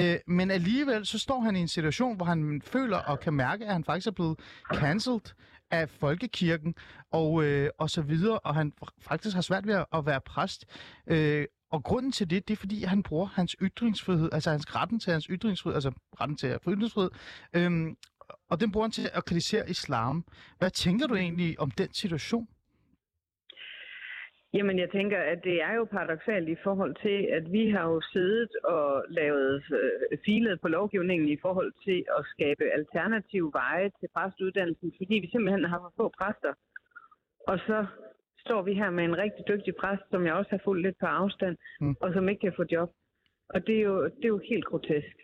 Øh, 0.00 0.16
men 0.26 0.50
alligevel 0.50 1.06
så 1.06 1.18
står 1.18 1.40
han 1.40 1.56
i 1.56 1.60
en 1.60 1.68
situation, 1.68 2.16
hvor 2.16 2.26
han 2.26 2.62
føler 2.64 2.96
og 2.96 3.20
kan 3.20 3.32
mærke, 3.34 3.66
at 3.66 3.72
han 3.72 3.84
faktisk 3.84 4.06
er 4.06 4.10
blevet 4.10 4.38
cancelled 4.74 5.34
af 5.70 5.88
folkekirken 5.88 6.74
og, 7.12 7.44
øh, 7.44 7.70
og 7.78 7.90
så 7.90 8.02
videre, 8.02 8.38
og 8.38 8.54
han 8.54 8.72
faktisk 9.00 9.34
har 9.34 9.42
svært 9.42 9.66
ved 9.66 9.74
at, 9.74 9.86
at 9.92 10.06
være 10.06 10.20
præst. 10.20 10.64
Øh, 11.06 11.46
og 11.70 11.84
grunden 11.84 12.12
til 12.12 12.30
det, 12.30 12.48
det 12.48 12.54
er 12.54 12.60
fordi, 12.60 12.84
han 12.84 13.02
bruger 13.02 13.26
hans 13.26 13.56
ytringsfrihed, 13.62 14.28
altså 14.32 14.50
hans 14.50 14.76
retten 14.76 15.00
til 15.00 15.12
hans 15.12 15.24
ytringsfrihed, 15.24 15.74
altså 15.74 15.92
retten 16.20 16.36
til 16.36 16.46
at 16.46 16.62
få 16.62 16.70
ytringsfrihed, 16.70 17.10
øhm, 17.56 17.96
og 18.50 18.60
den 18.60 18.72
bruger 18.72 18.86
han 18.86 18.92
til 18.92 19.10
at 19.14 19.24
kritisere 19.24 19.70
islam. 19.70 20.24
Hvad 20.58 20.70
tænker 20.70 21.06
du 21.06 21.14
egentlig 21.14 21.60
om 21.60 21.70
den 21.70 21.92
situation? 21.92 22.48
Jamen, 24.54 24.78
jeg 24.78 24.90
tænker, 24.90 25.18
at 25.32 25.40
det 25.44 25.62
er 25.62 25.72
jo 25.74 25.84
paradoxalt 25.84 26.48
i 26.48 26.56
forhold 26.64 26.94
til, 27.02 27.18
at 27.36 27.52
vi 27.52 27.70
har 27.70 27.84
jo 27.92 28.00
siddet 28.12 28.50
og 28.64 29.04
lavet 29.08 29.64
øh, 29.80 30.18
filet 30.24 30.60
på 30.60 30.68
lovgivningen 30.68 31.28
i 31.28 31.38
forhold 31.42 31.72
til 31.84 32.04
at 32.18 32.24
skabe 32.34 32.64
alternative 32.78 33.50
veje 33.52 33.90
til 34.00 34.08
præstuddannelsen, 34.14 34.92
fordi 34.96 35.14
vi 35.14 35.28
simpelthen 35.30 35.64
har 35.64 35.78
for 35.78 35.92
få 35.96 36.12
præster. 36.18 36.52
Og 37.48 37.58
så 37.58 37.86
står 38.48 38.62
vi 38.62 38.72
her 38.74 38.90
med 38.90 39.04
en 39.04 39.16
rigtig 39.24 39.44
dygtig 39.48 39.72
præst, 39.80 40.02
som 40.10 40.26
jeg 40.26 40.34
også 40.34 40.50
har 40.50 40.60
fulgt 40.64 40.82
lidt 40.86 40.98
på 41.00 41.06
afstand, 41.06 41.56
Mm. 41.80 41.86
mm. 41.86 41.96
og 42.02 42.12
som 42.12 42.28
ikke 42.28 42.40
kan 42.40 42.52
få 42.56 42.64
job. 42.72 42.90
Og 43.54 43.66
det 43.66 43.74
er 43.78 43.82
jo, 43.90 44.04
det 44.04 44.24
er 44.24 44.28
jo 44.36 44.40
helt 44.50 44.64
grotesk. 44.64 45.16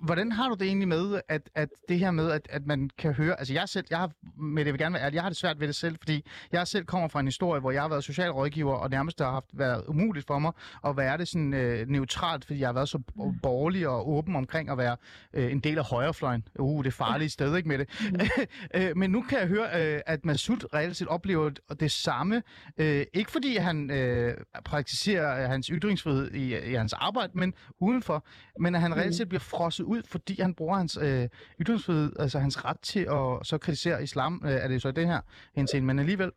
Hvordan 0.00 0.32
har 0.32 0.48
du 0.48 0.54
det 0.54 0.66
egentlig 0.66 0.88
med, 0.88 1.20
at, 1.28 1.50
at 1.54 1.68
det 1.88 1.98
her 1.98 2.10
med, 2.10 2.30
at, 2.30 2.46
at 2.50 2.66
man 2.66 2.90
kan 2.98 3.12
høre... 3.12 3.38
Altså 3.38 3.54
jeg 3.54 3.68
selv, 3.68 3.86
jeg 3.90 3.98
har, 3.98 4.10
med 4.36 4.64
det 4.64 4.72
vil 4.72 4.80
gerne 4.80 4.94
være 4.94 5.02
ærlig, 5.02 5.14
jeg 5.14 5.22
har 5.22 5.30
det 5.30 5.38
svært 5.38 5.60
ved 5.60 5.66
det 5.66 5.76
selv, 5.76 5.96
fordi 5.98 6.24
jeg 6.52 6.66
selv 6.66 6.84
kommer 6.84 7.08
fra 7.08 7.20
en 7.20 7.26
historie, 7.26 7.60
hvor 7.60 7.70
jeg 7.70 7.82
har 7.82 7.88
været 7.88 8.04
socialrådgiver, 8.04 8.74
og 8.74 8.90
nærmest 8.90 9.20
har 9.20 9.30
haft 9.30 9.46
været 9.52 9.84
umuligt 9.88 10.26
for 10.26 10.38
mig 10.38 10.52
at 10.86 10.96
være 10.96 11.18
det 11.18 11.28
sådan 11.28 11.54
øh, 11.54 11.88
neutralt, 11.88 12.44
fordi 12.44 12.60
jeg 12.60 12.68
har 12.68 12.72
været 12.72 12.88
så 12.88 12.98
borgerlig 13.42 13.88
og 13.88 14.08
åben 14.08 14.36
omkring 14.36 14.70
at 14.70 14.78
være 14.78 14.96
øh, 15.34 15.52
en 15.52 15.60
del 15.60 15.78
af 15.78 15.84
højrefløjen. 15.84 16.48
Uh, 16.58 16.84
det 16.84 16.90
er 16.90 16.94
farlige 16.94 17.28
sted, 17.28 17.56
ikke 17.56 17.68
med 17.68 17.78
det? 17.78 17.88
øh, 18.76 18.96
men 18.96 19.10
nu 19.10 19.22
kan 19.22 19.38
jeg 19.38 19.46
høre, 19.46 19.94
øh, 19.94 20.00
at 20.06 20.24
Masud 20.24 20.74
reelt 20.74 20.96
set 20.96 21.08
oplever 21.08 21.50
det 21.80 21.90
samme. 21.90 22.42
Øh, 22.78 23.06
ikke 23.14 23.30
fordi 23.30 23.56
han 23.56 23.90
øh, 23.90 24.34
praktiserer 24.64 25.46
hans 25.48 25.66
ytringsfrihed 25.66 26.30
i, 26.30 26.70
i 26.70 26.74
hans 26.74 26.92
arbejde, 26.92 27.32
men 27.34 27.54
udenfor. 27.80 28.26
Men 28.60 28.74
at 28.74 28.80
han 28.80 28.96
reelt 28.96 29.14
set 29.14 29.28
bliver 29.28 29.40
frosset 29.40 29.83
ud, 29.84 30.02
fordi 30.12 30.40
han 30.40 30.54
bruger 30.54 30.76
hans 30.76 30.98
øh, 31.02 31.28
ytringsfrihed, 31.60 32.12
altså 32.18 32.38
hans 32.38 32.64
ret 32.64 32.80
til 32.80 33.00
at 33.00 33.46
så 33.46 33.58
kritisere 33.58 34.02
islam. 34.02 34.42
Øh, 34.44 34.50
er 34.50 34.68
det 34.68 34.82
så 34.82 34.90
det 34.90 35.06
her 35.06 35.20
henseende, 35.56 35.86
men 35.86 35.98
alligevel? 35.98 36.32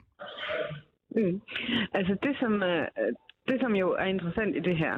Mm. 1.15 1.41
Altså 1.93 2.17
det 2.23 2.37
som, 2.39 2.63
øh, 2.63 2.87
det, 3.49 3.57
som 3.61 3.75
jo 3.75 3.87
er 3.91 4.05
interessant 4.05 4.55
i 4.55 4.59
det 4.59 4.77
her, 4.77 4.95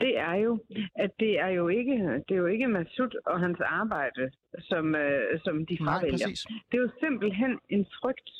det 0.00 0.18
er 0.18 0.34
jo, 0.34 0.58
at 0.94 1.10
det 1.20 1.40
er 1.40 1.48
jo 1.48 1.68
ikke, 1.68 1.96
det 2.26 2.34
er 2.34 2.42
jo 2.44 2.46
ikke 2.46 2.68
Masud 2.68 3.20
og 3.26 3.40
hans 3.40 3.60
arbejde, 3.60 4.30
som, 4.58 4.94
øh, 4.94 5.40
som 5.44 5.66
de 5.66 5.74
Nej, 5.74 5.84
fravælger. 5.86 6.12
præcis. 6.12 6.40
Det 6.68 6.76
er 6.78 6.82
jo 6.82 6.90
simpelthen 7.00 7.58
en 7.68 7.86
frygt. 8.00 8.30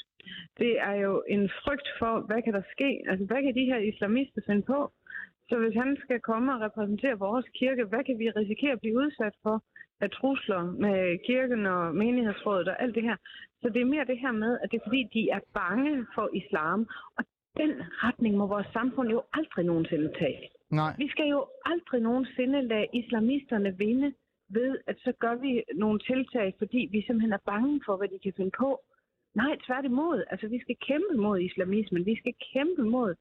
Det 0.58 0.80
er 0.80 0.92
jo 0.92 1.22
en 1.28 1.50
frygt 1.64 1.88
for, 1.98 2.20
hvad 2.28 2.42
kan 2.42 2.52
der 2.54 2.62
ske? 2.74 2.90
Altså, 3.08 3.24
hvad 3.26 3.42
kan 3.42 3.54
de 3.54 3.64
her 3.64 3.78
islamister 3.78 4.40
finde 4.46 4.62
på? 4.62 4.92
Så 5.48 5.59
hvis 5.59 5.74
han 5.74 5.96
skal 6.04 6.20
komme 6.20 6.54
og 6.54 6.61
repræsentere 6.61 7.18
vores 7.18 7.46
kirke, 7.59 7.85
hvad 7.85 8.04
kan 8.04 8.18
vi 8.18 8.30
risikere 8.30 8.72
at 8.72 8.80
blive 8.80 8.96
udsat 8.96 9.35
for 9.42 9.62
af 10.00 10.11
trusler 10.11 10.62
med 10.85 11.18
kirken 11.26 11.66
og 11.66 11.94
menighedsrådet 11.94 12.68
og 12.68 12.83
alt 12.83 12.94
det 12.94 13.02
her? 13.02 13.16
Så 13.62 13.68
det 13.68 13.80
er 13.80 13.92
mere 13.94 14.04
det 14.04 14.18
her 14.18 14.33
med, 14.33 14.59
at 14.62 14.70
det 14.70 14.76
er 14.76 14.85
fordi, 14.88 15.02
de 15.14 15.30
er 15.30 15.40
bange 15.54 16.07
for 16.14 16.30
islam. 16.33 16.88
Og 17.18 17.24
den 17.57 17.72
retning 18.04 18.37
må 18.37 18.46
vores 18.46 18.66
samfund 18.72 19.09
jo 19.11 19.22
aldrig 19.33 19.64
nogensinde 19.64 20.12
tage. 20.18 20.48
Nej. 20.70 20.94
Vi 20.98 21.09
skal 21.09 21.28
jo 21.28 21.46
aldrig 21.64 22.00
nogensinde 22.00 22.62
lade 22.62 22.87
islamisterne 22.92 23.78
vinde 23.78 24.14
ved, 24.48 24.78
at 24.87 24.96
så 24.98 25.12
gør 25.12 25.35
vi 25.35 25.62
nogle 25.74 25.98
tiltag, 25.98 26.54
fordi 26.59 26.88
vi 26.92 27.02
simpelthen 27.02 27.33
er 27.33 27.46
bange 27.46 27.80
for, 27.87 27.96
hvad 27.96 28.09
de 28.09 28.18
kan 28.18 28.33
finde 28.37 28.50
på. 28.59 28.80
Nej, 29.35 29.57
tværtimod. 29.66 30.24
Altså, 30.30 30.46
vi 30.48 30.59
skal 30.61 30.76
kæmpe 30.88 31.16
mod 31.16 31.40
islamismen. 31.40 32.07
Vi 32.07 32.16
skal 32.16 32.35
kæmpe 32.52 32.83
mod 32.83 33.14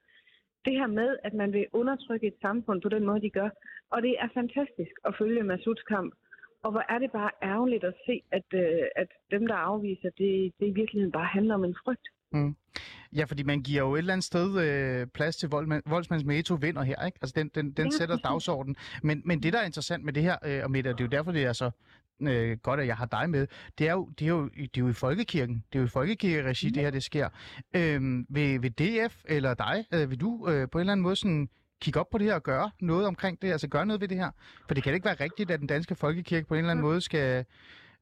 det 0.66 0.74
her 0.74 0.88
med, 0.88 1.18
at 1.24 1.34
man 1.34 1.54
vil 1.54 1.66
undertrykke 1.74 2.28
et 2.28 2.38
samfund 2.42 2.82
på 2.82 2.90
den 2.90 3.06
måde, 3.06 3.22
de 3.22 3.30
gør. 3.30 3.50
Og 3.92 4.02
det 4.02 4.16
er 4.20 4.28
fantastisk 4.34 4.96
at 5.06 5.16
følge 5.20 5.44
Masuds 5.44 5.84
kamp. 5.84 6.14
Og 6.64 6.72
hvor 6.72 6.84
er 6.90 7.00
det 7.00 7.12
bare 7.12 7.32
ærgerligt 7.44 7.84
at 7.84 7.94
se, 8.06 8.22
at, 8.32 8.48
øh, 8.54 8.86
at 8.96 9.08
dem, 9.32 9.48
der 9.48 9.56
afviser, 9.56 10.10
det, 10.18 10.54
det 10.60 10.68
i 10.68 10.74
virkeligheden 10.82 11.12
bare 11.12 11.26
handler 11.26 11.56
om 11.56 11.64
en 11.64 11.76
frygt. 11.84 12.08
Mm. 12.32 12.56
Ja, 13.16 13.24
fordi 13.24 13.44
man 13.44 13.62
giver 13.62 13.82
jo 13.82 13.94
et 13.94 13.98
eller 13.98 14.14
andet 14.14 14.24
sted 14.24 14.48
øh, 14.66 15.08
plads 15.08 15.36
til 15.36 15.50
vold, 15.50 15.90
voldsmands 15.90 16.26
metro 16.26 16.56
vinder 16.56 16.84
her, 16.84 17.06
ikke? 17.06 17.18
Altså 17.22 17.34
den, 17.38 17.52
den, 17.56 17.72
den 17.72 17.86
Ja, 17.86 17.90
sætter 17.90 18.18
dagsordenen. 18.18 18.76
Men, 19.04 19.22
men 19.26 19.44
det, 19.44 19.54
der 19.54 19.60
er 19.60 19.66
interessant 19.66 20.04
med 20.04 20.14
det 20.14 20.24
her, 20.24 20.38
øh, 20.46 20.64
og 20.64 20.72
Mette, 20.72 20.90
det 20.90 21.00
er 21.00 21.04
jo 21.04 21.10
derfor, 21.10 21.32
det 21.32 21.44
er 21.44 21.54
så 21.54 21.72
øh, 22.22 22.58
godt, 22.58 22.80
at 22.80 22.88
jeg 22.88 22.98
har 22.98 23.06
dig 23.06 23.30
med, 23.30 23.48
det 23.78 23.88
er 23.88 23.92
jo, 23.92 24.10
det 24.20 24.26
er 24.26 24.30
jo, 24.30 24.48
det 24.48 24.78
er 24.78 24.82
jo 24.82 24.90
i 24.90 24.94
folkekirken. 24.94 25.64
Det 25.74 25.80
er 25.80 25.80
jo 25.80 25.86
i 25.86 25.90
folkekirkeregi, 25.90 26.70
det 26.70 26.84
her 26.84 26.92
det 26.92 27.04
sker. 27.04 27.30
Øhm, 27.74 28.26
vil, 28.30 28.62
vil 28.62 28.72
DF 28.72 29.16
eller 29.26 29.54
dig, 29.54 29.86
øh, 29.94 30.10
vil 30.10 30.22
du 30.22 30.48
øh, 30.50 30.70
på 30.70 30.78
en 30.78 30.80
eller 30.80 30.92
anden 30.92 31.04
måde 31.04 31.16
sådan 31.16 31.50
kigge 31.82 32.00
op 32.00 32.10
på 32.10 32.18
det 32.18 32.28
her 32.28 32.36
og 32.36 32.44
gøre 32.44 32.72
noget 32.82 33.08
omkring 33.08 33.42
det, 33.42 33.52
altså 33.52 33.68
gøre 33.68 33.86
noget 33.86 34.02
ved 34.02 34.08
det 34.08 34.18
her? 34.18 34.32
For 34.68 34.74
det 34.74 34.84
kan 34.84 34.94
ikke 34.94 35.06
være 35.06 35.20
rigtigt, 35.20 35.52
at 35.52 35.60
den 35.60 35.68
danske 35.68 35.96
folkekirke 35.96 36.48
på 36.48 36.54
en 36.54 36.58
eller 36.58 36.72
anden 36.72 36.86
måde 36.86 37.02
skal, 37.02 37.46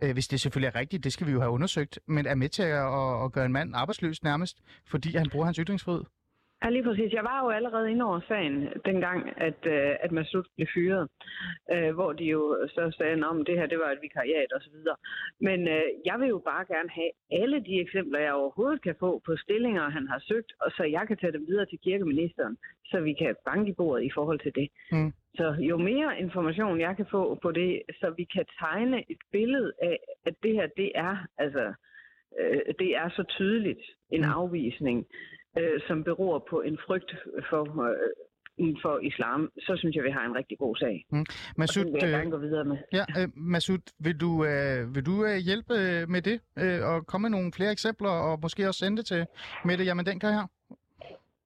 øh, 0.02 0.14
hvis 0.14 0.28
det 0.28 0.40
selvfølgelig 0.40 0.68
er 0.76 0.80
rigtigt, 0.80 1.04
det 1.04 1.14
skal 1.14 1.28
vi 1.28 1.32
jo 1.32 1.40
have 1.40 1.52
undersøgt, 1.52 2.00
men 2.08 2.26
er 2.26 2.36
med 2.36 2.50
til 2.50 2.64
at, 2.64 2.94
at, 2.94 3.24
at 3.26 3.32
gøre 3.32 3.46
en 3.46 3.52
mand 3.52 3.76
arbejdsløs 3.76 4.24
nærmest, 4.24 4.58
fordi 4.86 5.18
han 5.18 5.30
bruger 5.30 5.46
hans 5.46 5.58
ytringsfrihed. 5.58 6.04
Ja, 6.64 6.70
lige 6.70 6.84
præcis. 6.84 7.14
Jeg 7.14 7.24
var 7.24 7.44
jo 7.44 7.50
allerede 7.50 7.92
inde 7.92 8.06
over 8.06 8.20
sagen, 8.28 8.68
dengang, 8.86 9.34
at, 9.38 9.66
øh, 9.66 9.96
at 10.04 10.12
Masud 10.12 10.44
blev 10.56 10.68
fyret, 10.74 11.10
øh, 11.74 11.92
hvor 11.94 12.12
de 12.14 12.24
jo 12.26 12.42
så 12.76 12.94
sagde, 12.98 13.24
om 13.26 13.46
det 13.46 13.58
her 13.60 13.66
det 13.66 13.80
var 13.80 13.92
et 13.92 14.02
vikariat 14.02 14.52
osv. 14.56 14.78
Men 15.42 15.68
øh, 15.68 15.84
jeg 16.06 16.20
vil 16.20 16.28
jo 16.28 16.40
bare 16.52 16.66
gerne 16.74 16.90
have 16.90 17.12
alle 17.32 17.60
de 17.68 17.80
eksempler, 17.82 18.20
jeg 18.20 18.34
overhovedet 18.34 18.82
kan 18.82 18.96
få 19.00 19.22
på 19.26 19.36
stillinger, 19.38 19.90
han 19.90 20.08
har 20.08 20.20
søgt, 20.20 20.52
og 20.62 20.72
så 20.72 20.84
jeg 20.84 21.04
kan 21.08 21.18
tage 21.18 21.34
dem 21.34 21.48
videre 21.48 21.66
til 21.66 21.80
kirkeministeren, 21.84 22.58
så 22.86 23.00
vi 23.00 23.14
kan 23.14 23.36
banke 23.46 23.72
i 23.72 23.74
bordet 23.74 24.04
i 24.04 24.12
forhold 24.14 24.40
til 24.40 24.56
det. 24.56 24.68
Mm. 24.92 25.12
Så 25.36 25.56
jo 25.60 25.78
mere 25.78 26.20
information 26.20 26.80
jeg 26.80 26.96
kan 26.96 27.06
få 27.12 27.36
på 27.42 27.52
det, 27.52 27.82
så 28.00 28.14
vi 28.18 28.24
kan 28.24 28.46
tegne 28.60 28.98
et 29.12 29.22
billede 29.32 29.72
af, 29.82 29.98
at 30.26 30.34
det 30.44 30.54
her, 30.54 30.68
det 30.78 30.92
er, 30.96 31.18
altså, 31.38 31.74
øh, 32.40 32.62
det 32.80 32.96
er 32.96 33.10
så 33.10 33.24
tydeligt 33.24 33.84
en 34.12 34.22
Mm. 34.22 34.30
afvisning, 34.32 35.06
øh, 35.58 35.82
som 35.88 36.04
beror 36.04 36.46
på 36.50 36.62
en 36.62 36.78
frygt 36.86 37.12
for, 37.50 37.64
øh, 37.84 38.76
for 38.82 39.00
islam, 39.00 39.50
så 39.60 39.74
synes 39.78 39.96
jeg, 39.96 40.04
vi 40.04 40.10
har 40.10 40.26
en 40.26 40.36
rigtig 40.36 40.58
god 40.58 40.76
sag. 40.76 41.06
Og 41.12 41.26
Masud, 41.58 41.84
den 41.86 41.94
vil 41.94 42.00
jeg 42.02 42.10
øh, 42.10 42.20
gerne 42.20 42.32
gå 42.32 42.38
videre 42.38 42.66
med. 42.66 42.78
ja, 42.94 43.06
øh, 43.20 43.28
Masud 43.36 43.84
vil 44.00 44.18
du, 44.22 44.46
øh, 44.46 44.96
vil 44.96 45.06
du 45.06 45.26
øh, 45.26 45.38
hjælpe 45.38 45.74
øh, 45.74 46.10
med 46.10 46.22
det, 46.22 46.38
øh, 46.62 46.80
og 46.90 47.06
komme 47.08 47.30
med 47.30 47.38
nogle 47.38 47.52
flere 47.56 47.72
eksempler, 47.72 48.10
og 48.10 48.40
måske 48.42 48.68
også 48.68 48.80
sende 48.80 48.98
det 48.98 49.06
til 49.06 49.26
Mette 49.66 49.84
Jamen 49.84 50.06
den 50.06 50.20
kan 50.20 50.34
her? 50.34 50.48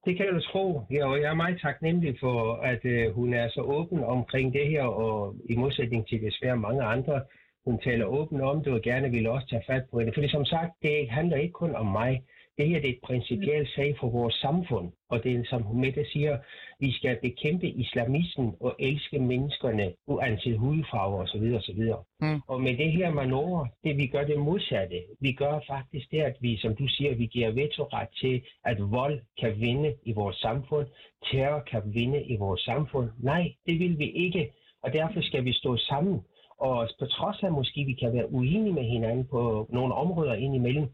Det 0.05 0.17
kan 0.17 0.27
du 0.33 0.39
tro. 0.41 0.81
Ja, 0.91 1.07
og 1.11 1.21
jeg 1.21 1.29
er 1.29 1.41
meget 1.43 1.61
taknemmelig 1.61 2.17
for, 2.19 2.55
at 2.71 2.85
øh, 2.85 3.13
hun 3.13 3.33
er 3.33 3.49
så 3.49 3.61
åben 3.61 4.03
omkring 4.03 4.53
det 4.53 4.67
her, 4.69 4.83
og 4.83 5.35
i 5.49 5.55
modsætning 5.55 6.07
til 6.07 6.21
desværre 6.21 6.57
mange 6.57 6.83
andre, 6.83 7.21
hun 7.65 7.79
taler 7.79 8.05
åbent 8.05 8.41
om 8.41 8.63
det, 8.63 8.73
og 8.73 8.81
gerne 8.81 9.09
vil 9.11 9.27
også 9.27 9.47
tage 9.47 9.63
fat 9.69 9.83
på 9.91 9.99
det. 9.99 10.13
Fordi 10.13 10.29
som 10.29 10.45
sagt, 10.45 10.71
det 10.81 11.09
handler 11.09 11.37
ikke 11.37 11.51
kun 11.51 11.75
om 11.75 11.85
mig. 11.85 12.21
Det 12.57 12.67
her 12.69 12.79
det 12.79 12.89
er 12.89 12.93
et 12.93 12.99
principielt 13.03 13.69
sag 13.69 13.95
for 13.99 14.09
vores 14.09 14.35
samfund, 14.35 14.91
og 15.09 15.23
det 15.23 15.31
er, 15.35 15.43
som 15.45 15.75
Mette 15.75 16.05
siger, 16.13 16.37
vi 16.79 16.91
skal 16.91 17.17
bekæmpe 17.21 17.67
islamismen 17.67 18.55
og 18.59 18.75
elske 18.79 19.19
menneskerne, 19.19 19.93
uanset 20.07 20.57
hudfarve 20.57 21.15
osv. 21.23 21.53
osv. 21.55 21.81
Mm. 22.21 22.41
Og 22.47 22.61
med 22.61 22.77
det 22.77 22.91
her 22.91 23.09
manøvre, 23.09 23.67
det 23.83 23.97
vi 23.97 24.07
gør 24.07 24.23
det 24.23 24.39
modsatte. 24.39 25.03
Vi 25.19 25.31
gør 25.31 25.59
faktisk 25.67 26.11
det, 26.11 26.21
at 26.21 26.37
vi, 26.41 26.57
som 26.57 26.75
du 26.75 26.87
siger, 26.87 27.15
vi 27.15 27.25
giver 27.25 27.51
vetoret 27.51 28.07
til, 28.21 28.41
at 28.65 28.77
vold 28.91 29.19
kan 29.39 29.59
vinde 29.59 29.95
i 30.03 30.11
vores 30.11 30.37
samfund, 30.37 30.87
terror 31.31 31.63
kan 31.71 31.81
vinde 31.85 32.23
i 32.23 32.35
vores 32.35 32.61
samfund. 32.61 33.09
Nej, 33.19 33.53
det 33.65 33.79
vil 33.79 33.99
vi 33.99 34.11
ikke, 34.11 34.51
og 34.83 34.93
derfor 34.93 35.21
skal 35.21 35.45
vi 35.45 35.53
stå 35.53 35.77
sammen. 35.77 36.21
Og 36.59 36.89
på 36.99 37.05
trods 37.05 37.43
af 37.43 37.51
måske, 37.51 37.83
vi 37.85 37.93
kan 37.93 38.13
være 38.13 38.31
uenige 38.31 38.73
med 38.73 38.83
hinanden 38.83 39.27
på 39.27 39.67
nogle 39.69 39.93
områder 39.93 40.33
indimellem, 40.33 40.87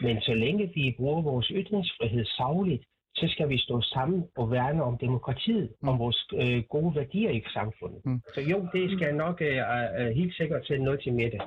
men 0.00 0.20
så 0.20 0.34
længe 0.34 0.70
vi 0.74 0.94
bruger 0.98 1.22
vores 1.22 1.46
ytringsfrihed 1.54 2.24
savligt, 2.24 2.82
så 3.14 3.26
skal 3.28 3.48
vi 3.48 3.58
stå 3.58 3.80
sammen 3.82 4.24
og 4.36 4.50
værne 4.50 4.82
om 4.82 4.98
demokratiet, 4.98 5.68
Mm. 5.82 5.88
om 5.88 5.98
vores 5.98 6.26
øh, 6.42 6.62
gode 6.74 6.94
værdier 6.94 7.30
i 7.30 7.42
samfundet. 7.52 8.00
Mm. 8.04 8.20
Så 8.34 8.40
jo, 8.40 8.68
det 8.74 8.90
skal 8.92 9.06
jeg 9.06 9.16
nok 9.26 9.36
øh, 9.42 9.58
øh, 10.00 10.08
helt 10.20 10.34
sikkert 10.36 10.66
sende 10.66 10.84
noget 10.84 11.00
til 11.02 11.12
Mette. 11.12 11.38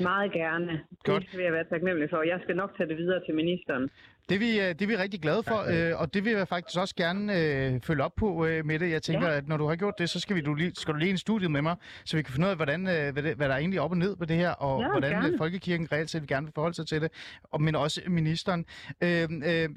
Meget 0.00 0.32
gerne. 0.32 0.80
Godt. 1.04 1.22
Det 1.30 1.36
vil 1.36 1.44
jeg 1.44 1.52
være 1.52 1.64
taknemmelig 1.64 2.10
for. 2.10 2.22
Jeg 2.22 2.40
skal 2.42 2.56
nok 2.56 2.76
tage 2.76 2.88
det 2.88 2.96
videre 2.96 3.20
til 3.26 3.34
ministeren. 3.34 3.90
Det 4.28 4.34
er, 4.34 4.38
vi, 4.38 4.60
øh, 4.60 4.68
det 4.68 4.82
er 4.82 4.86
vi 4.86 4.96
rigtig 4.96 5.20
glade 5.20 5.42
for, 5.42 5.56
det. 5.62 5.74
øh, 5.90 6.00
og 6.00 6.14
det 6.14 6.24
vil 6.24 6.32
jeg 6.32 6.48
faktisk 6.48 6.78
også 6.80 6.94
gerne 6.94 7.38
øh, 7.40 7.80
følge 7.80 8.02
op 8.04 8.12
på, 8.16 8.46
øh, 8.46 8.64
Mette. 8.66 8.90
Jeg 8.90 9.02
tænker, 9.02 9.28
Ja. 9.28 9.36
at 9.36 9.48
når 9.48 9.56
du 9.56 9.66
har 9.68 9.76
gjort 9.76 9.94
det, 9.98 10.10
så 10.10 10.20
skal, 10.20 10.36
vi, 10.36 10.40
du 10.40 10.54
lige, 10.54 10.72
skal 10.74 10.94
du 10.94 10.98
lige 10.98 11.08
ind 11.08 11.16
i 11.18 11.20
studiet 11.20 11.50
med 11.50 11.62
mig, 11.62 11.76
så 12.04 12.16
vi 12.16 12.22
kan 12.22 12.32
finde 12.32 12.46
ud 12.46 12.50
af, 12.50 12.56
hvordan, 12.56 12.88
øh, 12.88 13.12
hvad, 13.12 13.22
det, 13.22 13.36
hvad 13.36 13.48
der 13.48 13.54
er 13.54 13.58
egentlig 13.58 13.80
op 13.80 13.90
og 13.90 13.96
ned 13.96 14.16
på 14.16 14.24
det 14.24 14.36
her, 14.36 14.50
og 14.50 14.82
Ja, 14.82 14.88
hvordan 14.90 15.12
gerne. 15.12 15.28
øh, 15.28 15.38
Folkekirken 15.38 15.92
reelt 15.92 16.10
set 16.10 16.26
gerne 16.26 16.46
vil 16.46 16.52
forholde 16.54 16.74
sig 16.76 16.86
til 16.86 17.00
det, 17.02 17.10
og, 17.42 17.62
men 17.62 17.74
også 17.74 18.00
ministeren. 18.08 18.64
Øh, 19.00 19.28
øh, 19.46 19.68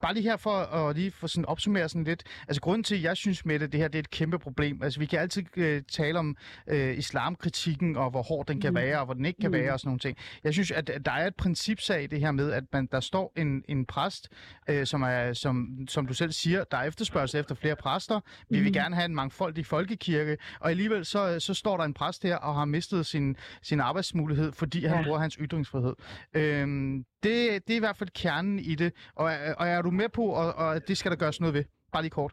bare 0.00 0.14
lige 0.14 0.22
her 0.22 0.36
for 0.36 0.50
at 0.56 0.96
lige 0.96 1.10
for 1.10 1.26
sådan 1.26 1.44
opsummere 1.46 1.88
sådan 1.88 2.04
lidt. 2.04 2.22
Altså 2.48 2.60
grunden 2.60 2.84
til, 2.84 2.94
at 2.96 3.02
jeg 3.02 3.16
synes, 3.16 3.44
Mette, 3.46 3.66
det 3.66 3.80
her 3.80 3.88
det 3.88 3.98
er 3.98 4.00
et 4.00 4.10
kæmpe 4.10 4.38
problem. 4.38 4.82
Altså 4.82 5.00
vi 5.00 5.06
kan 5.06 5.18
altid 5.18 5.42
øh, 5.56 5.82
tale 5.90 6.18
om 6.18 6.36
øh, 6.66 6.98
islamkritikken, 6.98 7.96
og 7.96 8.10
hvor 8.10 8.22
hård 8.22 8.46
den 8.46 8.60
kan 8.60 8.70
Mm. 8.70 8.76
være, 8.76 8.98
og 8.98 9.04
hvor 9.04 9.14
den 9.14 9.24
ikke 9.24 9.40
kan 9.40 9.50
Mm. 9.50 9.56
være, 9.56 9.72
og 9.72 9.80
sådan 9.80 9.88
nogle 9.88 9.98
ting. 9.98 10.16
Jeg 10.44 10.52
synes, 10.52 10.70
at 10.70 10.90
der 11.04 11.12
er 11.12 11.26
et 11.26 11.34
principsag 11.36 12.02
i 12.02 12.06
det 12.06 12.20
her 12.20 12.30
med, 12.30 12.52
at 12.52 12.64
man, 12.72 12.88
der 12.92 13.00
står 13.00 13.32
en, 13.36 13.64
en 13.68 13.86
præst, 13.94 14.22
øh, 14.70 14.84
som, 14.92 15.02
er, 15.02 15.32
som, 15.32 15.54
som 15.88 16.02
du 16.06 16.14
selv 16.14 16.32
siger, 16.42 16.60
der 16.70 16.76
er 16.76 16.86
efterspørgsel 16.90 17.40
efter 17.40 17.54
flere 17.54 17.76
præster. 17.76 18.18
Vi 18.50 18.56
vil 18.58 18.70
Mhm. 18.72 18.72
gerne 18.80 18.94
have 18.94 19.04
en 19.12 19.14
mangfoldig 19.14 19.66
folkekirke, 19.66 20.34
og 20.60 20.66
alligevel 20.70 21.04
så, 21.04 21.20
så 21.46 21.52
står 21.62 21.76
der 21.76 21.84
en 21.84 21.94
præst 21.94 22.22
her 22.22 22.36
og 22.36 22.54
har 22.54 22.64
mistet 22.64 23.06
sin, 23.06 23.36
sin 23.62 23.80
arbejdsmulighed, 23.80 24.52
fordi 24.52 24.84
han 24.84 24.98
Ja. 24.98 25.04
bruger 25.04 25.18
hans 25.18 25.34
ytringsfrihed. 25.44 25.94
Øhm, 26.40 27.04
det, 27.24 27.34
det 27.66 27.72
er 27.74 27.80
i 27.82 27.84
hvert 27.86 27.96
fald 28.00 28.10
kernen 28.22 28.58
i 28.58 28.74
det, 28.82 28.90
og, 29.20 29.26
er- 29.30 29.54
og 29.60 29.66
er 29.68 29.82
du 29.82 29.90
med 29.90 30.08
på, 30.18 30.24
og, 30.42 30.48
og 30.54 30.88
det 30.88 30.96
skal 30.98 31.10
der 31.10 31.16
gøres 31.16 31.40
noget 31.40 31.54
ved? 31.54 31.64
Bare 31.92 32.02
lige 32.02 32.10
kort. 32.20 32.32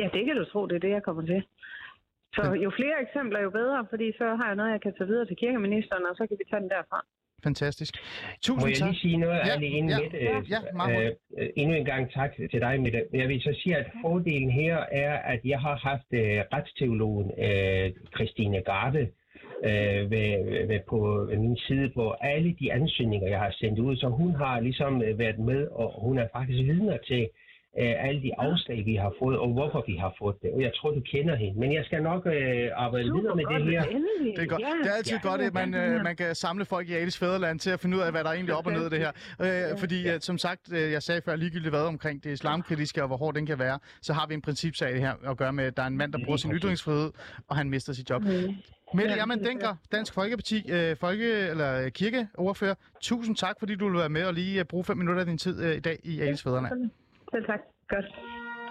Ja, 0.00 0.06
det 0.14 0.22
kan 0.26 0.36
du 0.40 0.44
tro, 0.52 0.60
det 0.66 0.76
er 0.76 0.84
det, 0.86 0.90
jeg 0.98 1.02
kommer 1.08 1.22
til. 1.32 1.40
Så 2.36 2.42
jo 2.64 2.70
flere 2.80 2.96
eksempler, 3.06 3.40
jo 3.46 3.50
bedre, 3.60 3.86
fordi 3.92 4.06
så 4.20 4.26
har 4.38 4.46
jeg 4.50 4.56
noget, 4.60 4.70
jeg 4.76 4.82
kan 4.82 4.94
tage 4.98 5.08
videre 5.12 5.26
til 5.26 5.36
kirkeministeren, 5.42 6.04
og 6.10 6.14
så 6.18 6.22
kan 6.28 6.36
vi 6.40 6.44
tage 6.50 6.62
den 6.64 6.70
derfra. 6.76 6.98
Fantastisk. 7.44 7.94
Må 7.96 8.30
Tusind 8.42 8.68
jeg 8.68 8.76
tak. 8.78 8.88
lige 8.90 9.00
sige 9.00 9.16
noget, 9.16 9.36
Ja, 9.46 9.52
Ali, 9.52 9.66
inden 9.66 9.90
ja, 9.90 9.98
Mette, 10.00 10.18
ja, 10.18 10.38
øh, 10.38 10.50
ja, 10.50 10.58
meget 10.74 11.04
øh, 11.04 11.12
øh, 11.38 11.48
endnu 11.56 11.74
en 11.76 11.84
gang 11.84 12.12
tak 12.12 12.30
til 12.50 12.60
dig, 12.60 12.80
Mette. 12.80 13.04
Jeg 13.12 13.28
vil 13.28 13.42
så 13.42 13.56
sige, 13.62 13.76
at 13.76 13.86
fordelen 14.02 14.50
her 14.50 14.76
er, 14.92 15.14
at 15.18 15.40
jeg 15.44 15.60
har 15.60 15.76
haft 15.76 16.06
øh, 16.12 16.42
retsteologen 16.52 17.30
øh, 17.44 17.92
Christine 18.14 18.62
Garde, 18.62 19.08
øh, 19.64 20.10
ved, 20.10 20.66
ved, 20.66 20.80
på 20.88 21.30
min 21.36 21.56
side 21.56 21.90
på 21.94 22.10
alle 22.20 22.56
de 22.60 22.72
ansøgninger, 22.72 23.28
jeg 23.28 23.38
har 23.38 23.54
sendt 23.60 23.78
ud. 23.78 23.96
Så 23.96 24.08
hun 24.08 24.34
har 24.34 24.60
ligesom 24.60 25.02
øh, 25.02 25.18
været 25.18 25.38
med, 25.38 25.66
og 25.66 26.02
hun 26.02 26.18
er 26.18 26.28
faktisk 26.32 26.58
vidner 26.58 26.96
til 27.06 27.22
øh, 27.22 27.28
alle 27.76 28.22
de 28.22 28.30
afslag, 28.38 28.86
vi 28.86 28.94
har 28.94 29.12
fået, 29.18 29.38
og 29.38 29.48
hvorfor 29.52 29.84
vi 29.86 29.96
har 29.96 30.14
fået 30.18 30.36
det. 30.42 30.50
Og 30.52 30.60
jeg 30.62 30.72
tror, 30.76 30.90
du 30.90 31.00
kender 31.00 31.36
hende. 31.36 31.60
Men 31.60 31.74
jeg 31.74 31.84
skal 31.84 32.02
nok 32.02 32.26
øh, 32.26 32.70
arbejde 32.74 33.06
Super 33.06 33.20
videre 33.20 33.36
med 33.36 33.44
godt, 33.44 33.62
det 33.62 33.70
her. 33.70 33.82
endelig. 33.82 34.36
Det 34.36 34.42
er 34.42 34.46
godt. 34.46 34.62
Ja, 34.62 34.72
det 34.84 34.90
er 34.92 34.96
altid 34.96 35.18
ja, 35.24 35.28
godt, 35.28 35.40
at 35.40 35.54
man, 35.54 35.74
ja, 35.74 35.88
øh, 35.88 36.02
man 36.02 36.16
kan 36.16 36.34
samle 36.34 36.64
folk 36.64 36.88
i 36.88 36.92
Alis 36.94 37.18
Fæderland 37.18 37.58
til 37.60 37.70
at 37.70 37.80
finde 37.80 37.96
ud 37.96 38.02
af, 38.02 38.10
hvad 38.10 38.24
der 38.24 38.30
er 38.30 38.34
egentlig 38.34 38.54
op 38.54 38.66
og 38.66 38.72
ned 38.72 38.86
i 38.86 38.90
det 38.90 38.98
her. 38.98 39.12
Øh, 39.72 39.78
fordi, 39.78 40.08
øh, 40.08 40.20
som 40.20 40.38
sagt, 40.38 40.72
øh, 40.72 40.92
jeg 40.92 41.02
sagde 41.02 41.20
før 41.24 41.36
ligegyldigt 41.36 41.72
hvad 41.72 41.82
omkring 41.82 42.24
det 42.24 42.30
islamkritiske, 42.32 43.02
og 43.02 43.08
hvor 43.08 43.16
hård 43.16 43.34
den 43.34 43.46
kan 43.46 43.58
være, 43.58 43.78
så 44.02 44.12
har 44.12 44.26
vi 44.26 44.34
en 44.34 44.42
principsag 44.42 44.92
det 44.92 45.00
her 45.00 45.30
at 45.30 45.36
gøre 45.36 45.52
med, 45.52 45.64
at 45.64 45.76
der 45.76 45.82
er 45.82 45.86
en 45.86 45.96
mand, 45.96 46.12
der 46.12 46.18
bruger 46.24 46.36
sin 46.36 46.52
ytringsfrihed, 46.52 47.10
og 47.48 47.56
han 47.56 47.70
mister 47.70 47.92
sit 47.92 48.10
job. 48.10 48.22
Mette 48.94 49.14
Jermann 49.16 49.44
Denker, 49.44 49.76
Dansk 49.92 50.14
Folkeparti, 50.14 50.70
øh, 50.72 50.96
folke, 50.96 51.32
eller 51.32 51.88
kirkeordfører. 51.88 52.74
Tusind 53.00 53.36
tak, 53.36 53.56
fordi 53.58 53.74
du 53.74 53.88
vil 53.88 53.98
være 53.98 54.08
med 54.08 54.24
og 54.24 54.34
lige 54.34 54.58
øh, 54.58 54.64
bruge 54.64 54.84
fem 54.84 54.96
minutter 54.96 55.20
af 55.20 55.26
din 55.26 55.38
tid 55.38 55.64
øh, 55.64 55.76
i 55.76 55.80
dag 55.80 55.98
i 56.04 56.20
Alis 56.20 56.42
Fæderland. 56.42 56.90
Selv 57.30 57.46
tak. 57.46 57.60
Godt. 57.88 58.04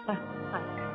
Ja, 0.07 0.15
tak. 0.51 0.87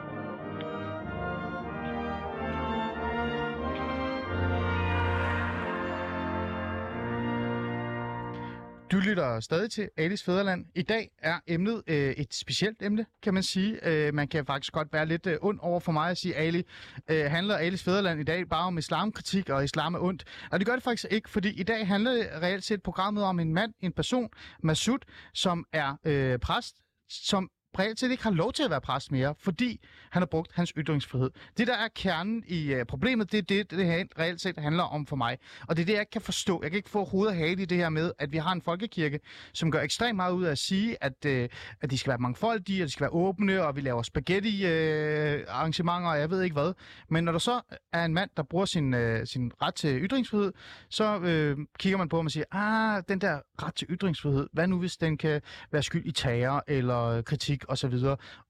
Du 8.92 8.96
lytter 8.96 9.40
stadig 9.40 9.70
til 9.70 9.88
Alice 9.96 10.24
Fæderland. 10.24 10.66
I 10.74 10.82
dag 10.82 11.10
er 11.18 11.40
emnet 11.46 11.82
øh, 11.86 12.10
et 12.10 12.34
specielt 12.34 12.82
emne, 12.82 13.06
kan 13.22 13.34
man 13.34 13.42
sige. 13.42 13.88
Øh, 13.88 14.14
man 14.14 14.28
kan 14.28 14.46
faktisk 14.46 14.72
godt 14.72 14.92
være 14.92 15.06
lidt 15.06 15.26
øh, 15.26 15.38
ond 15.42 15.58
over 15.62 15.80
for 15.80 15.92
mig 15.92 16.10
at 16.10 16.18
sige, 16.18 16.36
Ali 16.36 16.62
øh, 17.10 17.24
handler 17.24 17.56
Alice 17.56 17.84
Fæderland 17.84 18.20
i 18.20 18.24
dag 18.24 18.48
bare 18.48 18.66
om 18.66 18.78
islamkritik 18.78 19.48
og 19.48 19.64
islam 19.64 19.94
er 19.94 19.98
ondt. 19.98 20.24
Og 20.50 20.58
det 20.58 20.66
gør 20.66 20.74
det 20.74 20.82
faktisk 20.82 21.06
ikke, 21.10 21.30
fordi 21.30 21.60
i 21.60 21.62
dag 21.62 21.86
handler 21.86 22.12
det 22.12 22.28
reelt 22.42 22.64
set 22.64 22.82
programmet 22.82 23.24
om 23.24 23.40
en 23.40 23.54
mand, 23.54 23.74
en 23.80 23.92
person, 23.92 24.28
Masud, 24.62 24.98
som 25.34 25.64
er 25.72 25.96
øh, 26.04 26.38
præst, 26.38 26.76
som 27.08 27.48
reelt 27.78 28.00
set 28.00 28.10
ikke 28.10 28.22
har 28.22 28.30
lov 28.30 28.52
til 28.52 28.62
at 28.62 28.70
være 28.70 28.80
præst 28.80 29.12
mere, 29.12 29.34
fordi 29.38 29.80
han 30.10 30.22
har 30.22 30.26
brugt 30.26 30.52
hans 30.54 30.72
ytringsfrihed. 30.76 31.30
Det, 31.56 31.66
der 31.66 31.76
er 31.76 31.88
kernen 31.94 32.44
i 32.46 32.72
øh, 32.72 32.86
problemet, 32.86 33.32
det 33.32 33.38
er 33.38 33.42
det, 33.42 33.70
det 33.70 33.86
her 33.86 34.04
reelt 34.18 34.40
set 34.40 34.58
handler 34.58 34.82
om 34.82 35.06
for 35.06 35.16
mig. 35.16 35.38
Og 35.68 35.76
det 35.76 35.82
er 35.82 35.86
det, 35.86 35.92
jeg 35.92 36.00
ikke 36.00 36.10
kan 36.10 36.20
forstå. 36.20 36.60
Jeg 36.62 36.70
kan 36.70 36.76
ikke 36.76 36.90
få 36.90 37.04
hovedet 37.04 37.36
hale 37.36 37.62
i 37.62 37.64
det 37.64 37.78
her 37.78 37.88
med, 37.88 38.12
at 38.18 38.32
vi 38.32 38.36
har 38.36 38.52
en 38.52 38.62
folkekirke, 38.62 39.20
som 39.52 39.70
gør 39.70 39.80
ekstremt 39.80 40.16
meget 40.16 40.32
ud 40.32 40.44
af 40.44 40.50
at 40.50 40.58
sige, 40.58 41.04
at, 41.04 41.24
øh, 41.26 41.48
at 41.80 41.90
de 41.90 41.98
skal 41.98 42.10
være 42.10 42.18
mangfoldige, 42.18 42.82
og 42.82 42.86
de 42.86 42.92
skal 42.92 43.04
være 43.04 43.12
åbne, 43.12 43.62
og 43.62 43.76
vi 43.76 43.80
laver 43.80 44.02
spaghetti-arrangementer, 44.02 46.08
øh, 46.08 46.14
og 46.14 46.20
jeg 46.20 46.30
ved 46.30 46.42
ikke 46.42 46.54
hvad. 46.54 46.72
Men 47.08 47.24
når 47.24 47.32
der 47.32 47.38
så 47.38 47.60
er 47.92 48.04
en 48.04 48.14
mand, 48.14 48.30
der 48.36 48.42
bruger 48.42 48.64
sin, 48.64 48.94
øh, 48.94 49.26
sin 49.26 49.52
ret 49.62 49.74
til 49.74 50.00
ytringsfrihed, 50.00 50.52
så 50.88 51.18
øh, 51.18 51.58
kigger 51.78 51.98
man 51.98 52.08
på 52.08 52.16
ham 52.16 52.26
og 52.26 52.32
siger, 52.32 52.44
ah, 52.52 53.02
den 53.08 53.20
der 53.20 53.40
ret 53.62 53.74
til 53.74 53.86
ytringsfrihed, 53.90 54.48
hvad 54.52 54.66
nu 54.66 54.78
hvis 54.78 54.96
den 54.96 55.18
kan 55.18 55.40
være 55.72 55.82
skyld 55.82 56.06
i 56.06 56.12
tager 56.12 56.60
eller 56.68 57.04
øh, 57.04 57.24
kritik 57.24 57.61
osv. 57.68 57.94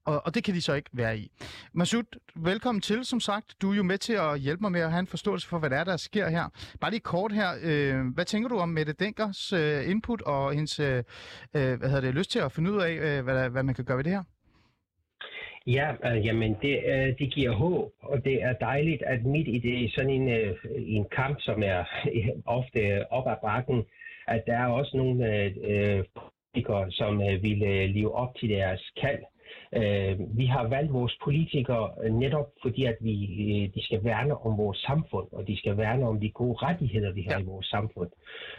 Og, 0.05 0.21
og 0.25 0.35
det 0.35 0.43
kan 0.43 0.53
de 0.53 0.61
så 0.61 0.73
ikke 0.73 0.89
være 0.93 1.17
i. 1.17 1.31
Masud, 1.73 2.03
velkommen 2.35 2.81
til, 2.81 3.05
som 3.05 3.19
sagt. 3.19 3.55
Du 3.61 3.71
er 3.71 3.75
jo 3.75 3.83
med 3.83 3.97
til 3.97 4.13
at 4.13 4.39
hjælpe 4.39 4.61
mig 4.61 4.71
med 4.71 4.81
at 4.81 4.91
have 4.91 4.99
en 4.99 5.07
forståelse 5.07 5.47
for, 5.47 5.59
hvad 5.59 5.69
der 5.69 5.77
er, 5.77 5.83
der 5.83 5.97
sker 5.97 6.29
her. 6.29 6.49
Bare 6.81 6.91
lige 6.91 6.99
kort 6.99 7.31
her. 7.31 7.49
Øh, 7.63 8.13
hvad 8.13 8.25
tænker 8.25 8.49
du 8.49 8.57
om 8.57 8.69
Mette 8.69 8.93
Denkers 8.93 9.53
øh, 9.53 9.89
input 9.89 10.21
og 10.21 10.53
hendes 10.53 10.79
øh, 10.79 10.97
øh, 11.55 11.73
hvad 11.79 11.89
hedder 11.89 12.01
det, 12.01 12.15
lyst 12.15 12.31
til 12.31 12.39
at 12.39 12.51
finde 12.51 12.71
ud 12.71 12.81
af, 12.81 12.91
øh, 12.91 13.23
hvad, 13.23 13.35
der, 13.35 13.49
hvad 13.49 13.63
man 13.63 13.75
kan 13.75 13.85
gøre 13.85 13.97
ved 13.97 14.03
det 14.03 14.11
her? 14.11 14.23
Ja, 15.67 15.87
øh, 16.05 16.25
jamen 16.25 16.57
det, 16.61 16.79
øh, 16.85 17.17
det 17.19 17.33
giver 17.33 17.51
håb, 17.51 17.91
og 18.01 18.25
det 18.25 18.43
er 18.43 18.53
dejligt, 18.53 19.03
at 19.03 19.25
midt 19.25 19.47
i 19.47 19.59
det 19.59 19.93
sådan 19.95 20.09
en, 20.09 20.29
øh, 20.29 20.55
en 20.75 21.05
kamp, 21.15 21.37
som 21.39 21.63
er 21.63 21.83
ofte 22.57 23.11
op 23.11 23.27
ad 23.27 23.35
bakken, 23.41 23.83
at 24.27 24.43
der 24.47 24.57
er 24.57 24.67
også 24.67 24.97
nogle 24.97 25.35
øh, 25.35 25.51
øh 25.63 26.03
politikere, 26.53 26.91
som 26.91 27.21
øh, 27.21 27.43
ville 27.43 27.87
leve 27.87 28.15
op 28.15 28.35
til 28.35 28.49
deres 28.49 28.91
kald. 29.01 29.23
Øh, 29.75 30.19
vi 30.37 30.45
har 30.45 30.67
valgt 30.67 30.93
vores 30.93 31.17
politikere 31.23 32.09
netop 32.09 32.49
fordi, 32.61 32.85
at 32.85 32.97
vi, 33.01 33.15
øh, 33.23 33.73
de 33.75 33.83
skal 33.83 34.03
værne 34.03 34.37
om 34.45 34.57
vores 34.57 34.77
samfund, 34.77 35.27
og 35.31 35.47
de 35.47 35.57
skal 35.57 35.77
værne 35.77 36.07
om 36.07 36.19
de 36.19 36.31
gode 36.31 36.57
rettigheder, 36.57 37.11
vi 37.13 37.21
har 37.21 37.37
ja. 37.37 37.39
i 37.39 37.45
vores 37.45 37.67
samfund. 37.67 38.09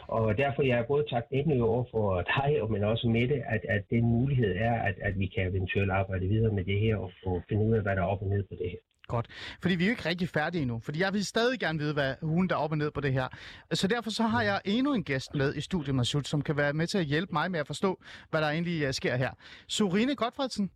Og 0.09 0.39
derfor 0.39 0.63
jeg 0.63 0.79
er 0.79 0.87
både 0.87 1.05
taknemmelig 1.11 1.63
over 1.63 1.85
for 1.91 2.23
dig, 2.23 2.71
men 2.71 2.85
også 2.85 3.09
med 3.09 3.29
det, 3.29 3.43
at, 3.47 3.61
at 3.69 3.83
den 3.91 4.05
mulighed 4.05 4.57
er, 4.57 4.75
at, 4.83 4.95
at 5.03 5.19
vi 5.19 5.27
kan 5.27 5.49
eventuelt 5.49 5.91
arbejde 5.91 6.29
videre 6.29 6.53
med 6.53 6.65
det 6.65 6.81
her 6.81 6.97
og 6.97 7.11
få 7.25 7.43
finde 7.49 7.65
ud 7.67 7.75
af, 7.75 7.83
hvad 7.83 7.97
der 7.97 8.03
er 8.03 8.07
op 8.07 8.23
og 8.23 8.29
ned 8.29 8.43
på 8.43 8.55
det 8.61 8.71
her. 8.71 8.94
Godt. 9.09 9.27
Fordi 9.63 9.75
vi 9.75 9.85
er 9.85 9.89
jo 9.89 9.91
ikke 9.91 10.09
rigtig 10.09 10.29
færdige 10.29 10.63
endnu. 10.63 10.81
Fordi 10.81 11.01
jeg 11.01 11.13
vil 11.13 11.25
stadig 11.25 11.61
gerne 11.61 11.79
vide, 11.79 11.93
hvad 11.93 12.15
hun 12.23 12.49
der 12.49 12.55
er 12.55 12.59
op 12.59 12.71
og 12.71 12.79
ned 12.79 12.91
på 12.91 13.01
det 13.01 13.13
her. 13.13 13.29
Så 13.73 13.89
derfor 13.89 14.11
så 14.11 14.23
har 14.23 14.43
jeg 14.43 14.61
endnu 14.65 14.95
en 14.95 15.05
gæst 15.05 15.35
med 15.35 15.55
i 15.55 15.61
studiet, 15.61 15.95
Masud, 15.95 16.23
som 16.23 16.43
kan 16.43 16.57
være 16.57 16.73
med 16.73 16.87
til 16.87 16.99
at 16.99 17.05
hjælpe 17.05 17.33
mig 17.33 17.51
med 17.51 17.61
at 17.61 17.67
forstå, 17.67 18.03
hvad 18.31 18.41
der 18.41 18.49
egentlig 18.49 18.89
uh, 18.89 18.95
sker 18.95 19.17
her. 19.17 19.31
Sorine 19.69 20.15
Godfredsen, 20.17 20.71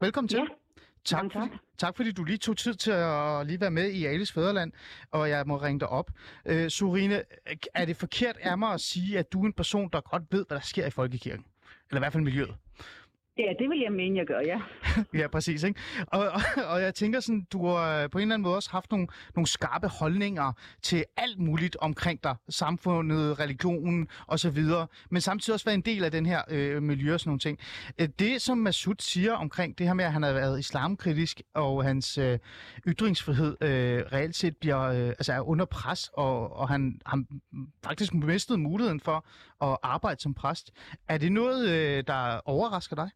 velkommen 0.00 0.28
til. 0.28 0.38
Ja. 0.38 0.44
Tak, 1.04 1.22
Mange 1.22 1.30
tak. 1.30 1.42
fordi, 1.42 1.62
tak 1.78 1.96
fordi 1.96 2.12
du 2.12 2.24
lige 2.24 2.38
tog 2.38 2.56
tid 2.56 2.74
til 2.74 2.90
at 2.90 3.46
lige 3.46 3.60
være 3.60 3.70
med 3.70 3.90
i 3.90 4.04
Alice 4.04 4.32
Fæderland, 4.32 4.72
og 5.10 5.28
jeg 5.30 5.46
må 5.46 5.56
ringe 5.56 5.80
dig 5.80 5.88
op. 5.88 6.10
Øh, 6.46 6.70
Sorine, 6.70 7.22
er 7.74 7.84
det 7.84 7.96
forkert 7.96 8.36
af 8.40 8.58
mig 8.58 8.72
at 8.72 8.80
sige, 8.80 9.18
at 9.18 9.32
du 9.32 9.42
er 9.42 9.46
en 9.46 9.52
person, 9.52 9.88
der 9.92 10.00
godt 10.00 10.22
ved, 10.30 10.44
hvad 10.48 10.56
der 10.56 10.64
sker 10.64 10.86
i 10.86 10.90
folkekirken? 10.90 11.44
Eller 11.90 11.98
i 11.98 12.02
hvert 12.02 12.12
fald 12.12 12.24
miljøet? 12.24 12.54
Ja, 13.40 13.52
det 13.58 13.70
vil 13.70 13.80
jeg 13.80 13.92
mene, 13.92 14.18
jeg 14.18 14.26
gør, 14.26 14.40
ja. 14.40 14.60
Ja, 15.20 15.28
præcis. 15.28 15.62
Ikke? 15.62 15.80
Og, 16.06 16.28
og, 16.28 16.40
og 16.66 16.82
jeg 16.82 16.94
tænker 16.94 17.20
sådan, 17.20 17.46
du 17.52 17.66
har 17.66 18.02
øh, 18.02 18.10
på 18.10 18.18
en 18.18 18.22
eller 18.22 18.34
anden 18.34 18.42
måde 18.42 18.56
også 18.56 18.70
haft 18.70 18.90
nogle, 18.90 19.06
nogle 19.34 19.46
skarpe 19.46 19.88
holdninger 19.88 20.52
til 20.82 21.04
alt 21.16 21.38
muligt 21.38 21.76
omkring 21.76 22.24
dig. 22.24 22.36
Samfundet, 22.48 23.40
religionen 23.40 24.08
osv. 24.28 24.64
Men 25.10 25.20
samtidig 25.20 25.54
også 25.54 25.64
været 25.64 25.74
en 25.74 25.80
del 25.80 26.04
af 26.04 26.10
den 26.10 26.26
her 26.26 26.42
øh, 26.50 26.82
miljø 26.82 27.14
og 27.14 27.20
sådan 27.20 27.28
nogle 27.28 27.40
ting. 27.40 27.58
Øh, 27.98 28.08
det, 28.18 28.42
som 28.42 28.58
Masud 28.58 28.94
siger 28.98 29.32
omkring 29.32 29.78
det 29.78 29.86
her 29.86 29.94
med, 29.94 30.04
at 30.04 30.12
han 30.12 30.22
har 30.22 30.32
været 30.32 30.58
islamkritisk, 30.58 31.42
og 31.54 31.84
hans 31.84 32.18
øh, 32.18 32.38
ytringsfrihed 32.86 33.56
øh, 33.60 34.02
reelt 34.12 34.36
set 34.36 34.56
bliver, 34.56 34.80
øh, 34.80 35.08
altså 35.08 35.32
er 35.32 35.40
under 35.40 35.64
pres, 35.64 36.10
og, 36.12 36.56
og 36.56 36.68
han 36.68 37.00
har 37.06 37.24
faktisk 37.84 38.14
mistet 38.14 38.60
muligheden 38.60 39.00
for 39.00 39.26
at 39.62 39.78
arbejde 39.82 40.20
som 40.20 40.34
præst. 40.34 40.70
Er 41.08 41.18
det 41.18 41.32
noget, 41.32 41.68
øh, 41.68 42.04
der 42.06 42.40
overrasker 42.44 42.96
dig? 42.96 43.10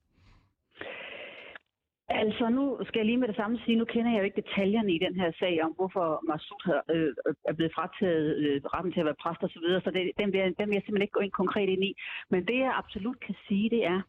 Altså, 2.09 2.49
nu 2.49 2.79
skal 2.87 2.99
jeg 2.99 3.07
lige 3.07 3.17
med 3.17 3.29
det 3.29 3.37
samme 3.37 3.59
sige, 3.59 3.77
nu 3.77 3.85
kender 3.85 4.11
jeg 4.11 4.19
jo 4.19 4.25
ikke 4.25 4.43
detaljerne 4.43 4.93
i 4.93 4.99
den 4.99 5.15
her 5.21 5.33
sag 5.39 5.65
om, 5.65 5.73
hvorfor 5.73 6.07
Masud 6.29 6.63
har, 6.65 6.83
øh, 6.91 7.15
er 7.45 7.53
blevet 7.53 7.75
frataget 7.75 8.37
øh, 8.37 8.61
retten 8.65 8.93
til 8.93 9.01
at 9.01 9.07
være 9.07 9.23
præst 9.23 9.43
og 9.43 9.51
så 9.51 9.61
videre, 9.61 9.81
så 9.81 9.91
det, 9.91 10.11
den, 10.19 10.33
vil 10.33 10.41
jeg, 10.41 10.49
den 10.59 10.69
vil 10.69 10.75
jeg 10.75 10.83
simpelthen 10.83 11.07
ikke 11.07 11.19
gå 11.19 11.21
ind 11.21 11.33
konkret 11.33 11.69
ind 11.69 11.85
i. 11.85 11.93
Men 12.31 12.47
det, 12.47 12.59
jeg 12.59 12.73
absolut 12.83 13.21
kan 13.21 13.35
sige, 13.49 13.71
det 13.71 13.85
er, 13.85 14.01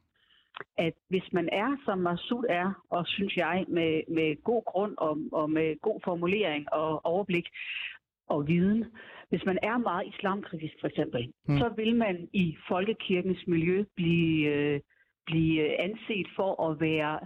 at 0.77 0.93
hvis 1.09 1.33
man 1.33 1.49
er, 1.51 1.77
som 1.85 1.97
Masud 1.97 2.43
er, 2.49 2.85
og 2.89 3.07
synes 3.07 3.37
jeg, 3.37 3.65
med, 3.67 4.01
med 4.09 4.43
god 4.43 4.63
grund 4.65 4.93
og, 4.97 5.17
og 5.31 5.49
med 5.49 5.81
god 5.81 5.99
formulering 6.03 6.73
og 6.73 7.05
overblik 7.05 7.47
og 8.27 8.47
viden, 8.47 8.85
hvis 9.29 9.45
man 9.45 9.59
er 9.63 9.77
meget 9.77 10.07
islamkritisk 10.07 10.73
for 10.81 10.87
eksempel, 10.87 11.33
mm. 11.47 11.57
så 11.57 11.73
vil 11.75 11.95
man 11.95 12.29
i 12.33 12.57
folkekirkens 12.67 13.47
miljø 13.47 13.83
blive, 13.95 14.47
øh, 14.47 14.79
blive 15.25 15.81
anset 15.81 16.27
for 16.35 16.69
at 16.69 16.79
være 16.79 17.19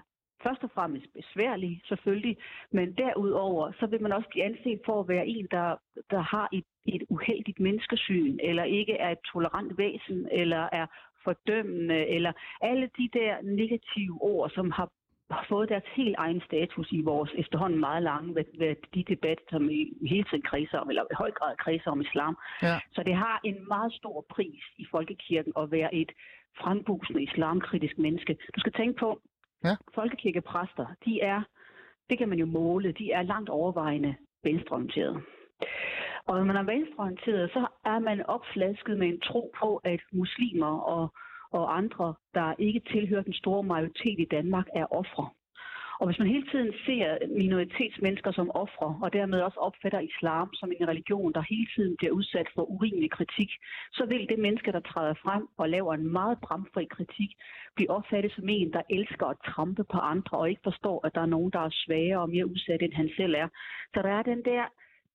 først 0.44 0.64
og 0.64 0.72
fremmest 0.74 1.08
besværlig, 1.14 1.82
selvfølgelig, 1.86 2.38
men 2.72 2.94
derudover, 2.94 3.72
så 3.80 3.88
vil 3.88 4.02
man 4.02 4.12
også 4.12 4.30
blive 4.30 4.46
anset 4.46 4.80
for 4.86 5.00
at 5.00 5.08
være 5.08 5.28
en, 5.28 5.48
der, 5.52 5.76
der 6.12 6.22
har 6.22 6.50
et, 6.54 6.64
et 6.86 7.04
uheldigt 7.10 7.60
menneskesyn, 7.60 8.38
eller 8.44 8.64
ikke 8.64 8.94
er 8.94 9.10
et 9.10 9.24
tolerant 9.34 9.78
væsen, 9.78 10.28
eller 10.32 10.70
er 10.72 10.86
fordømmende, 11.24 12.08
eller 12.08 12.32
alle 12.62 12.90
de 12.98 13.10
der 13.14 13.42
negative 13.42 14.18
ord, 14.22 14.50
som 14.50 14.72
har 14.72 14.90
har 15.32 15.46
fået 15.50 15.70
deres 15.70 15.84
helt 15.96 16.16
egen 16.18 16.42
status 16.42 16.92
i 16.92 17.02
vores 17.02 17.32
efterhånden 17.38 17.80
meget 17.80 18.04
lange 18.04 18.36
værdidebat, 18.60 19.40
som 19.50 19.70
i 19.70 19.94
hele 20.08 20.24
tiden 20.24 20.42
kredser 20.42 20.78
om, 20.78 20.90
eller 20.90 21.04
i 21.04 21.16
høj 21.18 21.32
grad 21.32 21.56
kredser 21.58 21.92
om 21.92 22.02
islam. 22.02 22.38
Ja. 22.62 22.80
Så 22.92 23.04
det 23.04 23.16
har 23.16 23.40
en 23.44 23.68
meget 23.68 23.94
stor 23.94 24.26
pris 24.30 24.64
i 24.78 24.86
folkekirken 24.92 25.54
at 25.58 25.72
være 25.72 25.96
et 25.96 26.12
frembusende 26.62 27.24
islamkritisk 27.24 27.98
menneske. 27.98 28.38
Du 28.56 28.60
skal 28.60 28.74
tænke 28.74 29.00
på, 29.00 29.22
Ja. 29.64 29.76
folkekirkepræster, 29.96 30.86
de 31.06 31.22
er, 31.22 31.42
det 32.10 32.18
kan 32.18 32.30
man 32.30 32.40
jo 32.40 32.46
måle, 32.46 32.92
de 32.92 33.12
er 33.12 33.22
langt 33.22 33.50
overvejende 33.50 34.16
venstreorienterede. 34.44 35.22
Og 36.26 36.38
når 36.38 36.44
man 36.44 36.56
er 36.56 36.64
venstreorienteret, 36.64 37.52
så 37.52 37.68
er 37.86 38.00
man 38.00 38.26
opflasket 38.26 38.98
med 38.98 39.08
en 39.08 39.20
tro 39.20 39.52
på, 39.60 39.78
at 39.78 40.00
muslimer 40.12 40.80
og, 40.80 41.14
og 41.52 41.78
andre, 41.78 42.14
der 42.34 42.54
ikke 42.60 42.82
tilhører 42.92 43.24
den 43.24 43.34
store 43.34 43.64
majoritet 43.64 44.20
i 44.20 44.28
Danmark, 44.32 44.68
er 44.76 44.94
ofre. 44.94 45.30
Og 46.00 46.06
hvis 46.08 46.20
man 46.20 46.28
hele 46.28 46.48
tiden 46.52 46.74
ser 46.86 47.18
minoritetsmennesker 47.38 48.32
som 48.32 48.52
ofre, 48.56 49.00
og 49.04 49.14
dermed 49.14 49.42
også 49.42 49.60
opfatter 49.60 50.00
islam 50.00 50.54
som 50.54 50.72
en 50.72 50.88
religion, 50.88 51.34
der 51.34 51.42
hele 51.50 51.68
tiden 51.76 51.98
bliver 51.98 52.14
udsat 52.14 52.48
for 52.56 52.62
urimelig 52.62 53.12
kritik, 53.12 53.50
så 53.92 54.06
vil 54.06 54.30
det 54.30 54.40
menneske, 54.40 54.72
der 54.72 54.80
træder 54.80 55.14
frem 55.14 55.48
og 55.58 55.70
laver 55.70 55.94
en 55.94 56.12
meget 56.12 56.38
bramfri 56.42 56.86
kritik, 56.86 57.30
blive 57.76 57.90
opfattet 57.90 58.32
som 58.32 58.50
en, 58.50 58.74
der 58.74 58.82
elsker 58.90 59.26
at 59.26 59.38
trampe 59.46 59.84
på 59.84 59.98
andre 59.98 60.38
og 60.38 60.50
ikke 60.50 60.62
forstår, 60.64 61.06
at 61.06 61.16
der 61.16 61.22
er 61.22 61.34
nogen, 61.36 61.52
der 61.52 61.60
er 61.60 61.70
svagere 61.72 62.22
og 62.22 62.30
mere 62.30 62.50
udsatte, 62.50 62.86
end 62.86 62.94
han 62.94 63.10
selv 63.18 63.34
er. 63.36 63.48
Så 63.94 64.02
der 64.02 64.10
er 64.10 64.24
den 64.24 64.46
der 64.46 64.64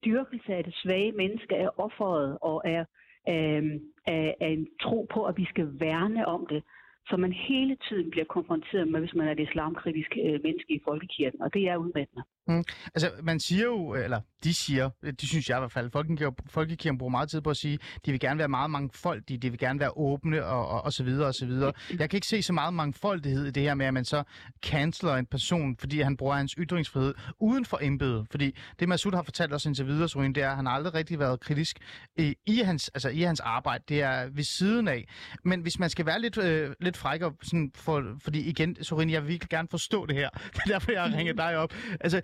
dyrkelse 0.05 0.55
af 0.55 0.65
det 0.65 0.75
svage 0.75 1.13
menneske, 1.13 1.57
af 1.57 1.69
offeret 1.77 2.39
og 2.41 2.69
af, 2.69 2.85
af, 3.27 3.63
af, 4.07 4.35
af 4.41 4.49
en 4.49 4.69
tro 4.83 5.07
på, 5.15 5.25
at 5.25 5.37
vi 5.37 5.45
skal 5.45 5.69
værne 5.81 6.27
om 6.27 6.47
det, 6.47 6.63
som 7.09 7.21
man 7.21 7.33
hele 7.33 7.77
tiden 7.89 8.11
bliver 8.11 8.25
konfronteret 8.25 8.89
med, 8.89 9.01
hvis 9.01 9.15
man 9.15 9.29
er 9.29 9.33
et 9.33 9.41
islamkritisk 9.41 10.11
øh, 10.25 10.41
menneske 10.43 10.75
i 10.75 10.81
folkekirken, 10.85 11.43
og 11.43 11.55
det 11.55 11.69
er 11.69 11.77
udmattende. 11.77 12.23
Mm. 12.47 12.65
Altså, 12.95 13.11
man 13.23 13.41
siger 13.41 13.65
jo, 13.65 13.95
eller 13.95 14.21
de 14.45 14.55
siger, 14.55 14.91
de 15.21 15.27
synes 15.29 15.49
jeg 15.49 15.59
i 15.59 15.61
hvert 15.61 15.73
fald, 15.73 15.91
Folkekirken, 15.91 16.37
Folkekirken 16.51 16.99
bruger 16.99 17.11
meget 17.11 17.31
tid 17.31 17.41
på 17.41 17.51
at 17.51 17.57
sige, 17.57 17.79
de 18.07 18.11
vil 18.11 18.21
gerne 18.21 18.39
være 18.39 18.49
meget 18.49 18.71
mangfoldige, 18.71 19.39
de 19.39 19.51
vil 19.51 19.59
gerne 19.59 19.81
være 19.81 19.91
åbne 19.97 20.45
og, 20.45 20.69
og, 20.69 20.85
og 20.85 20.93
så 20.93 21.05
videre 21.05 21.27
og 21.29 21.35
så 21.35 21.47
videre. 21.47 21.73
Jeg 21.99 22.11
kan 22.11 22.17
ikke 22.17 22.27
se 22.27 22.43
så 22.43 22.53
meget 22.53 22.75
mangfoldighed 22.75 23.47
i 23.47 23.51
det 23.51 23.63
her 23.63 23.75
med, 23.75 23.87
at 23.87 23.95
man 23.95 24.05
så 24.05 24.23
canceler 24.63 25.15
en 25.15 25.27
person, 25.27 25.77
fordi 25.77 26.01
han 26.01 26.17
bruger 26.17 26.35
hans 26.35 26.55
ytringsfrihed 26.59 27.15
uden 27.41 27.65
for 27.65 27.79
embedet. 27.83 28.27
Fordi 28.31 28.57
det 28.79 28.89
Masud 28.89 29.13
har 29.13 29.23
fortalt 29.23 29.55
os 29.55 29.67
indtil 29.67 29.87
videre, 29.87 30.09
så 30.09 30.19
det 30.19 30.37
er, 30.37 30.51
at 30.51 30.57
han 30.57 30.67
aldrig 30.67 30.95
rigtig 30.95 31.19
været 31.19 31.41
kritisk 31.41 31.79
i, 32.17 32.35
i, 32.47 32.59
hans, 32.59 32.89
altså 32.89 33.09
i 33.09 33.21
hans 33.21 33.41
arbejde. 33.41 33.85
Det 33.89 34.03
er 34.03 34.29
ved 34.33 34.45
siden 34.45 34.89
af. 34.89 35.09
Men 35.45 35.61
hvis 35.61 35.79
man 35.79 35.91
skal 35.91 36.07
være 36.07 36.21
lidt, 36.21 36.39
øh, 36.39 36.75
lidt 36.81 36.97
fræk, 36.97 37.23
og 37.23 37.35
sådan 37.43 37.73
for, 37.75 38.17
fordi 38.23 38.41
igen, 38.49 38.85
Sorin, 38.85 39.11
jeg 39.11 39.23
vil 39.23 39.29
virkelig 39.29 39.51
gerne 39.51 39.69
forstå 39.71 40.07
det 40.07 40.17
her. 40.17 40.29
Det 40.55 40.61
er 40.67 40.71
derfor, 40.73 40.93
jeg 40.93 41.03
har 41.03 41.19
ringet 41.19 41.39
dig 41.39 41.57
op. 41.57 41.75
Altså, 42.01 42.21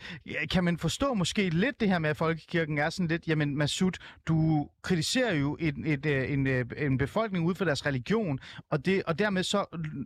kan 0.50 0.64
man 0.64 0.76
forstå 0.78 1.14
måske 1.14 1.48
lidt 1.48 1.80
det 1.80 1.88
her 1.88 1.98
med, 1.98 2.10
at 2.10 2.16
folkekirken 2.16 2.78
er 2.78 2.90
sådan 2.90 3.08
lidt, 3.08 3.28
jamen 3.28 3.56
Masud, 3.56 3.92
du 4.28 4.68
kritiserer 4.82 5.34
jo 5.34 5.56
en, 5.60 5.86
et, 5.86 5.92
et, 5.92 6.06
øh, 6.06 6.32
en, 6.32 6.46
øh, 6.46 6.64
en 6.76 6.98
befolkning 6.98 7.46
ud 7.46 7.54
for 7.54 7.64
deres 7.64 7.86
religion, 7.86 8.38
og, 8.70 8.86
det, 8.86 9.02
og 9.02 9.18
dermed 9.18 9.42
så 9.42 9.64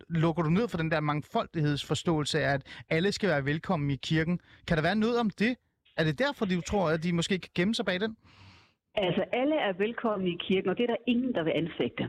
lukker 0.08 0.42
du 0.42 0.50
ned 0.50 0.68
for 0.68 0.78
den 0.78 0.90
der 0.90 1.00
mangfoldighedsforståelse 1.00 2.40
af, 2.40 2.54
at 2.54 2.62
alle 2.90 3.12
skal 3.12 3.28
være 3.28 3.44
velkommen 3.44 3.90
i 3.90 3.96
kirken. 3.96 4.40
Kan 4.66 4.76
der 4.76 4.82
være 4.82 4.96
noget 4.96 5.18
om 5.20 5.30
det? 5.30 5.56
Er 5.96 6.04
det 6.04 6.18
derfor, 6.18 6.44
du 6.44 6.60
tror, 6.60 6.88
at 6.90 7.02
de 7.02 7.12
måske 7.12 7.38
kan 7.38 7.50
gemme 7.54 7.74
sig 7.74 7.84
bag 7.84 8.00
den? 8.00 8.16
Altså, 8.96 9.24
alle 9.32 9.54
er 9.54 9.72
velkomne 9.72 10.28
i 10.30 10.36
kirken, 10.40 10.70
og 10.70 10.76
det 10.76 10.82
er 10.82 10.92
der 10.94 11.04
ingen, 11.06 11.34
der 11.34 11.42
vil 11.44 11.52
anfægte. 11.62 12.04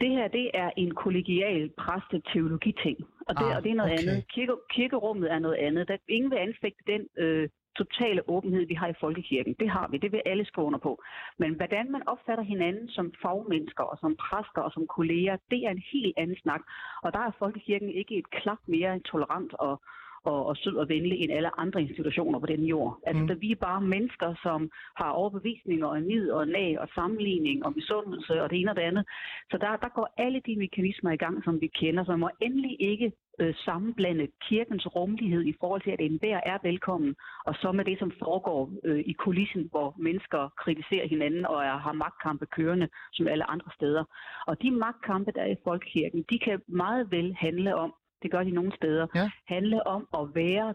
Det 0.00 0.10
her, 0.16 0.28
det 0.28 0.50
er 0.54 0.70
en 0.76 0.94
kollegial 0.94 1.70
præsteteologiting, 1.78 2.98
og 3.30 3.34
det, 3.40 3.48
ah, 3.50 3.56
og 3.56 3.62
det 3.64 3.70
er 3.70 3.74
noget 3.74 3.92
okay. 3.92 4.02
andet. 4.02 4.28
Kirke, 4.34 4.54
kirkerummet 4.70 5.32
er 5.32 5.38
noget 5.38 5.56
andet. 5.66 5.88
Der, 5.88 5.96
ingen 6.08 6.30
vil 6.30 6.36
anfægte 6.36 6.82
den 6.92 7.02
øh, 7.24 7.48
totale 7.76 8.20
åbenhed, 8.28 8.66
vi 8.66 8.74
har 8.74 8.88
i 8.88 9.00
folkekirken. 9.00 9.54
Det 9.60 9.70
har 9.70 9.88
vi, 9.90 9.96
det 9.98 10.12
vil 10.12 10.22
alle 10.26 10.44
skrive 10.44 10.66
under 10.66 10.78
på. 10.78 11.02
Men 11.38 11.54
hvordan 11.54 11.92
man 11.92 12.08
opfatter 12.08 12.44
hinanden 12.44 12.88
som 12.88 13.12
fagmennesker 13.22 13.84
og 13.84 13.98
som 13.98 14.16
præster 14.16 14.60
og 14.66 14.72
som 14.72 14.86
kolleger, 14.86 15.36
det 15.50 15.60
er 15.66 15.70
en 15.70 15.84
helt 15.92 16.14
anden 16.16 16.36
snak. 16.42 16.62
Og 17.02 17.12
der 17.12 17.18
er 17.18 17.38
folkekirken 17.38 17.90
ikke 18.00 18.14
et 18.18 18.30
klap 18.30 18.58
mere 18.66 19.00
tolerant 19.00 19.52
og, 19.54 19.80
og, 20.24 20.46
og 20.46 20.56
sød 20.56 20.76
og 20.76 20.88
venlig 20.88 21.18
end 21.20 21.32
alle 21.32 21.60
andre 21.60 21.82
institutioner 21.82 22.38
på 22.38 22.46
den 22.46 22.64
jord. 22.64 23.00
Altså, 23.06 23.34
mm. 23.34 23.40
vi 23.40 23.52
er 23.52 23.56
bare 23.56 23.80
mennesker, 23.80 24.34
som 24.42 24.70
har 24.96 25.10
overbevisninger 25.10 25.86
og 25.86 26.02
nid 26.02 26.30
og 26.30 26.48
nag 26.48 26.80
og 26.80 26.88
sammenligning 26.94 27.64
og 27.64 27.72
misundelse 27.76 28.42
og 28.42 28.50
det 28.50 28.60
ene 28.60 28.70
og 28.70 28.76
det 28.76 28.82
andet. 28.82 29.04
Så 29.50 29.58
der, 29.58 29.76
der 29.76 29.88
går 29.88 30.14
alle 30.16 30.40
de 30.46 30.56
mekanismer 30.56 31.10
i 31.10 31.16
gang, 31.16 31.44
som 31.44 31.60
vi 31.60 31.66
kender, 31.66 32.04
så 32.04 32.10
man 32.10 32.20
må 32.20 32.30
endelig 32.40 32.76
ikke 32.80 33.12
øh, 33.40 33.54
sammenblande 33.54 34.28
kirkens 34.48 34.86
rummelighed 34.96 35.44
i 35.44 35.54
forhold 35.60 35.82
til, 35.82 35.90
at 35.90 36.00
enhver 36.00 36.40
er 36.46 36.58
velkommen, 36.62 37.14
og 37.46 37.54
så 37.54 37.72
med 37.72 37.84
det, 37.84 37.98
som 37.98 38.12
foregår 38.18 38.70
øh, 38.84 38.98
i 38.98 39.12
kulissen, 39.12 39.68
hvor 39.70 39.94
mennesker 39.98 40.52
kritiserer 40.56 41.08
hinanden 41.08 41.46
og 41.46 41.64
er, 41.64 41.76
har 41.78 41.92
magtkampe 41.92 42.46
kørende, 42.46 42.88
som 43.12 43.28
alle 43.28 43.50
andre 43.50 43.70
steder. 43.74 44.04
Og 44.46 44.62
de 44.62 44.70
magtkampe, 44.70 45.32
der 45.34 45.42
er 45.42 45.52
i 45.52 45.62
folkekirken, 45.64 46.24
de 46.30 46.38
kan 46.38 46.60
meget 46.66 47.10
vel 47.10 47.34
handle 47.34 47.74
om, 47.74 47.94
det 48.22 48.30
gør 48.30 48.42
de 48.42 48.50
nogle 48.50 48.72
steder, 48.76 49.06
ja. 49.14 49.30
handle 49.46 49.86
om 49.86 50.08
at 50.14 50.34
være 50.34 50.74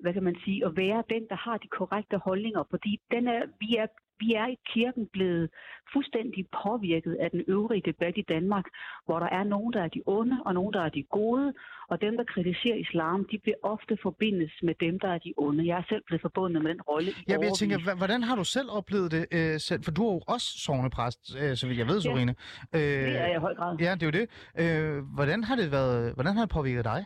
hvad 0.00 0.12
kan 0.12 0.22
man 0.22 0.36
sige, 0.44 0.66
at 0.66 0.76
være 0.76 1.04
den, 1.10 1.22
der 1.28 1.36
har 1.36 1.56
de 1.58 1.68
korrekte 1.68 2.18
holdninger, 2.18 2.62
fordi 2.70 3.00
den 3.10 3.28
er, 3.28 3.42
vi 3.60 3.76
er 3.76 3.86
vi 4.20 4.34
er 4.34 4.46
i 4.46 4.58
kirken 4.74 5.06
blevet 5.06 5.50
fuldstændig 5.92 6.46
påvirket 6.62 7.14
af 7.14 7.30
den 7.30 7.42
øvrige 7.48 7.82
debat 7.90 8.14
i 8.16 8.24
Danmark, 8.28 8.66
hvor 9.06 9.18
der 9.18 9.26
er 9.26 9.44
nogen, 9.44 9.72
der 9.72 9.82
er 9.82 9.88
de 9.88 10.02
onde, 10.06 10.36
og 10.46 10.54
nogen, 10.54 10.72
der 10.72 10.82
er 10.82 10.88
de 10.88 11.02
gode, 11.02 11.52
og 11.88 12.00
dem, 12.00 12.16
der 12.16 12.24
kritiserer 12.24 12.76
islam, 12.76 13.26
de 13.30 13.38
bliver 13.38 13.56
ofte 13.62 13.98
forbindes 14.02 14.52
med 14.62 14.74
dem, 14.80 15.00
der 15.00 15.08
er 15.08 15.18
de 15.18 15.32
onde. 15.36 15.66
Jeg 15.66 15.78
er 15.78 15.86
selv 15.88 16.02
blevet 16.06 16.22
forbundet 16.22 16.62
med 16.62 16.70
den 16.70 16.82
rolle 16.82 17.10
i 17.10 17.14
jeg 17.28 17.52
tænker, 17.58 17.96
hvordan 17.96 18.22
har 18.22 18.36
du 18.36 18.44
selv 18.44 18.68
oplevet 18.70 19.10
det 19.10 19.26
øh, 19.32 19.60
selv? 19.60 19.82
For 19.84 19.90
du 19.90 20.08
er 20.08 20.12
jo 20.12 20.20
også 20.28 20.48
sovnepræst, 20.64 21.36
øh, 21.40 21.56
så 21.56 21.66
vidt 21.66 21.78
jeg 21.78 21.86
ved, 21.86 22.00
Sorine. 22.00 22.34
Ja, 22.72 22.78
øh, 22.78 23.06
det 23.08 23.20
er 23.20 23.26
jeg 23.26 23.36
i 23.36 23.38
høj 23.38 23.54
grad. 23.54 23.76
Ja, 23.80 23.94
det 23.94 24.02
er 24.02 24.06
jo 24.06 24.16
det. 24.20 24.26
Øh, 24.62 25.04
hvordan 25.14 25.44
har 25.44 25.56
det 25.56 25.72
været, 25.72 26.14
hvordan 26.14 26.34
har 26.36 26.44
det 26.44 26.52
påvirket 26.54 26.84
dig? 26.84 27.04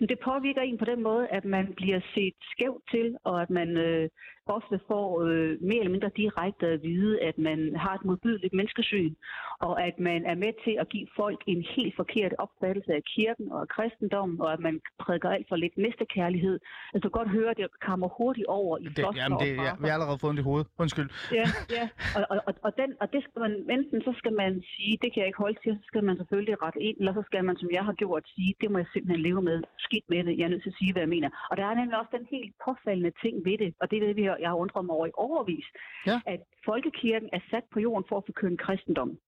Det 0.00 0.18
påvirker 0.24 0.62
en 0.62 0.78
på 0.78 0.84
den 0.84 1.02
måde, 1.02 1.28
at 1.28 1.44
man 1.44 1.72
bliver 1.76 2.00
set 2.14 2.34
skævt 2.52 2.82
til, 2.90 3.16
og 3.24 3.42
at 3.42 3.50
man 3.50 3.68
øh, 3.76 4.08
ofte 4.46 4.80
får 4.88 5.22
øh, 5.22 5.50
mere 5.60 5.78
eller 5.78 5.90
mindre 5.96 6.10
direkte 6.16 6.66
at 6.66 6.82
vide, 6.82 7.20
at 7.22 7.38
man 7.38 7.76
har 7.76 7.94
et 7.94 8.04
modbydeligt 8.04 8.54
menneskesyn, 8.54 9.14
og 9.60 9.74
at 9.88 9.96
man 9.98 10.20
er 10.26 10.34
med 10.34 10.52
til 10.64 10.74
at 10.80 10.88
give 10.88 11.06
folk 11.16 11.40
en 11.46 11.62
helt 11.76 11.96
forkert 11.96 12.32
opfattelse 12.38 12.92
af 12.92 13.02
kirken 13.16 13.52
og 13.52 13.60
af 13.60 13.68
kristendommen, 13.68 14.40
og 14.40 14.52
at 14.52 14.60
man 14.60 14.80
prædiker 14.98 15.30
alt 15.30 15.48
for 15.48 15.56
lidt 15.56 15.76
næstekærlighed. 15.78 16.56
Altså, 16.92 17.02
du 17.04 17.08
kan 17.08 17.18
godt 17.20 17.30
høre, 17.38 17.50
at 17.50 17.56
det 17.56 17.66
kommer 17.88 18.08
hurtigt 18.18 18.46
over 18.46 18.78
i 18.78 18.84
det, 18.84 19.06
jamen, 19.16 19.38
det, 19.38 19.50
ja, 19.66 19.72
vi 19.80 19.86
har 19.88 19.94
allerede 19.98 20.18
fået 20.18 20.34
det 20.36 20.42
i 20.42 20.48
hovedet. 20.50 20.66
Undskyld. 20.78 21.08
Ja, 21.38 21.46
ja. 21.76 21.84
Og, 22.16 22.22
og, 22.30 22.38
og, 22.48 22.54
og, 22.66 22.72
den, 22.80 22.90
og 23.00 23.06
det 23.12 23.20
skal 23.26 23.40
man, 23.44 23.52
enten 23.76 24.02
så 24.08 24.12
skal 24.20 24.34
man 24.42 24.52
sige, 24.72 24.92
det 25.02 25.08
kan 25.12 25.20
jeg 25.20 25.28
ikke 25.30 25.44
holde 25.46 25.58
til, 25.64 25.72
så 25.80 25.86
skal 25.90 26.04
man 26.04 26.16
selvfølgelig 26.16 26.62
rette 26.62 26.80
ind, 26.88 26.96
eller 27.00 27.14
så 27.14 27.22
skal 27.26 27.44
man, 27.44 27.56
som 27.56 27.68
jeg 27.72 27.84
har 27.88 27.92
gjort, 27.92 28.24
sige, 28.34 28.54
det 28.60 28.70
må 28.70 28.78
jeg 28.78 28.88
simpelthen 28.92 29.22
leve 29.28 29.42
med. 29.42 29.58
Skidt 29.78 30.06
med 30.12 30.24
det, 30.24 30.38
jeg 30.38 30.44
er 30.44 30.48
nødt 30.48 30.62
til 30.62 30.74
at 30.74 30.78
sige, 30.80 30.92
hvad 30.92 31.02
jeg 31.02 31.08
mener. 31.16 31.28
Og 31.50 31.56
der 31.56 31.64
er 31.66 31.74
nemlig 31.74 31.98
også 31.98 32.12
den 32.18 32.26
helt 32.30 32.52
påfaldende 32.64 33.12
ting 33.22 33.34
ved 33.48 33.56
det, 33.62 33.70
og 33.80 33.90
det 33.90 33.96
er 33.96 34.06
det, 34.06 34.16
vi 34.16 34.24
har 34.24 34.33
jeg 34.40 34.48
har 34.48 34.56
undret 34.56 34.84
mig 34.84 34.94
over 34.96 35.06
i 35.06 35.10
overvis, 35.14 35.66
ja. 36.06 36.20
at 36.26 36.40
folkekirken 36.64 37.28
er 37.32 37.40
sat 37.50 37.64
på 37.72 37.80
jorden 37.80 38.04
for 38.08 38.16
at 38.16 38.26
forkynde 38.26 38.56
kristendom. 38.56 39.18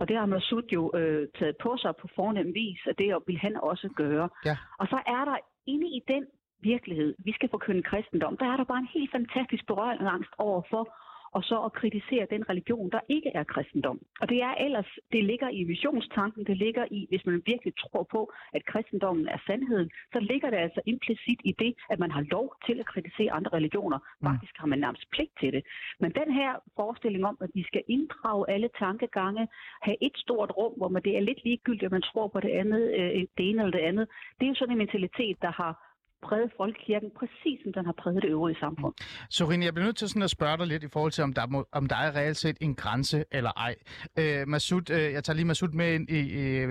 Og 0.00 0.08
det 0.08 0.16
har 0.16 0.26
Masud 0.26 0.62
jo 0.72 0.90
øh, 0.94 1.28
taget 1.38 1.56
på 1.62 1.76
sig 1.76 1.92
på 1.96 2.08
fornem 2.14 2.54
vis, 2.54 2.80
og 2.86 2.98
det 2.98 3.08
vil 3.26 3.38
han 3.38 3.56
også 3.56 3.88
gøre. 3.96 4.28
Ja. 4.44 4.56
Og 4.78 4.86
så 4.86 4.98
er 5.06 5.24
der 5.24 5.36
inde 5.66 5.86
i 5.86 6.00
den 6.08 6.26
virkelighed, 6.62 7.14
vi 7.18 7.32
skal 7.32 7.48
forkynde 7.50 7.82
kristendom, 7.82 8.36
der 8.36 8.46
er 8.52 8.56
der 8.56 8.64
bare 8.64 8.78
en 8.78 8.94
helt 8.94 9.10
fantastisk 9.10 9.66
berøringsangst 9.66 10.32
over 10.38 10.62
for 10.70 10.84
og 11.32 11.42
så 11.44 11.56
at 11.68 11.72
kritisere 11.72 12.26
den 12.30 12.48
religion, 12.48 12.90
der 12.90 13.00
ikke 13.08 13.30
er 13.34 13.44
kristendom. 13.44 13.98
Og 14.20 14.28
det 14.28 14.42
er 14.42 14.54
ellers, 14.54 14.90
det 15.12 15.24
ligger 15.24 15.48
i 15.48 15.64
visionstanken, 15.64 16.44
det 16.44 16.56
ligger 16.56 16.84
i, 16.90 17.06
hvis 17.08 17.26
man 17.26 17.42
virkelig 17.46 17.72
tror 17.82 18.02
på, 18.10 18.32
at 18.52 18.66
kristendommen 18.66 19.28
er 19.28 19.38
sandheden, 19.46 19.90
så 20.12 20.20
ligger 20.20 20.50
det 20.50 20.56
altså 20.56 20.80
implicit 20.86 21.40
i 21.44 21.52
det, 21.58 21.74
at 21.90 21.98
man 21.98 22.10
har 22.10 22.24
lov 22.30 22.54
til 22.66 22.76
at 22.80 22.86
kritisere 22.86 23.32
andre 23.32 23.50
religioner. 23.58 23.98
Mm. 23.98 24.26
Faktisk 24.28 24.54
har 24.58 24.66
man 24.66 24.78
nærmest 24.78 25.10
pligt 25.10 25.34
til 25.40 25.52
det. 25.52 25.62
Men 26.00 26.10
den 26.20 26.32
her 26.34 26.52
forestilling 26.76 27.24
om, 27.26 27.36
at 27.40 27.50
vi 27.54 27.62
skal 27.62 27.82
inddrage 27.88 28.50
alle 28.50 28.68
tankegange, 28.78 29.48
have 29.82 29.96
et 30.00 30.16
stort 30.16 30.50
rum, 30.56 30.72
hvor 30.76 30.88
man 30.88 31.02
det 31.02 31.16
er 31.16 31.20
lidt 31.20 31.44
ligegyldigt, 31.44 31.88
at 31.88 31.92
man 31.92 32.02
tror 32.02 32.28
på 32.28 32.40
det 32.40 32.50
andet, 32.50 32.82
øh, 32.98 33.26
det 33.36 33.44
ene 33.50 33.62
eller 33.62 33.78
det 33.78 33.86
andet, 33.90 34.08
det 34.38 34.44
er 34.44 34.48
jo 34.48 34.54
sådan 34.54 34.72
en 34.72 34.78
mentalitet, 34.78 35.36
der 35.42 35.52
har 35.52 35.91
præget 36.22 36.52
folkekirken, 36.56 37.10
præcis 37.18 37.58
som 37.62 37.72
den 37.72 37.84
har 37.84 37.94
præget 38.02 38.22
det 38.22 38.28
øvrige 38.28 38.56
samfund. 38.60 38.94
Sorine, 39.30 39.64
jeg 39.64 39.74
bliver 39.74 39.86
nødt 39.86 39.96
til 39.96 40.08
sådan 40.08 40.22
at 40.22 40.30
spørge 40.30 40.58
dig 40.58 40.66
lidt 40.66 40.82
i 40.84 40.88
forhold 40.88 41.12
til, 41.12 41.24
om 41.24 41.32
der, 41.32 41.46
må, 41.46 41.66
om 41.72 41.86
der 41.86 41.96
er 41.96 42.16
reelt 42.16 42.36
set 42.36 42.56
en 42.60 42.74
grænse 42.74 43.24
eller 43.30 43.50
ej. 43.56 43.74
Øh, 44.18 44.48
Masud, 44.48 44.90
øh, 44.90 45.12
jeg 45.12 45.24
tager 45.24 45.34
lige 45.34 45.46
Masud 45.46 45.68
med 45.68 45.94
ind 45.94 46.10
i, 46.10 46.20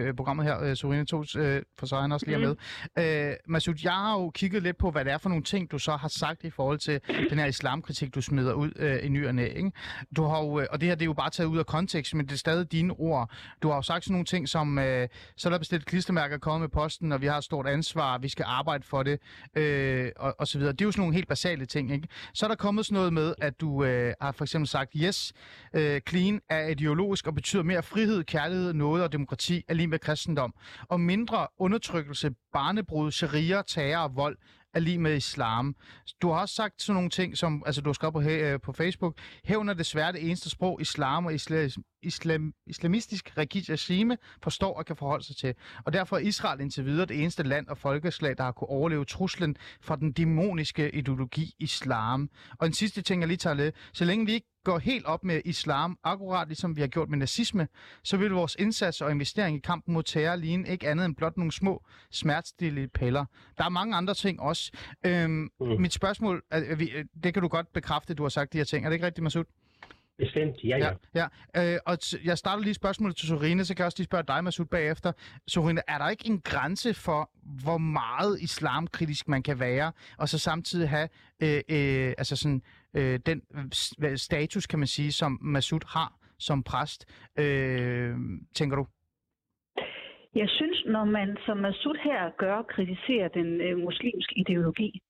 i 0.10 0.14
programmet 0.14 0.46
her, 0.46 0.64
øh, 0.64 0.76
Sorine 0.76 1.06
Tos, 1.06 1.36
øh, 1.36 1.62
for 1.80 1.86
så 1.86 1.96
han 1.96 2.12
også 2.12 2.26
lige 2.26 2.38
mm. 2.38 2.58
med. 2.96 3.30
Øh, 3.30 3.36
Masud, 3.48 3.76
jeg 3.84 3.94
har 3.94 4.20
jo 4.20 4.30
kigget 4.30 4.64
lidt 4.64 4.78
på, 4.78 4.92
hvad 4.92 5.06
det 5.06 5.14
er 5.14 5.18
for 5.18 5.30
nogle 5.30 5.44
ting, 5.44 5.72
du 5.72 5.80
så 5.80 5.92
har 5.92 6.08
sagt 6.08 6.44
i 6.44 6.50
forhold 6.50 6.80
til 6.80 7.02
den 7.30 7.40
her 7.40 7.46
islamkritik, 7.46 8.16
du 8.16 8.22
smider 8.22 8.54
ud 8.54 8.72
øh, 8.76 9.06
i 9.06 9.10
ny 9.10 9.28
og 9.28 9.36
næ, 9.36 9.46
ikke? 9.46 9.72
Du 10.16 10.24
har 10.24 10.44
jo, 10.44 10.60
øh, 10.60 10.68
og 10.72 10.82
det 10.82 10.88
her 10.90 10.96
det 10.96 11.02
er 11.02 11.06
jo 11.06 11.14
bare 11.14 11.30
taget 11.30 11.48
ud 11.48 11.58
af 11.58 11.66
kontekst, 11.66 12.16
men 12.16 12.26
det 12.26 12.34
er 12.34 12.38
stadig 12.38 12.72
dine 12.72 12.94
ord. 12.94 13.32
Du 13.64 13.68
har 13.68 13.76
jo 13.76 13.82
sagt 13.82 14.04
sådan 14.04 14.14
nogle 14.14 14.26
ting 14.26 14.50
som, 14.50 14.80
øh, 14.80 15.08
så 15.38 15.48
er 15.48 15.52
der 15.52 15.58
bestilt 15.60 15.86
klistermærker 15.86 16.38
kommet 16.38 16.62
med 16.62 16.70
posten, 16.70 17.12
og 17.12 17.22
vi 17.22 17.28
har 17.28 17.38
et 17.38 17.44
stort 17.44 17.68
ansvar, 17.68 18.18
vi 18.18 18.30
skal 18.30 18.46
arbejde 18.48 18.84
for 18.84 19.04
det 19.04 19.20
øh, 19.56 20.12
og, 20.16 20.36
og 20.40 20.48
så 20.48 20.58
videre. 20.58 20.72
Det 20.74 20.82
er 20.82 20.86
jo 20.86 20.92
sådan 20.92 21.02
nogle 21.02 21.16
helt 21.16 21.28
basale 21.28 21.66
ting, 21.66 21.92
ikke? 21.92 22.08
Så 22.34 22.46
er 22.46 22.48
der 22.48 22.56
kommet 22.56 22.86
sådan 22.86 22.96
noget 22.96 23.14
med, 23.14 23.36
at 23.42 23.62
du 23.62 23.84
øh, 23.84 24.14
har 24.22 24.32
for 24.32 24.44
eksempel 24.44 24.68
sagt, 24.68 24.92
yes, 24.96 25.34
øh, 25.74 26.02
clean 26.10 26.42
er 26.50 26.68
ideologisk 26.68 27.28
og 27.28 27.36
betyder 27.36 27.64
mere 27.64 27.84
frihed, 27.84 28.24
kærlighed, 28.24 28.74
noget 28.74 29.04
og 29.04 29.12
demokrati 29.12 29.64
er 29.68 29.74
lige 29.74 29.88
med 29.88 30.00
kristendom. 30.00 30.54
Og 30.90 31.00
mindre 31.00 31.48
undertrykkelse, 31.60 32.32
barnebrud, 32.54 33.12
sharia, 33.12 33.62
terror 33.68 34.04
og 34.04 34.16
vold 34.16 34.38
er 34.74 34.80
lige 34.80 34.98
med 34.98 35.18
islam. 35.18 35.76
Du 36.22 36.32
har 36.32 36.40
også 36.40 36.56
sagt 36.56 36.82
sådan 36.82 36.96
nogle 36.96 37.10
ting, 37.10 37.38
som 37.38 37.64
altså, 37.66 37.82
du 37.82 37.90
har 37.90 37.94
skrevet 37.94 38.14
på, 38.14 38.22
øh, 38.22 38.62
på 38.62 38.74
Facebook. 38.74 39.18
Hævn 39.46 39.70
er 39.70 39.74
desværre 39.74 40.12
det 40.12 40.26
eneste 40.26 40.50
sprog, 40.50 40.82
islam 40.82 41.26
og 41.26 41.34
islam, 41.34 41.70
islam, 42.04 42.54
islamistisk 42.68 43.32
regime 43.38 44.18
forstår 44.44 44.78
og 44.78 44.86
kan 44.86 44.96
forholde 44.96 45.26
sig 45.26 45.36
til. 45.36 45.54
Og 45.86 45.94
derfor 45.94 46.16
er 46.16 46.22
Israel 46.22 46.62
indtil 46.62 46.86
videre 46.86 47.06
det 47.06 47.22
eneste 47.22 47.44
land 47.44 47.68
og 47.68 47.78
folkeslag, 47.78 48.38
der 48.38 48.44
har 48.44 48.52
kunne 48.52 48.70
overleve 48.70 49.06
truslen 49.06 49.56
fra 49.82 49.96
den 49.96 50.12
dæmoniske 50.12 50.96
ideologi 50.96 51.54
islam. 51.60 52.30
Og 52.60 52.68
en 52.68 52.74
sidste 52.74 53.02
ting, 53.02 53.22
jeg 53.22 53.28
lige 53.28 53.38
tager 53.38 53.54
lidt. 53.54 53.76
Så 53.94 54.06
længe 54.06 54.26
vi 54.26 54.32
ikke 54.32 54.48
går 54.64 54.80
helt 54.80 55.06
op 55.06 55.24
med 55.24 55.42
islam, 55.46 55.98
akkurat 56.04 56.48
ligesom 56.48 56.76
vi 56.76 56.82
har 56.82 56.88
gjort 56.88 57.10
med 57.10 57.18
nazisme, 57.18 57.68
så 58.04 58.18
vil 58.18 58.32
vores 58.32 58.56
indsats 58.60 59.02
og 59.02 59.12
investering 59.12 59.58
i 59.58 59.60
kampen 59.60 59.94
mod 59.94 60.04
terror 60.04 60.36
ligne 60.36 60.68
ikke 60.68 60.90
andet 60.90 61.06
end 61.06 61.16
blot 61.16 61.38
nogle 61.38 61.52
små 61.52 61.86
smertestille 62.12 62.88
piller. 62.88 63.26
Der 63.58 63.64
er 63.64 63.70
mange 63.70 63.96
andre 63.96 64.14
ting 64.14 64.40
også. 64.40 64.72
Øhm, 65.06 65.32
mm. 65.32 65.52
Mit 65.80 65.94
spørgsmål, 65.94 66.44
er, 66.52 66.62
er 66.72 66.76
vi, 66.76 66.92
det 67.24 67.34
kan 67.34 67.42
du 67.42 67.48
godt 67.48 67.74
bekræfte, 67.74 68.14
du 68.14 68.24
har 68.24 68.30
sagt 68.30 68.54
de 68.54 68.58
her 68.58 68.66
ting. 68.66 68.86
Er 68.86 68.90
det 68.90 68.96
ikke 68.96 69.06
rigtigt, 69.06 69.24
Masud? 69.24 69.44
Bestemt, 70.18 70.56
ja, 70.64 70.78
ja. 70.78 70.92
ja, 71.16 71.28
ja. 71.56 71.74
Øh, 71.74 71.80
og 71.86 71.98
t- 72.04 72.26
jeg 72.26 72.38
starter 72.38 72.64
lige 72.64 72.74
spørgsmålet 72.74 73.18
til 73.18 73.28
Sorine, 73.28 73.66
så 73.66 73.74
kan 73.76 73.82
jeg 73.82 73.86
også 73.86 73.98
lige 73.98 74.06
spørge 74.06 74.24
dig, 74.28 74.44
Masud, 74.44 74.66
bagefter. 74.66 75.12
Sorine, 75.48 75.82
er 75.88 75.98
der 75.98 76.10
ikke 76.10 76.28
en 76.28 76.42
grænse 76.42 76.94
for, 76.94 77.30
hvor 77.64 77.78
meget 77.78 78.42
islamkritisk 78.42 79.28
man 79.28 79.44
kan 79.44 79.60
være, 79.60 79.92
og 80.18 80.30
så 80.30 80.38
samtidig 80.38 80.90
have 80.90 81.10
øh, 81.44 81.62
øh, 81.70 82.14
altså 82.18 82.36
sådan, 82.36 82.62
øh, 82.94 83.20
den 83.26 83.42
øh, 84.04 84.18
status, 84.18 84.68
kan 84.68 84.80
man 84.80 84.88
sige, 84.88 85.12
som 85.12 85.40
Masud 85.42 85.86
har 85.88 86.22
som 86.40 86.64
præst, 86.64 87.02
øh, 87.40 88.16
tænker 88.56 88.76
du? 88.76 88.86
Jeg 90.36 90.50
synes, 90.50 90.84
når 90.86 91.06
man 91.06 91.38
som 91.46 91.58
Masud 91.58 91.98
her 92.04 92.32
gør, 92.38 92.62
kritiserer 92.62 93.28
den 93.28 93.62
øh, 93.62 93.78
muslimske 93.78 94.34
ideologi, 94.40 95.02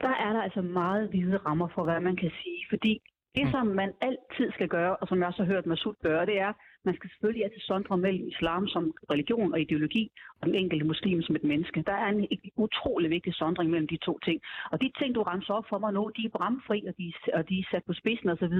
der 0.00 0.14
er 0.24 0.32
der 0.32 0.42
altså 0.42 0.62
meget 0.62 1.08
hvide 1.08 1.36
rammer 1.36 1.68
for, 1.74 1.84
hvad 1.84 2.00
man 2.00 2.16
kan 2.16 2.30
sige. 2.42 2.66
Fordi 2.70 3.00
det, 3.34 3.50
som 3.50 3.66
man 3.66 3.92
altid 4.00 4.52
skal 4.52 4.68
gøre, 4.68 4.96
og 4.96 5.08
som 5.08 5.18
jeg 5.18 5.26
også 5.26 5.42
har 5.44 5.52
hørt 5.52 5.66
Masud 5.66 5.94
gøre, 6.02 6.26
det 6.26 6.38
er, 6.40 6.52
man 6.84 6.94
skal 6.94 7.10
selvfølgelig 7.10 7.44
altid 7.44 7.60
sondre 7.60 7.96
mellem 7.98 8.28
islam 8.28 8.68
som 8.68 8.94
religion 9.10 9.52
og 9.52 9.60
ideologi, 9.60 10.10
og 10.40 10.46
den 10.46 10.54
enkelte 10.54 10.84
muslim 10.84 11.22
som 11.22 11.36
et 11.36 11.44
menneske. 11.44 11.82
Der 11.86 11.92
er 11.92 12.08
en 12.08 12.28
utrolig 12.56 13.10
vigtig 13.10 13.34
sondring 13.34 13.70
mellem 13.70 13.88
de 13.88 13.96
to 13.96 14.18
ting. 14.18 14.40
Og 14.72 14.80
de 14.82 14.90
ting, 14.98 15.14
du 15.14 15.22
ramser 15.22 15.54
op 15.54 15.66
for 15.68 15.78
mig 15.78 15.92
nu, 15.92 16.10
de 16.16 16.24
er 16.26 16.36
bramfri, 16.38 16.84
og 16.88 16.94
de, 16.98 17.12
og 17.34 17.48
de 17.48 17.58
er 17.58 17.68
sat 17.70 17.84
på 17.86 17.92
spidsen 17.92 18.28
osv., 18.28 18.56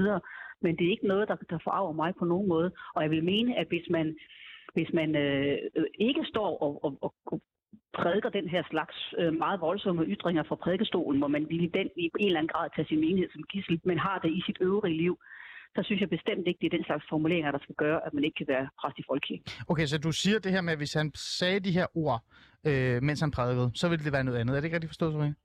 men 0.61 0.75
det 0.77 0.85
er 0.85 0.91
ikke 0.91 1.07
noget, 1.07 1.27
der, 1.27 1.35
der 1.49 1.59
forarver 1.63 1.93
mig 1.93 2.13
på 2.19 2.25
nogen 2.25 2.47
måde. 2.47 2.71
Og 2.95 3.03
jeg 3.03 3.11
vil 3.11 3.23
mene, 3.23 3.57
at 3.57 3.67
hvis 3.67 3.87
man 3.89 4.15
hvis 4.73 4.93
man 4.93 5.15
øh, 5.15 5.57
ikke 5.99 6.23
står 6.25 6.57
og, 6.65 6.85
og, 6.85 7.13
og 7.31 7.41
prædiker 7.93 8.29
den 8.29 8.47
her 8.49 8.63
slags 8.69 9.13
øh, 9.19 9.33
meget 9.33 9.61
voldsomme 9.61 10.05
ytringer 10.05 10.43
fra 10.43 10.55
prædikestolen, 10.55 11.19
hvor 11.19 11.27
man 11.27 11.45
vil 11.49 11.73
den 11.73 11.89
i 11.95 12.03
en 12.19 12.27
eller 12.27 12.39
anden 12.39 12.53
grad 12.55 12.69
tage 12.75 12.87
sin 12.87 12.99
menighed 12.99 13.29
som 13.31 13.43
gissel, 13.43 13.79
men 13.83 13.97
har 13.99 14.19
det 14.19 14.31
i 14.31 14.41
sit 14.45 14.57
øvrige 14.61 14.97
liv, 14.97 15.17
så 15.75 15.81
synes 15.83 16.01
jeg 16.01 16.09
bestemt 16.09 16.47
ikke, 16.47 16.59
det 16.61 16.67
er 16.73 16.77
den 16.77 16.85
slags 16.85 17.05
formuleringer, 17.09 17.51
der 17.51 17.59
skal 17.65 17.75
gøre, 17.75 17.99
at 18.05 18.13
man 18.13 18.23
ikke 18.23 18.37
kan 18.41 18.47
være 18.47 18.65
præst 18.79 18.97
i 18.99 19.03
folkekirken. 19.09 19.45
Okay, 19.71 19.85
så 19.85 19.97
du 19.97 20.11
siger 20.11 20.39
det 20.39 20.51
her 20.51 20.61
med, 20.61 20.73
at 20.73 20.79
hvis 20.79 20.93
han 20.93 21.11
sagde 21.15 21.59
de 21.59 21.71
her 21.71 21.87
ord, 22.03 22.19
øh, 22.69 23.03
mens 23.03 23.19
han 23.19 23.31
prædikede, 23.31 23.71
så 23.73 23.89
ville 23.89 24.05
det 24.05 24.13
være 24.13 24.23
noget 24.23 24.39
andet. 24.39 24.51
Er 24.53 24.59
det 24.59 24.65
ikke 24.65 24.75
rigtigt 24.75 24.93
forstået, 24.93 25.13
Sofie? 25.13 25.35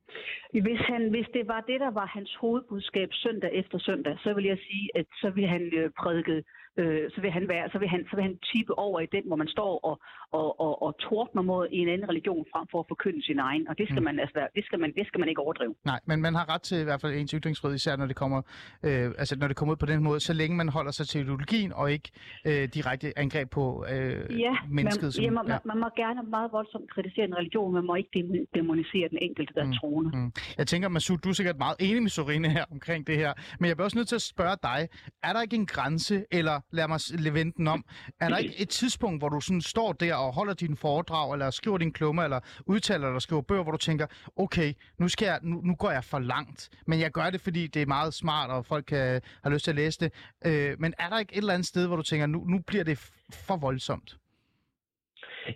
Hvis, 0.67 0.81
han, 0.93 1.03
hvis 1.11 1.29
det 1.37 1.45
var 1.49 1.61
det, 1.71 1.81
der 1.81 1.91
var 1.91 2.07
hans 2.07 2.31
hovedbudskab 2.41 3.09
søndag 3.13 3.51
efter 3.55 3.79
søndag, 3.79 4.15
så 4.25 4.35
vil 4.35 4.45
jeg 4.45 4.59
sige, 4.69 4.87
at 4.95 5.07
så 5.23 5.31
vil 5.31 5.47
han 5.47 5.63
øh, 5.79 5.91
prædike 5.99 6.43
øh, 6.81 7.11
så, 7.15 7.21
vil 7.21 7.31
han 7.31 7.49
være, 7.49 7.71
så, 7.73 7.79
vil 7.79 7.89
han, 7.89 8.01
så 8.11 8.17
vil 8.17 8.25
han 8.29 8.37
tippe 8.53 8.79
over 8.79 9.01
i 9.01 9.09
den, 9.15 9.25
hvor 9.27 9.37
man 9.37 9.49
står 9.49 9.73
og, 9.89 9.97
og, 10.39 10.61
og, 10.61 10.83
og 10.83 10.99
tordner 10.99 11.43
mod 11.43 11.69
en 11.71 11.89
anden 11.89 12.09
religion 12.09 12.45
frem 12.53 12.67
for 12.71 12.79
at 12.81 12.87
forkynde 12.89 13.23
sin 13.23 13.39
egen. 13.39 13.69
Og 13.69 13.79
det 13.79 13.87
skal, 13.89 14.01
mm. 14.01 14.05
man, 14.05 14.21
altså, 14.21 14.41
det 14.57 14.65
skal, 14.65 14.79
man, 14.79 14.93
det 14.99 15.07
skal 15.07 15.21
man 15.21 15.29
ikke 15.29 15.43
overdrive. 15.47 15.75
Nej, 15.85 16.01
men 16.07 16.23
man 16.27 16.35
har 16.35 16.55
ret 16.55 16.63
til 16.63 16.79
i 16.81 16.85
hvert 16.85 17.01
fald 17.01 17.13
ens 17.15 17.31
ytringsfrihed, 17.31 17.77
især 17.77 17.97
når 17.97 18.07
det 18.07 18.17
kommer, 18.17 18.41
øh, 18.87 19.07
altså, 19.23 19.35
når 19.41 19.49
det 19.49 19.57
kommer 19.57 19.73
ud 19.73 19.81
på 19.85 19.87
den 19.87 20.03
måde, 20.03 20.21
så 20.21 20.33
længe 20.33 20.57
man 20.57 20.69
holder 20.69 20.93
sig 20.99 21.07
til 21.09 21.21
ideologien 21.21 21.73
og 21.73 21.93
ikke 21.93 22.09
øh, 22.47 22.65
direkte 22.77 23.19
angreb 23.19 23.51
på 23.51 23.85
øh, 23.93 24.41
ja, 24.41 24.55
mennesket. 24.69 25.03
Man, 25.03 25.13
som, 25.13 25.25
ja, 25.25 25.31
man, 25.31 25.47
ja, 25.47 25.59
man 25.65 25.79
må 25.79 25.89
gerne 25.97 26.21
meget 26.23 26.53
voldsomt 26.53 26.91
kritisere 26.91 27.10
en 27.19 27.37
religion, 27.37 27.75
man 27.75 27.85
må 27.85 27.95
ikke 27.95 28.47
demonisere 28.55 29.09
den 29.09 29.19
enkelte, 29.23 29.55
der 29.55 29.65
mm. 29.65 29.73
troende. 29.73 30.19
Mm. 30.19 30.33
Jeg 30.59 30.67
tænker, 30.67 30.89
Masud, 30.89 31.19
du 31.19 31.29
er 31.29 31.33
sikkert 31.33 31.59
meget 31.59 31.77
enig 31.81 32.03
med 32.03 32.11
Sorine 32.11 32.51
her 32.51 32.65
omkring 32.71 33.07
det 33.07 33.17
her, 33.17 33.33
men 33.61 33.69
jeg 33.69 33.77
bliver 33.77 33.85
også 33.85 33.99
nødt 33.99 34.09
til 34.09 34.15
at 34.15 34.23
spørge 34.23 34.57
dig, 34.63 34.89
er 35.23 35.33
der 35.33 35.43
ikke 35.43 35.57
en 35.57 35.67
grænse, 35.67 36.25
eller 36.31 36.61
lad 36.71 36.89
mig 36.89 37.01
vende 37.35 37.53
den 37.57 37.67
om. 37.69 37.85
Er 38.21 38.29
der 38.29 38.37
ikke 38.37 38.61
et 38.61 38.69
tidspunkt, 38.69 39.21
hvor 39.21 39.29
du 39.29 39.41
sådan 39.41 39.61
står 39.61 39.93
der 39.93 40.15
og 40.15 40.35
holder 40.35 40.55
din 40.55 40.77
foredrag, 40.77 41.33
eller 41.33 41.51
skriver 41.51 41.79
din 41.79 41.93
klumme, 41.93 42.25
eller 42.25 42.41
udtaler 42.67 43.07
eller 43.07 43.19
skriver 43.19 43.43
bøger, 43.43 43.63
hvor 43.63 43.73
du 43.73 43.79
tænker, 43.79 44.07
okay, 44.37 44.73
nu, 44.99 45.09
skal 45.09 45.27
jeg, 45.27 45.39
nu, 45.43 45.61
nu 45.65 45.75
går 45.75 45.91
jeg 45.91 46.05
for 46.05 46.19
langt, 46.19 46.71
men 46.87 47.01
jeg 47.01 47.11
gør 47.11 47.31
det, 47.31 47.41
fordi 47.41 47.67
det 47.67 47.83
er 47.83 47.87
meget 47.87 48.15
smart, 48.15 48.51
og 48.51 48.67
folk 48.67 48.85
kan, 48.85 49.21
har 49.43 49.51
lyst 49.51 49.65
til 49.65 49.71
at 49.71 49.77
læse 49.77 50.01
det. 50.01 50.13
Øh, 50.47 50.77
men 50.79 50.95
er 50.99 51.09
der 51.09 51.19
ikke 51.19 51.33
et 51.33 51.39
eller 51.39 51.55
andet 51.55 51.67
sted, 51.67 51.87
hvor 51.87 51.97
du 51.97 52.03
tænker, 52.03 52.27
nu, 52.27 52.45
nu 52.45 52.59
bliver 52.59 52.85
det 52.85 52.99
for 53.47 53.57
voldsomt? 53.57 54.17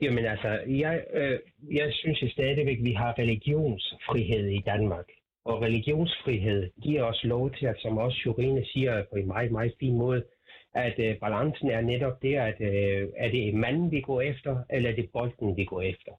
Jamen 0.02 0.24
altså, 0.24 0.48
jeg, 0.66 1.04
øh, 1.12 1.38
jeg 1.72 1.92
synes 1.92 2.22
jo 2.22 2.28
stadigvæk, 2.28 2.78
at 2.78 2.84
vi 2.84 2.92
har 2.92 3.18
religionsfrihed 3.18 4.46
i 4.48 4.62
Danmark. 4.66 5.06
Og 5.44 5.62
religionsfrihed 5.62 6.70
giver 6.82 7.02
os 7.02 7.24
lov 7.24 7.50
til, 7.50 7.66
at 7.66 7.76
som 7.78 7.98
også 7.98 8.22
Jurine 8.26 8.64
siger 8.64 9.04
på 9.12 9.16
en 9.16 9.26
meget, 9.26 9.52
meget 9.52 9.74
fin 9.80 9.96
måde, 9.98 10.24
at 10.74 10.94
øh, 10.98 11.16
balancen 11.16 11.70
er 11.70 11.80
netop 11.80 12.22
det, 12.22 12.34
at 12.34 12.60
øh, 12.60 13.08
er 13.16 13.30
det 13.30 13.54
manden, 13.54 13.90
vi 13.90 14.00
går 14.00 14.20
efter, 14.20 14.64
eller 14.70 14.90
er 14.90 14.94
det 14.94 15.10
bolden, 15.12 15.56
vi 15.56 15.64
går 15.64 15.82
efter. 15.82 16.12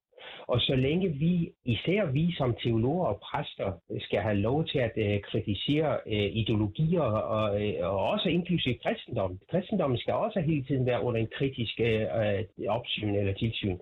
Og 0.47 0.61
så 0.61 0.76
længe 0.76 1.09
vi, 1.09 1.51
især 1.65 2.05
vi 2.05 2.34
som 2.38 2.55
teologer 2.63 3.05
og 3.05 3.19
præster, 3.19 3.71
skal 3.99 4.19
have 4.19 4.36
lov 4.36 4.65
til 4.65 4.80
at 4.80 4.91
uh, 4.97 5.21
kritisere 5.21 5.97
uh, 6.05 6.38
ideologier 6.41 7.01
og, 7.01 7.61
uh, 7.61 7.91
og 7.91 7.99
også 8.09 8.30
inklusive 8.30 8.76
kristendom. 8.84 9.39
Kristendommen 9.51 9.97
skal 9.97 10.13
også 10.13 10.39
hele 10.39 10.63
tiden 10.63 10.86
være 10.86 11.03
under 11.03 11.21
en 11.21 11.28
kritisk 11.38 11.80
uh, 11.80 12.67
opsyn 12.67 13.15
eller 13.15 13.34
tilsyn. 13.34 13.78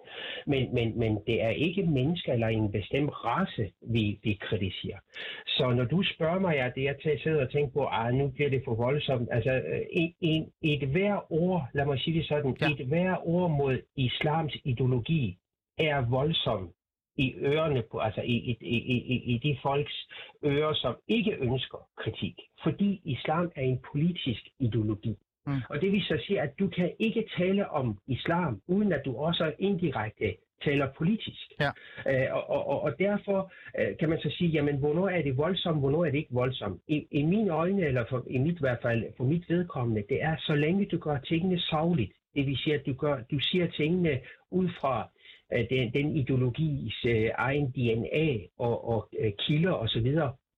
Men, 0.47 0.73
men, 0.73 0.99
men 0.99 1.19
det 1.27 1.41
er 1.41 1.49
ikke 1.49 1.83
mennesker 1.83 2.33
eller 2.33 2.47
en 2.47 2.71
bestemt 2.71 3.11
race, 3.25 3.71
vi, 3.81 4.19
vi 4.23 4.33
kritiserer. 4.41 4.99
Så 5.47 5.73
når 5.73 5.85
du 5.85 6.03
spørger 6.03 6.39
mig, 6.39 6.59
at 6.59 6.75
det 6.75 6.83
jeg 6.83 6.95
til 7.01 7.09
at 7.09 7.19
sidde 7.23 7.41
og 7.41 7.51
tænke 7.51 7.73
på, 7.73 7.85
at 7.85 8.15
nu 8.15 8.27
bliver 8.27 8.49
det 8.49 8.61
for 8.65 8.75
voldsomt. 8.75 9.29
Altså 9.31 9.61
en, 9.91 10.13
en, 10.21 10.51
et 10.61 10.87
hver 10.87 11.33
ord, 11.33 11.61
lad 11.73 11.85
mig 11.85 11.99
sige 11.99 12.17
det 12.19 12.27
sådan, 12.27 12.57
ja. 12.61 12.67
et 12.69 12.87
hver 12.87 13.27
ord 13.27 13.51
mod 13.51 13.77
islams 13.95 14.57
ideologi 14.63 15.37
er 15.77 16.09
voldsom 16.09 16.73
i 17.17 17.33
ørerne 17.37 17.83
på, 17.91 17.97
altså 17.97 18.21
i, 18.21 18.35
i, 18.35 18.57
i, 18.61 18.77
i, 18.77 19.33
i 19.33 19.37
de 19.37 19.57
folks 19.61 20.07
ører, 20.45 20.73
som 20.73 20.95
ikke 21.07 21.31
ønsker 21.39 21.87
kritik. 21.97 22.35
Fordi 22.63 23.01
islam 23.05 23.51
er 23.55 23.61
en 23.61 23.79
politisk 23.91 24.47
ideologi. 24.59 25.15
Mm. 25.47 25.61
Og 25.69 25.81
det 25.81 25.91
vil 25.91 26.01
så 26.01 26.23
sige, 26.27 26.41
at 26.41 26.59
du 26.59 26.67
kan 26.67 26.91
ikke 26.99 27.29
tale 27.37 27.69
om 27.69 27.97
islam, 28.07 28.61
uden 28.67 28.93
at 28.93 29.01
du 29.05 29.15
også 29.17 29.53
indirekte 29.59 30.35
taler 30.63 30.87
politisk. 30.97 31.41
Ja. 31.59 31.71
Øh, 32.07 32.35
og, 32.35 32.67
og, 32.67 32.81
og 32.81 32.99
derfor 32.99 33.53
øh, 33.79 33.97
kan 33.99 34.09
man 34.09 34.19
så 34.19 34.29
sige, 34.37 34.49
jamen 34.49 34.77
hvornår 34.77 35.09
er 35.09 35.21
det 35.21 35.37
voldsomt, 35.37 35.79
hvornår 35.79 36.05
er 36.05 36.11
det 36.11 36.17
ikke 36.17 36.33
voldsomt. 36.33 36.81
I, 36.87 37.07
i 37.11 37.23
mine 37.23 37.51
øjne, 37.51 37.85
eller 37.85 38.05
for, 38.09 38.23
i 38.27 38.37
mit 38.37 38.59
hvert 38.59 38.79
fald, 38.81 39.03
for 39.17 39.23
mit 39.23 39.49
vedkommende, 39.49 40.03
det 40.09 40.23
er 40.23 40.35
så 40.39 40.55
længe 40.55 40.85
du 40.85 40.97
gør 40.97 41.17
tingene 41.17 41.59
savligt. 41.59 42.11
Det 42.35 42.45
vil 42.47 42.57
sige, 42.57 42.75
at 42.75 42.85
du, 42.85 42.93
gør, 42.93 43.21
du 43.31 43.39
siger 43.39 43.67
tingene 43.67 44.19
ud 44.51 44.69
fra 44.69 45.09
øh, 45.53 45.69
den, 45.69 45.93
den 45.93 46.15
ideologis 46.15 47.05
øh, 47.05 47.29
egen 47.35 47.71
DNA 47.71 48.27
og, 48.57 48.87
og 48.89 49.09
øh, 49.19 49.31
kilder 49.39 49.73
osv., 49.73 50.07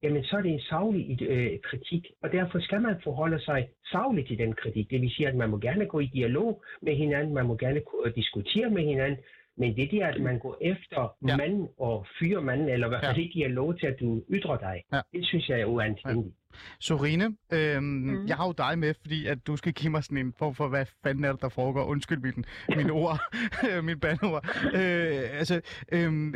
jamen 0.03 0.23
så 0.23 0.37
er 0.37 0.41
det 0.41 0.51
en 0.51 0.67
savlig 0.69 1.21
øh, 1.21 1.59
kritik, 1.63 2.11
og 2.23 2.31
derfor 2.31 2.59
skal 2.59 2.81
man 2.81 2.95
forholde 3.03 3.39
sig 3.39 3.67
savligt 3.91 4.27
til 4.27 4.37
den 4.37 4.53
kritik. 4.53 4.89
Det 4.89 5.01
vil 5.01 5.11
sige, 5.15 5.27
at 5.27 5.35
man 5.35 5.49
må 5.49 5.57
gerne 5.57 5.85
gå 5.85 5.99
i 5.99 6.05
dialog 6.05 6.63
med 6.81 6.95
hinanden, 6.95 7.33
man 7.33 7.45
må 7.45 7.55
gerne 7.55 7.81
øh, 8.05 8.15
diskutere 8.15 8.69
med 8.69 8.83
hinanden, 8.83 9.19
men 9.57 9.75
det 9.75 9.91
der, 9.91 10.07
at 10.07 10.21
man 10.21 10.39
går 10.39 10.57
efter 10.61 11.15
ja. 11.27 11.37
manden 11.37 11.67
og 11.79 12.05
fyrer 12.19 12.41
manden, 12.41 12.69
eller 12.69 12.87
hvad 12.87 12.99
ja. 13.03 13.13
ikke 13.13 13.33
giver 13.33 13.47
lov 13.47 13.77
til, 13.77 13.87
at 13.87 13.95
du 13.99 14.23
ytrer 14.29 14.57
dig, 14.57 14.83
ja. 14.93 15.01
det 15.13 15.25
synes 15.25 15.49
jeg 15.49 15.59
er 15.59 15.65
uanstændigt. 15.65 16.25
Ja. 16.25 16.45
Sorine, 16.79 17.35
øhm, 17.53 17.83
mm. 17.83 18.27
jeg 18.27 18.35
har 18.35 18.45
jo 18.45 18.53
dig 18.57 18.79
med, 18.79 18.93
fordi 19.01 19.25
at 19.25 19.47
du 19.47 19.55
skal 19.55 19.73
give 19.73 19.91
mig 19.91 20.03
sådan 20.03 20.17
en 20.17 20.33
form 20.39 20.55
for, 20.55 20.67
hvad 20.67 20.85
fanden 21.03 21.23
er 21.23 21.31
det, 21.31 21.41
der 21.41 21.49
foregår. 21.49 21.83
Undskyld 21.85 22.19
min, 22.19 22.45
min 22.75 22.89
ord, 23.01 23.19
min 23.87 23.99
bandord. 23.99 24.45
Øh, 24.65 25.39
altså, 25.39 25.61
øhm, 25.91 26.35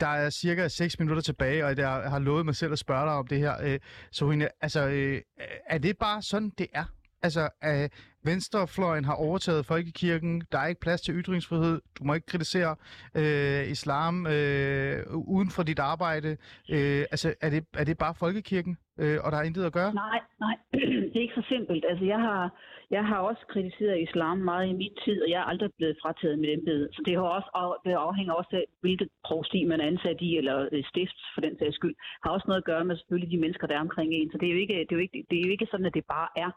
der 0.00 0.06
er 0.06 0.30
cirka 0.30 0.68
6 0.68 0.98
minutter 0.98 1.22
tilbage, 1.22 1.64
og 1.64 1.76
jeg 1.76 1.88
har 1.88 2.18
lovet 2.18 2.44
mig 2.44 2.54
selv 2.54 2.72
at 2.72 2.78
spørge 2.78 3.06
dig 3.06 3.12
om 3.12 3.26
det 3.26 3.38
her. 3.38 3.54
Øh, 3.64 3.78
Sorine, 4.12 4.48
altså, 4.60 4.88
øh, 4.88 5.20
er 5.66 5.78
det 5.78 5.98
bare 5.98 6.22
sådan, 6.22 6.52
det 6.58 6.66
er? 6.74 6.84
Altså, 7.22 7.48
øh, 7.64 7.88
venstrefløjen 8.26 9.04
har 9.04 9.14
overtaget 9.14 9.66
folkekirken, 9.66 10.42
der 10.52 10.58
er 10.58 10.66
ikke 10.66 10.80
plads 10.80 11.00
til 11.00 11.14
ytringsfrihed, 11.14 11.80
du 11.98 12.04
må 12.04 12.14
ikke 12.14 12.26
kritisere 12.26 12.76
øh, 13.20 13.70
islam 13.70 14.26
øh, 14.26 14.96
uden 15.36 15.50
for 15.50 15.62
dit 15.62 15.78
arbejde. 15.78 16.30
Øh, 16.74 17.02
altså, 17.14 17.34
er 17.40 17.50
det, 17.50 17.64
er 17.80 17.84
det 17.84 17.98
bare 17.98 18.14
folkekirken, 18.24 18.78
øh, 19.02 19.18
og 19.24 19.32
der 19.32 19.38
er 19.38 19.42
intet 19.42 19.64
at 19.64 19.72
gøre? 19.72 19.94
Nej, 19.94 20.20
nej, 20.40 20.56
det 21.10 21.16
er 21.16 21.26
ikke 21.26 21.40
så 21.40 21.46
simpelt. 21.48 21.84
Altså, 21.90 22.04
jeg 22.04 22.20
har, 22.20 22.42
jeg 22.90 23.04
har 23.10 23.18
også 23.18 23.42
kritiseret 23.52 24.04
islam 24.08 24.38
meget 24.38 24.66
i 24.68 24.72
min 24.82 24.94
tid, 25.04 25.22
og 25.22 25.28
jeg 25.30 25.38
er 25.40 25.48
aldrig 25.52 25.70
blevet 25.78 25.96
frataget 26.02 26.38
med 26.38 26.48
embede. 26.54 26.88
Så 26.92 27.02
det, 27.06 27.14
har 27.16 27.22
også, 27.38 27.80
det 27.84 27.92
afhænger 27.92 28.32
også 28.32 28.52
af, 28.52 28.64
hvilket 28.80 29.08
provsti 29.24 29.64
man 29.64 29.80
er 29.80 29.86
ansat 29.86 30.20
i, 30.20 30.36
eller 30.36 30.68
øh, 30.72 30.84
stift 30.84 31.18
for 31.34 31.40
den 31.40 31.58
sags 31.58 31.76
skyld, 31.76 31.94
har 32.22 32.30
også 32.30 32.44
noget 32.48 32.62
at 32.62 32.70
gøre 32.70 32.84
med 32.84 32.96
selvfølgelig 32.96 33.30
de 33.30 33.42
mennesker, 33.44 33.66
der 33.66 33.76
er 33.76 33.86
omkring 33.88 34.10
en. 34.14 34.30
Så 34.30 34.38
det 34.38 34.46
er 34.48 34.52
jo 34.52 34.60
ikke, 34.64 34.74
det 34.74 34.92
er 34.92 34.98
jo 35.00 35.04
ikke, 35.06 35.26
det 35.30 35.36
er 35.38 35.44
jo 35.46 35.50
ikke 35.50 35.68
sådan, 35.70 35.86
at 35.86 35.94
det 35.94 36.04
bare 36.16 36.28
er 36.36 36.50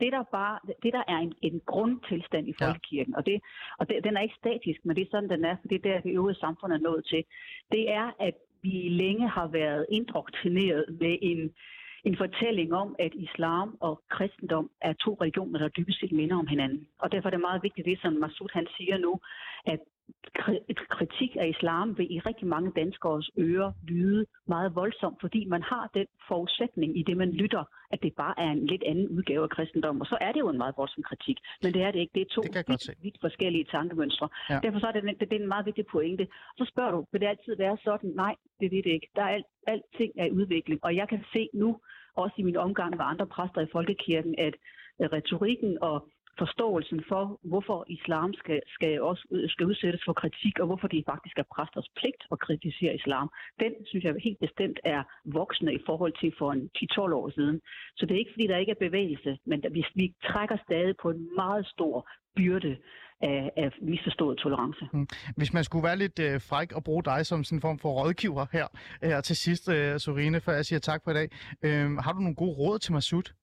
det 0.00 0.12
der 0.12 0.22
bare, 0.22 0.58
det 0.82 0.92
der 0.92 1.02
er 1.08 1.18
en, 1.18 1.34
en 1.42 1.60
grundtilstand 1.66 2.48
i 2.48 2.54
folkekirken, 2.62 3.12
ja. 3.12 3.18
og, 3.18 3.26
det, 3.26 3.40
og 3.78 3.88
det, 3.88 4.04
den 4.04 4.16
er 4.16 4.20
ikke 4.20 4.40
statisk, 4.42 4.80
men 4.84 4.96
det 4.96 5.02
er 5.02 5.10
sådan, 5.10 5.30
den 5.30 5.44
er, 5.44 5.56
for 5.60 5.68
det 5.68 5.76
er 5.76 5.92
der, 5.92 6.00
det 6.00 6.12
øvrige 6.12 6.38
samfund 6.38 6.72
er 6.72 6.78
nået 6.78 7.04
til, 7.04 7.24
det 7.72 7.90
er, 7.90 8.10
at 8.20 8.34
vi 8.62 8.88
længe 8.88 9.28
har 9.28 9.48
været 9.48 9.86
indoktrineret 9.90 10.84
med 11.00 11.18
en, 11.22 11.52
en 12.04 12.16
fortælling 12.16 12.74
om, 12.74 12.96
at 12.98 13.12
islam 13.14 13.76
og 13.80 14.02
kristendom 14.08 14.70
er 14.80 14.92
to 14.92 15.16
religioner, 15.20 15.58
der 15.58 15.68
dybest 15.68 16.00
set 16.00 16.12
minder 16.12 16.36
om 16.36 16.46
hinanden. 16.46 16.88
Og 16.98 17.12
derfor 17.12 17.28
er 17.28 17.30
det 17.30 17.40
meget 17.40 17.62
vigtigt, 17.62 17.84
det 17.84 17.98
som 18.00 18.12
Masud 18.12 18.48
han 18.52 18.66
siger 18.76 18.98
nu, 18.98 19.20
at 19.66 19.80
kritik 20.96 21.36
af 21.40 21.48
islam 21.48 21.98
vil 21.98 22.14
i 22.14 22.18
rigtig 22.18 22.46
mange 22.46 22.72
danskers 22.76 23.30
ører 23.38 23.72
lyde 23.88 24.26
meget 24.48 24.74
voldsomt, 24.74 25.18
fordi 25.20 25.44
man 25.44 25.62
har 25.62 25.90
den 25.94 26.06
forudsætning 26.28 26.98
i 26.98 27.02
det, 27.02 27.16
man 27.16 27.30
lytter, 27.32 27.64
at 27.90 28.02
det 28.02 28.12
bare 28.16 28.34
er 28.38 28.50
en 28.50 28.66
lidt 28.66 28.82
anden 28.86 29.08
udgave 29.08 29.42
af 29.42 29.50
kristendom. 29.50 30.00
Og 30.00 30.06
så 30.06 30.18
er 30.20 30.32
det 30.32 30.40
jo 30.40 30.48
en 30.48 30.58
meget 30.58 30.74
voldsom 30.76 31.02
kritik. 31.02 31.36
Men 31.62 31.74
det 31.74 31.82
er 31.82 31.90
det 31.90 32.00
ikke. 32.00 32.14
Det 32.14 32.22
er 32.22 32.34
to 32.34 32.42
det 32.42 32.64
vidt, 32.68 33.02
vidt 33.02 33.18
forskellige 33.20 33.64
tankemønstre. 33.64 34.28
Ja. 34.50 34.54
Ja. 34.54 34.60
Derfor 34.60 34.78
så 34.78 34.86
er 34.86 34.92
det, 34.92 35.02
det, 35.20 35.30
det 35.30 35.36
er 35.36 35.42
en 35.42 35.54
meget 35.54 35.66
vigtig 35.66 35.86
pointe. 35.86 36.26
Så 36.58 36.64
spørger 36.72 36.90
du, 36.90 37.06
vil 37.12 37.20
det 37.20 37.26
altid 37.26 37.56
være 37.56 37.76
sådan? 37.84 38.10
Nej, 38.10 38.34
det 38.60 38.70
vil 38.70 38.84
det 38.84 38.90
ikke. 38.90 39.08
Der 39.16 39.22
er 39.22 39.28
alt, 39.28 39.46
alting 39.66 40.12
er 40.18 40.26
i 40.26 40.30
udvikling. 40.30 40.84
Og 40.84 40.96
jeg 40.96 41.08
kan 41.08 41.24
se 41.32 41.48
nu, 41.54 41.78
også 42.16 42.34
i 42.38 42.42
min 42.42 42.56
omgang 42.56 42.90
med 42.96 43.04
andre 43.12 43.26
præster 43.26 43.60
i 43.60 43.72
Folkekirken, 43.72 44.34
at 44.38 44.54
retorikken 45.00 45.78
og 45.80 46.08
forståelsen 46.38 47.04
for, 47.08 47.40
hvorfor 47.42 47.84
islam 47.88 48.34
skal, 48.34 48.60
skal 48.66 49.02
også 49.02 49.46
skal 49.48 49.66
udsættes 49.66 50.02
for 50.04 50.12
kritik, 50.12 50.58
og 50.58 50.66
hvorfor 50.66 50.88
det 50.88 51.04
faktisk 51.12 51.38
er 51.38 51.48
præsters 51.54 51.88
pligt 51.96 52.22
at 52.32 52.38
kritisere 52.38 52.94
islam, 52.94 53.30
den 53.60 53.72
synes 53.86 54.04
jeg 54.04 54.14
helt 54.24 54.40
bestemt 54.46 54.78
er 54.84 55.02
voksende 55.24 55.74
i 55.74 55.82
forhold 55.86 56.14
til 56.20 56.32
for 56.38 56.52
en 56.52 56.70
10-12 56.78 57.00
år 57.20 57.30
siden. 57.30 57.60
Så 57.96 58.06
det 58.06 58.14
er 58.14 58.18
ikke 58.18 58.34
fordi, 58.34 58.46
der 58.46 58.56
ikke 58.56 58.74
er 58.76 58.86
bevægelse, 58.88 59.38
men 59.46 59.64
vi, 59.70 59.84
vi 59.94 60.14
trækker 60.24 60.56
stadig 60.66 60.94
på 61.02 61.10
en 61.10 61.28
meget 61.36 61.66
stor 61.66 62.08
byrde 62.36 62.76
af, 63.20 63.50
af 63.56 63.70
misforstået 63.82 64.38
tolerance. 64.38 64.88
Mm. 64.92 65.06
Hvis 65.36 65.52
man 65.52 65.64
skulle 65.64 65.84
være 65.84 65.96
lidt 65.96 66.18
øh, 66.18 66.40
fræk 66.40 66.72
og 66.72 66.84
bruge 66.84 67.04
dig 67.04 67.26
som 67.26 67.44
sådan 67.44 67.56
en 67.56 67.60
form 67.60 67.78
for 67.78 67.88
rådgiver 67.88 68.46
her, 68.52 68.66
øh, 69.02 69.10
her 69.10 69.20
til 69.20 69.36
sidst, 69.36 69.68
øh, 69.68 69.98
Sorine, 69.98 70.40
før 70.40 70.52
jeg 70.52 70.64
siger 70.64 70.80
tak 70.80 71.00
for 71.04 71.10
i 71.10 71.14
dag. 71.14 71.28
Øh, 71.62 71.96
har 71.96 72.12
du 72.12 72.18
nogle 72.18 72.34
gode 72.34 72.56
råd 72.58 72.78
til 72.78 72.92
Masud? 72.92 73.41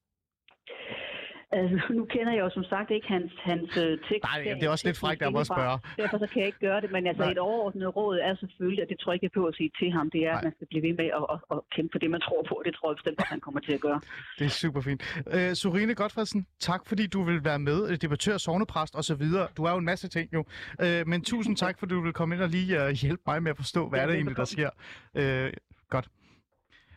Altså, 1.51 1.75
nu 1.97 2.05
kender 2.05 2.33
jeg 2.33 2.41
jo 2.45 2.49
som 2.49 2.63
sagt 2.63 2.91
ikke 2.91 3.07
hans, 3.07 3.31
hans 3.49 3.69
uh, 3.77 3.83
tekst. 4.09 4.23
Nej, 4.23 4.55
det 4.59 4.63
er 4.63 4.69
også 4.69 4.87
lidt 4.87 4.97
frækt 4.97 5.21
af 5.21 5.31
mig 5.31 5.39
at 5.39 5.47
spørge. 5.47 5.79
Derfor 5.97 6.17
så 6.17 6.27
kan 6.27 6.39
jeg 6.39 6.47
ikke 6.47 6.59
gøre 6.59 6.81
det, 6.81 6.91
men 6.91 7.07
altså 7.07 7.23
Nej. 7.23 7.31
et 7.31 7.37
overordnet 7.37 7.95
råd 7.95 8.17
er 8.17 8.35
selvfølgelig, 8.35 8.83
og 8.83 8.89
det 8.89 8.99
tror 8.99 9.11
jeg 9.11 9.15
ikke, 9.15 9.23
jeg 9.23 9.31
behøver 9.31 9.49
at 9.49 9.55
sige 9.55 9.71
til 9.79 9.91
ham, 9.91 10.09
det 10.09 10.21
er, 10.21 10.31
Nej. 10.31 10.37
at 10.37 10.43
man 10.43 10.53
skal 10.55 10.67
blive 10.67 10.83
ved 10.87 10.93
med 11.01 11.09
at, 11.19 11.25
at, 11.33 11.39
at 11.51 11.59
kæmpe 11.75 11.89
for 11.93 11.99
det, 11.99 12.09
man 12.11 12.21
tror 12.21 12.41
på. 12.49 12.61
Det 12.65 12.75
tror 12.75 12.91
jeg 12.91 12.95
bestemt, 12.95 13.19
at 13.19 13.27
han 13.33 13.39
kommer 13.39 13.59
til 13.59 13.73
at 13.73 13.81
gøre. 13.87 14.01
Det 14.39 14.45
er 14.45 14.49
super 14.63 14.81
fint. 14.81 15.01
Øh, 15.35 15.53
Sorine 15.55 15.95
Godfredsen, 15.95 16.45
tak 16.59 16.81
fordi 16.89 17.07
du 17.07 17.23
vil 17.23 17.43
være 17.43 17.59
med, 17.59 17.89
øh, 17.89 17.97
debattør, 18.03 18.37
sovnepræst 18.37 18.95
og 18.95 19.03
så 19.03 19.15
videre. 19.15 19.47
Du 19.57 19.63
er 19.63 19.71
jo 19.71 19.77
en 19.77 19.85
masse 19.85 20.07
ting 20.07 20.33
jo. 20.33 20.41
Øh, 20.81 21.07
men 21.07 21.23
tusind 21.23 21.55
tak, 21.57 21.79
fordi 21.79 21.93
du 21.93 22.01
vil 22.01 22.13
komme 22.13 22.35
ind 22.35 22.41
og 22.43 22.49
lige 22.49 22.85
uh, 22.85 22.89
hjælpe 22.89 23.23
mig 23.27 23.43
med 23.43 23.51
at 23.51 23.57
forstå, 23.57 23.89
hvad 23.89 23.99
Ja, 23.99 24.03
er 24.03 24.07
det 24.07 24.15
egentlig, 24.15 24.37
der 24.37 24.45
sker. 24.45 24.69
Øh, 25.15 25.53
godt. 25.89 26.07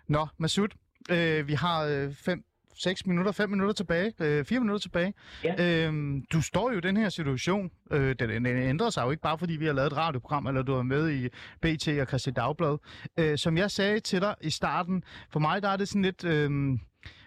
Nå, 0.09 0.27
Masud, 0.39 0.69
øh, 1.11 1.49
vi 1.49 1.53
har 1.53 1.85
øh, 1.85 2.15
fem 2.15 2.45
6 2.75 3.07
minutter, 3.07 3.33
5 3.33 3.51
minutter 3.51 3.73
tilbage, 3.75 4.12
øh, 4.20 4.45
4 4.45 4.61
minutter 4.61 4.81
tilbage. 4.81 5.14
Ja. 5.45 5.87
Øhm, 5.87 6.25
du 6.33 6.43
står 6.43 6.70
jo 6.70 6.79
i 6.79 6.81
den 6.81 6.97
her 6.97 7.09
situation. 7.09 7.70
Øh, 7.91 8.14
den, 8.18 8.31
den 8.31 8.47
ændrer 8.47 8.91
sig 8.91 9.05
jo 9.05 9.11
ikke 9.11 9.23
bare, 9.23 9.39
fordi 9.39 9.57
vi 9.57 9.66
har 9.66 9.73
lavet 9.73 9.93
et 9.93 9.97
radioprogram, 9.97 10.47
eller 10.47 10.62
du 10.62 10.75
er 10.75 10.83
med 10.83 11.11
i 11.11 11.29
BT 11.61 11.89
og 11.89 12.07
Christi 12.07 12.31
Dagblad. 12.31 12.79
Øh, 13.18 13.39
som 13.39 13.57
jeg 13.57 13.70
sagde 13.70 14.01
til 14.01 14.20
dig 14.20 14.35
i 14.41 14.51
starten, 14.51 15.03
for 15.31 15.41
mig 15.41 15.62
der 15.62 15.68
er 15.68 15.77
det 15.77 15.89
sådan 15.89 16.03
lidt... 16.03 16.25
Øh, 16.25 16.79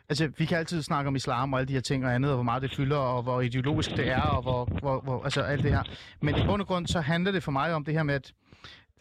Altså, 0.09 0.31
vi 0.37 0.45
kan 0.45 0.57
altid 0.57 0.81
snakke 0.81 1.07
om 1.07 1.15
islam 1.15 1.53
og 1.53 1.59
alle 1.59 1.67
de 1.67 1.73
her 1.73 1.81
ting 1.81 2.05
og 2.05 2.15
andet, 2.15 2.31
og 2.31 2.35
hvor 2.37 2.43
meget 2.43 2.61
det 2.61 2.75
fylder, 2.75 2.97
og 2.97 3.23
hvor 3.23 3.41
ideologisk 3.41 3.89
det 3.89 4.07
er, 4.07 4.21
og 4.21 4.41
hvor, 4.41 4.65
hvor, 4.65 5.01
hvor 5.01 5.23
altså 5.23 5.41
alt 5.41 5.63
det 5.63 5.71
her. 5.71 5.83
Men 6.21 6.35
i 6.35 6.45
bund 6.45 6.61
og 6.61 6.67
grund, 6.67 6.87
så 6.87 7.01
handler 7.01 7.31
det 7.31 7.43
for 7.43 7.51
mig 7.51 7.73
om 7.73 7.85
det 7.85 7.93
her 7.93 8.03
med, 8.03 8.15
at, 8.15 8.33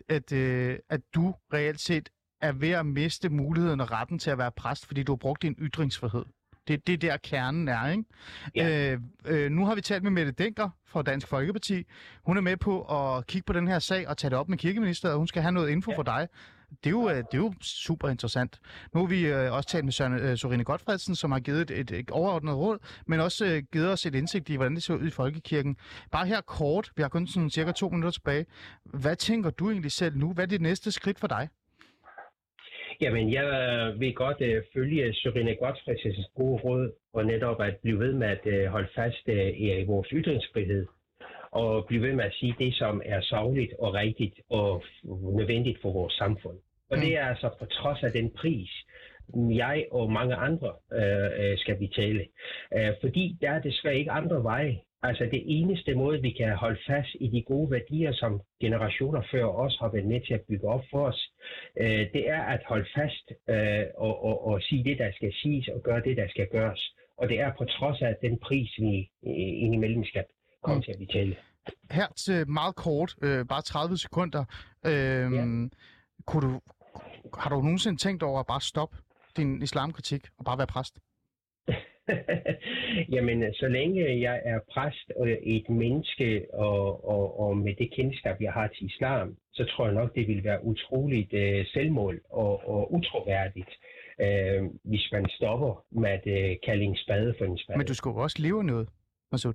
at, 0.09 0.33
øh, 0.33 0.79
at 0.91 1.01
du 1.15 1.35
reelt 1.53 1.81
set 1.81 2.09
er 2.45 2.53
ved 2.53 2.71
at 2.71 2.87
miste 2.87 3.29
muligheden 3.29 3.81
og 3.81 3.91
retten 3.91 4.19
til 4.19 4.31
at 4.31 4.39
være 4.39 4.51
præst, 4.51 4.87
fordi 4.87 5.03
du 5.03 5.13
har 5.13 5.17
brugt 5.17 5.43
din 5.43 5.55
ytringsfrihed. 5.59 6.25
Det, 6.69 6.87
det 6.87 6.93
er 6.93 6.99
der 6.99 7.17
kernen 7.17 7.69
er, 7.69 7.89
ikke? 7.89 8.05
Ja. 8.55 8.93
Øh, 8.93 9.01
øh, 9.27 9.51
nu 9.51 9.67
har 9.67 9.75
vi 9.75 9.81
talt 9.81 10.03
med 10.03 10.11
Mette 10.11 10.33
Denker 10.33 10.71
fra 10.87 11.03
Dansk 11.03 11.29
Folkeparti. 11.29 11.85
Hun 12.27 12.37
er 12.37 12.41
med 12.41 12.57
på 12.57 12.83
at 12.83 13.27
kigge 13.27 13.45
på 13.47 13.53
den 13.53 13.69
her 13.69 13.79
sag 13.79 14.09
og 14.09 14.17
tage 14.17 14.31
det 14.31 14.39
op 14.39 14.49
med 14.49 14.59
kirkeministeriet, 14.59 15.13
og 15.13 15.19
hun 15.19 15.27
skal 15.27 15.43
have 15.43 15.53
noget 15.53 15.71
info 15.71 15.91
ja. 15.91 15.97
for 15.97 16.03
dig. 16.03 16.29
Det 16.71 16.87
er, 16.87 16.91
jo, 16.91 17.09
øh, 17.09 17.17
det 17.17 17.35
er 17.35 17.39
jo 17.39 17.55
super 17.61 18.09
interessant. 18.09 18.59
Nu 18.95 19.01
har 19.01 19.07
vi 19.07 19.27
øh, 19.27 19.53
også 19.53 19.69
talt 19.69 19.85
med 19.85 19.93
Søren, 19.93 20.13
øh, 20.13 20.37
Sorine 20.37 20.65
Godfredsen, 20.65 21.17
som 21.17 21.33
har 21.33 21.41
givet 21.41 21.71
et, 21.71 21.81
et, 21.81 21.91
et 21.91 22.11
overordnet 22.11 22.55
råd, 22.55 22.79
men 23.07 23.21
også 23.21 23.47
øh, 23.47 23.63
givet 23.73 23.91
os 23.91 24.07
et 24.07 24.15
indsigt 24.15 24.49
i, 24.49 24.57
hvordan 24.57 24.75
det 24.75 24.83
ser 24.83 24.95
ud 24.95 25.07
i 25.07 25.11
folkekirken. 25.11 25.77
Bare 26.11 26.27
her 26.27 26.41
kort, 26.41 26.93
vi 26.97 27.03
har 27.03 27.09
kun 27.09 27.27
sådan 27.27 27.51
cirka 27.51 27.73
to 27.73 27.89
minutter 27.89 28.11
tilbage. 28.11 28.47
Hvad 28.85 29.17
tænker 29.17 29.51
du 29.51 29.71
egentlig 29.71 29.93
selv 29.93 30.17
nu? 30.17 30.33
Hvad 30.33 30.45
er 30.45 30.49
det 30.49 30.61
næste 30.61 30.93
skridt 30.93 31.21
for 31.21 31.27
dig? 31.27 31.49
Jamen, 33.01 33.33
jeg 33.33 33.47
vil 33.99 34.15
godt 34.15 34.41
uh, 34.41 34.63
følge 34.75 35.15
Sørine 35.15 35.55
Godfredsens 35.55 36.31
gode 36.35 36.61
råd, 36.65 36.93
og 37.13 37.27
netop 37.27 37.61
at 37.61 37.77
blive 37.83 37.99
ved 37.99 38.13
med 38.13 38.27
at 38.27 38.47
uh, 38.47 38.73
holde 38.73 38.89
fast 38.95 39.29
uh, 39.29 39.61
i 39.61 39.85
vores 39.87 40.09
ytringsfrihed, 40.13 40.87
og 41.51 41.87
blive 41.87 42.03
ved 42.03 42.13
med 42.13 42.25
at 42.25 42.35
sige 42.35 42.55
det, 42.59 42.75
som 42.75 43.03
er 43.05 43.21
savligt 43.21 43.73
og 43.79 43.95
rigtigt 43.95 44.41
og 44.51 44.85
nødvendigt 45.39 45.79
for 45.83 45.93
vores 45.93 46.15
samfund. 46.15 46.59
Og 46.91 46.97
det 46.97 47.19
er 47.19 47.25
altså 47.27 47.51
på 47.59 47.67
trods 47.67 48.03
af 48.03 48.13
den 48.13 48.31
pris, 48.31 48.71
jeg 49.37 49.87
og 49.91 50.13
mange 50.13 50.35
andre 50.35 50.73
øh, 50.93 51.51
øh, 51.51 51.59
skal 51.59 51.77
betale. 51.79 52.27
Øh, 52.77 52.93
fordi 53.01 53.37
der 53.41 53.51
er 53.51 53.61
desværre 53.61 53.97
ikke 53.97 54.11
andre 54.11 54.43
veje. 54.43 54.81
Altså 55.09 55.25
det 55.25 55.43
eneste 55.59 55.95
måde, 55.95 56.19
vi 56.23 56.31
kan 56.31 56.57
holde 56.57 56.81
fast 56.91 57.13
i 57.21 57.29
de 57.29 57.43
gode 57.43 57.71
værdier, 57.71 58.13
som 58.13 58.41
generationer 58.61 59.23
før 59.33 59.45
os 59.45 59.77
har 59.81 59.89
været 59.95 60.07
med 60.07 60.21
til 60.27 60.35
at 60.35 60.45
bygge 60.49 60.69
op 60.69 60.85
for 60.91 61.07
os, 61.11 61.21
øh, 61.81 62.05
det 62.15 62.29
er 62.37 62.43
at 62.55 62.61
holde 62.69 62.89
fast 62.97 63.27
øh, 63.53 63.85
og, 64.07 64.25
og, 64.25 64.47
og 64.47 64.63
sige 64.63 64.85
det, 64.85 64.99
der 64.99 65.11
skal 65.17 65.33
siges, 65.43 65.69
og 65.69 65.81
gøre 65.83 66.03
det, 66.07 66.17
der 66.17 66.29
skal 66.29 66.47
gøres. 66.57 66.83
Og 67.19 67.29
det 67.29 67.41
er 67.41 67.51
på 67.59 67.65
trods 67.65 68.03
af 68.03 68.17
den 68.23 68.39
pris, 68.39 68.71
vi 68.79 68.95
øh, 69.27 69.53
indimellem 69.65 70.05
skal 70.05 70.25
komme 70.63 70.77
Mm. 70.79 70.83
til 70.83 70.93
at 70.93 70.99
betale. 70.99 71.37
Her 71.91 72.07
til 72.17 72.49
meget 72.51 72.75
kort, 72.77 73.15
øh, 73.23 73.47
bare 73.47 73.63
30 73.63 73.97
sekunder. 73.97 74.45
Øh, 74.87 74.93
ja. 74.93 75.45
kunne 76.27 76.43
du, 76.49 76.61
har 77.39 77.51
du 77.51 77.57
nogensinde 77.57 77.99
tænkt 77.99 78.23
over 78.23 78.41
at 78.41 78.47
bare 78.47 78.61
stoppe 78.61 78.97
din 79.37 79.63
islamkritik 79.63 80.23
og 80.39 80.45
bare 80.45 80.59
være 80.59 80.67
præst? 80.67 80.99
Jamen, 83.15 83.43
øh, 83.43 83.53
så 83.55 83.69
længe 83.69 84.21
jeg 84.21 84.43
er 84.45 84.59
præst 84.73 85.13
og 85.17 85.29
et 85.43 85.69
menneske, 85.69 86.47
og, 86.53 87.09
og, 87.09 87.41
og 87.41 87.57
med 87.57 87.75
det 87.79 87.91
kendskab, 87.97 88.37
jeg 88.41 88.53
har 88.53 88.69
til 88.69 88.87
islam, 88.87 89.37
så 89.53 89.65
tror 89.65 89.85
jeg 89.87 89.95
nok, 89.95 90.15
det 90.15 90.29
vil 90.29 90.45
være 90.45 90.65
utroligt 90.65 91.33
øh, 91.33 91.67
selvmål 91.67 92.21
og, 92.31 92.69
og 92.69 92.95
utroværdigt, 92.95 93.71
øh, 94.21 94.63
hvis 94.85 95.09
man 95.13 95.27
stopper 95.29 95.85
med 95.91 96.11
at 96.11 96.27
øh, 96.27 96.57
kalde 96.67 96.85
en 96.85 96.97
spade 96.97 97.35
for 97.39 97.45
en 97.45 97.59
spade. 97.59 97.79
Men 97.79 97.87
du 97.87 97.95
skulle 97.95 98.23
også 98.23 98.43
leve 98.43 98.65
noget, 98.65 98.89
Masud. 99.33 99.53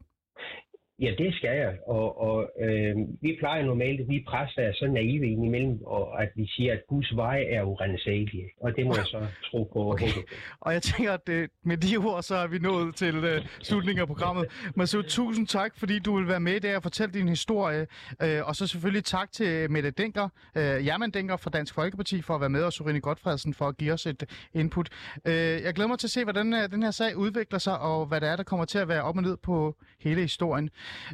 Ja, 1.02 1.12
det 1.18 1.36
skal 1.36 1.58
jeg. 1.58 1.78
Og, 1.88 2.22
og 2.22 2.52
øh, 2.60 2.96
vi 3.22 3.36
plejer 3.40 3.66
normalt, 3.66 4.10
vi 4.10 4.24
præster 4.28 4.62
er 4.62 4.74
så 4.74 4.88
naive 4.88 5.32
indimellem, 5.32 5.82
og 5.86 6.24
at 6.24 6.30
vi 6.36 6.48
siger, 6.48 6.74
at 6.74 6.82
Guds 6.88 7.16
veje 7.16 7.44
er 7.44 7.64
urensagelige. 7.64 8.50
Og 8.62 8.76
det 8.76 8.86
må 8.86 8.96
jeg 8.96 9.06
så 9.06 9.26
tro 9.52 9.64
på. 9.74 9.80
Okay. 9.90 10.12
Og 10.62 10.74
jeg 10.74 10.82
tænker, 10.82 11.14
at 11.14 11.30
øh, 11.30 11.48
med 11.64 11.78
de 11.78 11.98
ord, 11.98 12.24
så 12.24 12.36
er 12.36 12.48
vi 12.48 12.60
nået 12.60 12.96
til 12.96 13.16
øh, 13.16 13.46
slutningen 13.62 14.02
af 14.02 14.08
programmet. 14.08 14.72
Masud, 14.76 15.04
tusind 15.04 15.48
tak, 15.48 15.78
fordi 15.78 16.00
du 16.00 16.18
vil 16.18 16.28
være 16.28 16.40
med 16.40 16.54
i 16.54 16.60
dag 16.60 16.76
og 16.76 16.84
fortælle 16.84 17.14
din 17.14 17.30
historie. 17.30 17.88
Øh, 18.24 18.48
og 18.48 18.56
så 18.56 18.68
selvfølgelig 18.68 19.04
tak 19.04 19.32
til 19.32 19.72
Mette 19.72 19.92
Denker, 19.92 20.30
øh, 20.56 20.86
Jerman 20.86 21.12
Denker 21.12 21.38
fra 21.38 21.50
Dansk 21.50 21.76
Folkeparti 21.76 22.22
for 22.22 22.36
at 22.36 22.42
være 22.42 22.50
med, 22.50 22.64
og 22.64 22.74
Sorine 22.74 23.02
Godfredsen 23.02 23.54
for 23.54 23.66
at 23.68 23.78
give 23.78 23.94
os 23.94 24.06
et 24.06 24.50
input. 24.54 24.90
Øh, 25.26 25.34
jeg 25.34 25.74
glæder 25.74 25.88
mig 25.88 26.00
til 26.00 26.08
at 26.08 26.12
se, 26.12 26.24
hvordan 26.24 26.54
øh, 26.54 26.72
den 26.72 26.84
her 26.84 26.92
sag 26.92 27.18
udvikler 27.18 27.60
sig, 27.60 27.80
og 27.80 28.06
hvad 28.06 28.22
det 28.22 28.30
er, 28.30 28.36
der 28.36 28.44
kommer 28.44 28.66
til 28.66 28.78
at 28.78 28.88
være 28.88 29.04
op 29.04 29.18
og 29.18 29.24
ned 29.24 29.38
på 29.38 29.76
hele 30.00 30.22
historien. 30.22 30.70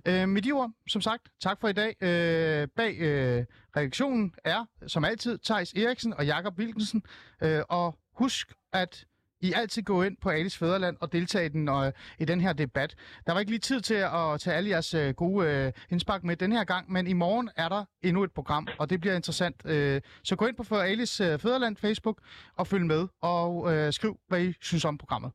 Øh, 0.05 0.30
med 0.30 0.41
de 0.41 0.51
ord, 0.51 0.71
som 0.89 1.01
sagt, 1.01 1.23
tak 1.41 1.61
for 1.61 1.67
i 1.67 1.73
dag. 1.73 2.03
Øh, 2.03 2.67
bag 2.76 2.97
øh, 2.99 3.45
reaktionen 3.78 4.34
er, 4.43 4.65
som 4.88 5.05
altid, 5.05 5.38
Tejs 5.38 5.73
Eriksen 5.73 6.13
og 6.13 6.26
Jakob 6.26 6.59
Wilkensen. 6.59 7.03
Øh, 7.43 7.61
og 7.69 7.97
husk, 8.13 8.53
at 8.73 9.05
I 9.41 9.53
altid 9.53 9.82
gå 9.82 10.03
ind 10.03 10.17
på 10.21 10.30
Alice 10.30 10.57
Fæderland 10.57 10.97
og 10.99 11.11
deltage 11.11 11.45
i 11.45 11.49
den, 11.49 11.69
øh, 11.69 11.91
i 12.19 12.26
den 12.26 12.41
her 12.41 12.53
debat. 12.53 12.95
Der 13.28 13.34
var 13.34 13.39
ikke 13.39 13.51
lige 13.51 13.59
tid 13.59 13.82
til 13.82 13.93
at 13.93 14.39
tage 14.39 14.55
alle 14.55 14.69
jeres 14.69 14.93
øh, 14.93 15.13
gode 15.13 15.47
øh, 15.47 15.71
indspark 15.89 16.23
med 16.23 16.36
den 16.36 16.51
her 16.51 16.63
gang, 16.63 16.91
men 16.91 17.07
i 17.07 17.13
morgen 17.13 17.49
er 17.55 17.69
der 17.69 17.86
endnu 18.01 18.23
et 18.23 18.32
program, 18.32 18.67
og 18.80 18.89
det 18.89 19.01
bliver 19.01 19.15
interessant. 19.15 19.55
Øh, 19.65 20.01
så 20.23 20.36
gå 20.36 20.45
ind 20.45 20.55
på 20.55 20.63
For 20.63 20.78
Alice 20.78 21.26
øh, 21.26 21.39
Fæderland 21.39 21.78
Facebook 21.78 22.21
og 22.55 22.67
følg 22.67 22.86
med, 22.86 23.07
og 23.21 23.73
øh, 23.73 23.93
skriv, 23.93 24.19
hvad 24.28 24.41
I 24.41 24.53
synes 24.61 24.86
om 24.86 24.97
programmet. 24.97 25.32